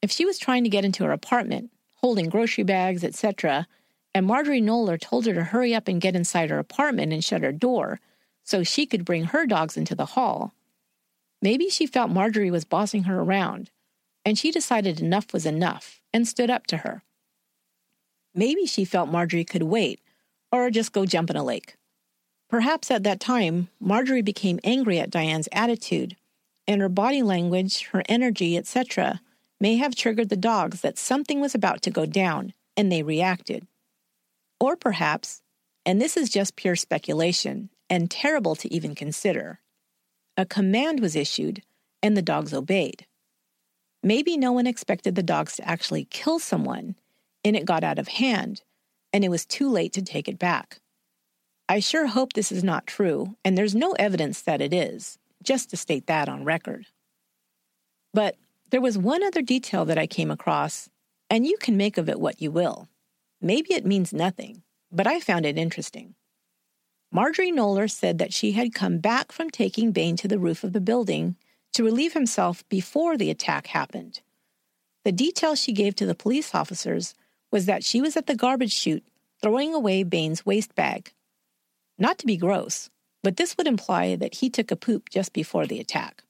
If 0.03 0.11
she 0.11 0.25
was 0.25 0.37
trying 0.37 0.65
to 0.65 0.71
get 0.71 0.85
into 0.85 1.05
her 1.05 1.13
apartment, 1.13 1.71
holding 2.01 2.29
grocery 2.29 2.65
bags, 2.65 3.05
etc., 3.05 3.69
and 4.15 4.27
Marjorie 4.27 4.61
Knoller 4.61 5.01
told 5.01 5.27
her 5.27 5.35
to 5.35 5.45
hurry 5.45 5.75
up 5.75 5.89
and 5.89 6.01
get 6.01 6.17
inside 6.17 6.51
her 6.51 6.59
apartment 6.59 7.13
and 7.13 7.25
shut 7.25 7.43
her 7.43 7.53
door 7.53 8.01
so 8.45 8.63
she 8.63 8.87
could 8.87 9.05
bring 9.05 9.25
her 9.25 9.47
dogs 9.47 9.77
into 9.77 9.95
the 9.95 10.07
hall, 10.07 10.53
maybe 11.41 11.69
she 11.69 11.87
felt 11.87 12.11
Marjorie 12.11 12.51
was 12.51 12.65
bossing 12.65 13.05
her 13.05 13.21
around, 13.21 13.71
and 14.25 14.39
she 14.39 14.51
decided 14.51 15.01
enough 15.01 15.33
was 15.33 15.47
enough 15.47 16.01
and 16.13 16.27
stood 16.29 16.51
up 16.51 16.67
to 16.67 16.79
her. 16.79 17.03
Maybe 18.35 18.67
she 18.67 18.85
felt 18.85 19.11
Marjorie 19.11 19.45
could 19.45 19.63
wait 19.63 20.01
or 20.51 20.71
just 20.71 20.93
go 20.93 21.07
jump 21.07 21.31
in 21.31 21.37
a 21.37 21.45
lake. 21.45 21.77
Perhaps 22.49 22.91
at 22.91 23.03
that 23.05 23.21
time, 23.21 23.69
Marjorie 23.81 24.23
became 24.23 24.61
angry 24.63 24.99
at 24.99 25.11
Diane's 25.11 25.49
attitude, 25.53 26.17
and 26.69 26.81
her 26.83 26.89
body 26.89 27.23
language, 27.23 27.87
her 27.93 28.03
energy, 28.09 28.57
etc., 28.59 29.21
may 29.59 29.77
have 29.77 29.95
triggered 29.95 30.29
the 30.29 30.37
dogs 30.37 30.83
that 30.83 30.99
something 30.99 31.41
was 31.41 31.55
about 31.55 31.81
to 31.83 31.91
go 31.91 32.05
down, 32.05 32.53
and 32.77 32.93
they 32.93 33.03
reacted. 33.03 33.67
Or 34.63 34.77
perhaps, 34.77 35.43
and 35.85 36.01
this 36.01 36.17
is 36.17 36.31
just 36.31 36.55
pure 36.55 36.77
speculation 36.77 37.69
and 37.91 38.09
terrible 38.09 38.55
to 38.55 38.73
even 38.73 38.95
consider, 38.95 39.59
a 40.37 40.47
command 40.47 41.01
was 41.01 41.17
issued 41.17 41.63
and 42.01 42.17
the 42.17 42.23
dogs 42.23 42.55
obeyed. 42.55 43.05
Maybe 44.05 44.37
no 44.37 44.53
one 44.53 44.69
expected 44.69 45.17
the 45.17 45.23
dogs 45.25 45.57
to 45.57 45.69
actually 45.69 46.05
kill 46.05 46.39
someone, 46.39 46.95
and 47.45 47.57
it 47.57 47.65
got 47.65 47.83
out 47.83 47.99
of 47.99 48.07
hand, 48.07 48.63
and 49.13 49.25
it 49.25 49.31
was 49.31 49.45
too 49.45 49.69
late 49.69 49.93
to 49.95 50.03
take 50.03 50.29
it 50.29 50.39
back. 50.39 50.79
I 51.69 51.81
sure 51.81 52.07
hope 52.07 52.33
this 52.33 52.53
is 52.53 52.63
not 52.63 52.87
true, 52.87 53.35
and 53.45 53.59
there's 53.59 53.75
no 53.75 53.95
evidence 53.99 54.43
that 54.43 54.61
it 54.61 54.73
is, 54.73 55.19
just 55.43 55.71
to 55.71 55.77
state 55.77 56.07
that 56.07 56.29
on 56.29 56.45
record. 56.45 56.87
But 58.15 58.37
there 58.71 58.81
was 58.81 58.97
one 58.97 59.25
other 59.25 59.43
detail 59.43 59.85
that 59.87 59.99
I 59.99 60.07
came 60.07 60.31
across, 60.31 60.89
and 61.29 61.45
you 61.49 61.57
can 61.59 61.77
make 61.77 61.99
of 61.99 62.09
it 62.09 62.21
what 62.21 62.41
you 62.41 62.53
will. 62.53 62.89
Maybe 63.45 63.75
it 63.75 63.85
means 63.85 64.13
nothing, 64.13 64.63
but 64.93 65.09
I 65.09 65.19
found 65.19 65.45
it 65.45 65.59
interesting. 65.59 66.15
Marjorie 67.11 67.51
Knoller 67.51 67.91
said 67.91 68.19
that 68.19 68.33
she 68.33 68.53
had 68.53 68.73
come 68.73 68.99
back 68.99 69.33
from 69.33 69.51
taking 69.51 69.91
Bane 69.91 70.17
to 70.17 70.29
the 70.29 70.39
roof 70.39 70.63
of 70.63 70.73
the 70.73 70.81
building 70.81 71.37
to 71.73 71.83
relieve 71.83 72.13
himself 72.13 72.67
before 72.69 73.17
the 73.17 73.31
attack 73.31 73.67
happened. 73.67 74.21
The 75.05 75.11
detail 75.11 75.57
she 75.57 75.73
gave 75.73 75.97
to 75.97 76.07
the 76.07 76.15
police 76.15 76.55
officers 76.55 77.15
was 77.51 77.67
that 77.67 77.83
she 77.85 78.01
was 78.01 78.17
at 78.17 78.29
the 78.29 78.37
garbage 78.37 78.73
chute 78.73 79.05
throwing 79.43 79.75
away 79.75 80.05
Bane's 80.05 80.47
waste 80.47 80.77
bag. 80.77 81.13
Not 81.99 82.19
to 82.19 82.27
be 82.27 82.37
gross, 82.37 82.91
but 83.25 83.37
this 83.37 83.57
would 83.57 83.67
imply 83.67 84.15
that 84.15 84.37
he 84.37 84.49
took 84.49 84.71
a 84.71 84.77
poop 84.77 85.11
just 85.11 85.33
before 85.33 85.67
the 85.67 85.81
attack. 85.81 86.23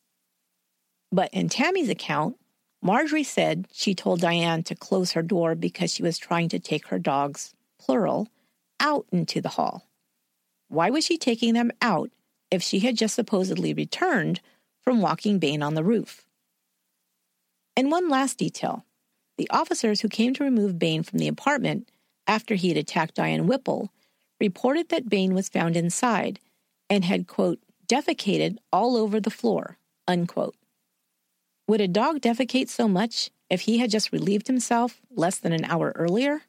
But 1.12 1.32
in 1.34 1.50
Tammy's 1.50 1.90
account, 1.90 2.36
Marjorie 2.84 3.22
said 3.22 3.68
she 3.72 3.94
told 3.94 4.20
Diane 4.20 4.64
to 4.64 4.74
close 4.74 5.12
her 5.12 5.22
door 5.22 5.54
because 5.54 5.94
she 5.94 6.02
was 6.02 6.18
trying 6.18 6.48
to 6.48 6.58
take 6.58 6.88
her 6.88 6.98
dogs, 6.98 7.54
plural, 7.78 8.28
out 8.80 9.06
into 9.12 9.40
the 9.40 9.50
hall. 9.50 9.86
Why 10.68 10.90
was 10.90 11.04
she 11.04 11.16
taking 11.16 11.54
them 11.54 11.70
out 11.80 12.10
if 12.50 12.60
she 12.60 12.80
had 12.80 12.96
just 12.96 13.14
supposedly 13.14 13.72
returned 13.72 14.40
from 14.82 15.00
walking 15.00 15.38
Bane 15.38 15.62
on 15.62 15.74
the 15.74 15.84
roof? 15.84 16.26
And 17.76 17.90
one 17.90 18.08
last 18.08 18.38
detail 18.38 18.84
the 19.38 19.48
officers 19.50 20.00
who 20.00 20.08
came 20.08 20.34
to 20.34 20.44
remove 20.44 20.78
Bane 20.78 21.02
from 21.02 21.18
the 21.18 21.28
apartment 21.28 21.88
after 22.26 22.54
he 22.54 22.68
had 22.68 22.76
attacked 22.76 23.14
Diane 23.14 23.46
Whipple 23.46 23.90
reported 24.40 24.88
that 24.88 25.08
Bane 25.08 25.34
was 25.34 25.48
found 25.48 25.76
inside 25.76 26.40
and 26.90 27.04
had, 27.04 27.26
quote, 27.26 27.58
defecated 27.86 28.58
all 28.72 28.96
over 28.96 29.20
the 29.20 29.30
floor, 29.30 29.78
unquote. 30.06 30.56
Would 31.68 31.80
a 31.80 31.88
dog 31.88 32.20
defecate 32.20 32.68
so 32.68 32.88
much 32.88 33.30
if 33.48 33.62
he 33.62 33.78
had 33.78 33.90
just 33.90 34.12
relieved 34.12 34.46
himself 34.46 35.00
less 35.10 35.38
than 35.38 35.52
an 35.52 35.64
hour 35.64 35.92
earlier? 35.94 36.42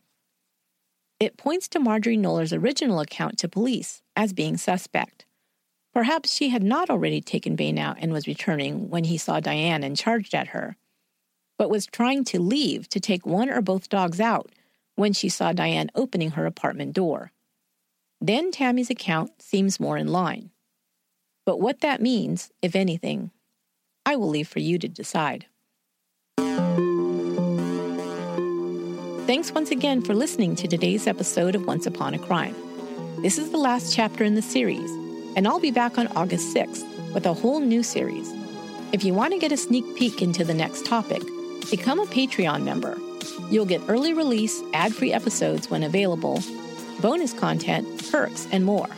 It 1.19 1.37
points 1.37 1.67
to 1.69 1.79
Marjorie 1.79 2.17
Knoller's 2.17 2.51
original 2.53 2.99
account 2.99 3.37
to 3.39 3.47
police 3.47 4.01
as 4.15 4.33
being 4.33 4.57
suspect. 4.57 5.25
Perhaps 5.93 6.33
she 6.33 6.49
had 6.49 6.63
not 6.63 6.89
already 6.89 7.21
taken 7.21 7.55
Bane 7.55 7.77
out 7.77 7.97
and 7.99 8.11
was 8.11 8.27
returning 8.27 8.89
when 8.89 9.03
he 9.03 9.17
saw 9.17 9.39
Diane 9.39 9.83
and 9.83 9.95
charged 9.95 10.33
at 10.33 10.47
her, 10.47 10.75
but 11.57 11.69
was 11.69 11.85
trying 11.85 12.23
to 12.25 12.41
leave 12.41 12.89
to 12.89 12.99
take 12.99 13.25
one 13.25 13.49
or 13.49 13.61
both 13.61 13.89
dogs 13.89 14.19
out 14.19 14.51
when 14.95 15.13
she 15.13 15.29
saw 15.29 15.53
Diane 15.53 15.91
opening 15.93 16.31
her 16.31 16.45
apartment 16.45 16.93
door. 16.93 17.31
Then 18.19 18.51
Tammy's 18.51 18.89
account 18.89 19.41
seems 19.41 19.79
more 19.79 19.97
in 19.97 20.07
line. 20.07 20.49
But 21.45 21.59
what 21.59 21.81
that 21.81 22.01
means, 22.01 22.51
if 22.61 22.75
anything, 22.75 23.31
I 24.05 24.15
will 24.15 24.29
leave 24.29 24.47
for 24.47 24.59
you 24.59 24.77
to 24.79 24.87
decide. 24.87 25.45
Thanks 29.25 29.53
once 29.53 29.71
again 29.71 30.01
for 30.01 30.13
listening 30.13 30.55
to 30.57 30.67
today's 30.67 31.07
episode 31.07 31.55
of 31.55 31.65
Once 31.65 31.85
Upon 31.85 32.13
a 32.13 32.19
Crime. 32.19 32.55
This 33.21 33.37
is 33.37 33.51
the 33.51 33.57
last 33.57 33.95
chapter 33.95 34.25
in 34.25 34.35
the 34.35 34.41
series, 34.41 34.91
and 35.37 35.47
I'll 35.47 35.61
be 35.61 35.71
back 35.71 35.97
on 35.97 36.07
August 36.07 36.53
6th 36.53 37.13
with 37.13 37.25
a 37.25 37.33
whole 37.33 37.61
new 37.61 37.83
series. 37.83 38.33
If 38.91 39.05
you 39.05 39.13
want 39.13 39.31
to 39.31 39.39
get 39.39 39.53
a 39.53 39.57
sneak 39.57 39.95
peek 39.95 40.21
into 40.21 40.43
the 40.43 40.53
next 40.53 40.85
topic, 40.85 41.21
become 41.71 41.99
a 41.99 42.05
Patreon 42.05 42.63
member. 42.63 42.97
You'll 43.49 43.65
get 43.65 43.81
early 43.87 44.13
release, 44.13 44.61
ad-free 44.73 45.13
episodes 45.13 45.69
when 45.69 45.83
available, 45.83 46.43
bonus 47.01 47.31
content, 47.31 48.11
perks, 48.11 48.45
and 48.51 48.65
more. 48.65 48.89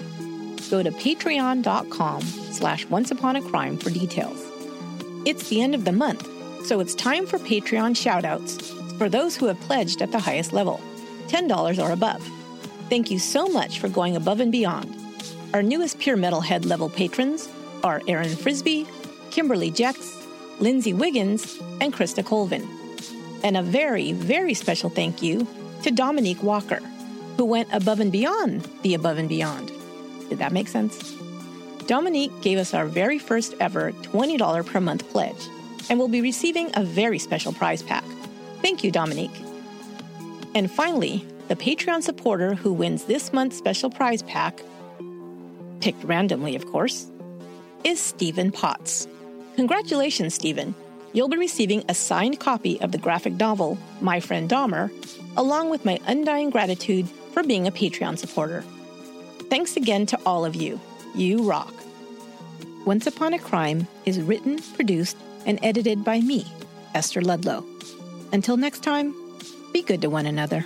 Go 0.72 0.82
to 0.82 0.90
patreon.com 0.90 2.22
slash 2.22 2.88
onceupon 2.88 3.82
for 3.82 3.92
details. 3.92 4.55
It's 5.26 5.50
the 5.50 5.62
end 5.62 5.74
of 5.74 5.86
the 5.86 5.92
month, 5.92 6.30
so 6.68 6.80
it's 6.80 6.94
time 6.94 7.26
for 7.26 7.40
Patreon 7.40 7.96
shoutouts 7.96 8.98
for 9.00 9.10
those 9.10 9.36
who 9.36 9.48
have 9.48 9.60
pledged 9.62 10.04
at 10.04 10.12
the 10.12 10.20
highest 10.20 10.54
level, 10.54 10.80
$10 11.30 11.84
or 11.84 11.92
above. 11.92 12.22
Thank 12.92 13.10
you 13.10 13.18
so 13.18 13.48
much 13.48 13.80
for 13.80 13.90
going 13.90 14.16
above 14.16 14.40
and 14.40 14.52
beyond. 14.52 14.96
Our 15.56 15.64
newest 15.64 15.98
Pure 15.98 16.18
Metalhead 16.18 16.68
level 16.68 16.90
patrons 16.90 17.50
are 17.84 18.04
Aaron 18.08 18.36
Frisbee, 18.36 18.86
Kimberly 19.32 19.72
Jex, 19.72 20.16
Lindsay 20.60 20.94
Wiggins, 20.94 21.60
and 21.82 21.92
Krista 21.92 22.24
Colvin. 22.24 22.68
And 23.44 23.58
a 23.58 23.64
very, 23.64 24.12
very 24.12 24.54
special 24.54 24.92
thank 24.92 25.24
you 25.24 25.48
to 25.82 25.90
Dominique 25.90 26.44
Walker, 26.44 26.82
who 27.38 27.46
went 27.46 27.74
above 27.74 28.00
and 28.00 28.12
beyond 28.12 28.70
the 28.84 28.94
above 28.94 29.18
and 29.18 29.28
beyond. 29.28 29.72
Did 30.30 30.38
that 30.38 30.52
make 30.52 30.68
sense? 30.68 31.16
Dominique 31.88 32.42
gave 32.42 32.58
us 32.58 32.74
our 32.74 32.86
very 32.86 33.20
first 33.20 33.54
ever 33.60 33.92
$20 33.92 34.66
per 34.66 34.82
month 34.82 35.08
pledge 35.10 35.48
and 35.90 36.00
will 36.00 36.08
be 36.08 36.22
receiving 36.22 36.72
a 36.74 36.84
very 36.84 37.20
special 37.20 37.54
prize 37.54 37.84
pack. 37.84 38.04
Thank 38.62 38.84
you, 38.84 38.92
Dominique. 38.92 39.40
And 40.56 40.72
finally, 40.72 41.26
the 41.48 41.56
Patreon 41.56 42.02
supporter 42.02 42.56
who 42.56 42.74
wins 42.74 43.04
this 43.04 43.32
month's 43.32 43.58
special 43.58 43.92
prize 43.92 44.24
pack, 44.24 44.62
picked 45.80 46.04
randomly, 46.04 46.56
of 46.56 46.66
course, 46.72 47.12
is 47.84 48.00
Stephen 48.00 48.52
Potts. 48.52 49.08
Congratulations, 49.56 50.34
Stephen. 50.34 50.74
You'll 51.14 51.30
be 51.30 51.38
receiving 51.38 51.84
a 51.88 51.94
signed 51.94 52.40
copy 52.40 52.82
of 52.82 52.92
the 52.92 52.98
graphic 52.98 53.34
novel, 53.34 53.78
My 54.02 54.20
Friend 54.20 54.50
Dahmer, 54.50 54.90
along 55.38 55.70
with 55.70 55.86
my 55.86 56.00
undying 56.08 56.50
gratitude 56.50 57.08
for 57.32 57.44
being 57.44 57.68
a 57.68 57.72
Patreon 57.72 58.18
supporter. 58.18 58.64
Thanks 59.50 59.78
again 59.78 60.08
to 60.08 60.20
all 60.26 60.46
of 60.46 60.56
you. 60.56 60.80
You 61.16 61.44
rock. 61.44 61.74
Once 62.86 63.08
Upon 63.08 63.34
a 63.34 63.40
Crime 63.40 63.88
is 64.06 64.20
written, 64.20 64.62
produced, 64.74 65.16
and 65.46 65.58
edited 65.64 66.04
by 66.04 66.20
me, 66.20 66.46
Esther 66.94 67.22
Ludlow. 67.22 67.64
Until 68.34 68.58
next 68.58 68.84
time, 68.84 69.16
be 69.72 69.82
good 69.82 70.02
to 70.02 70.10
one 70.10 70.26
another. 70.26 70.66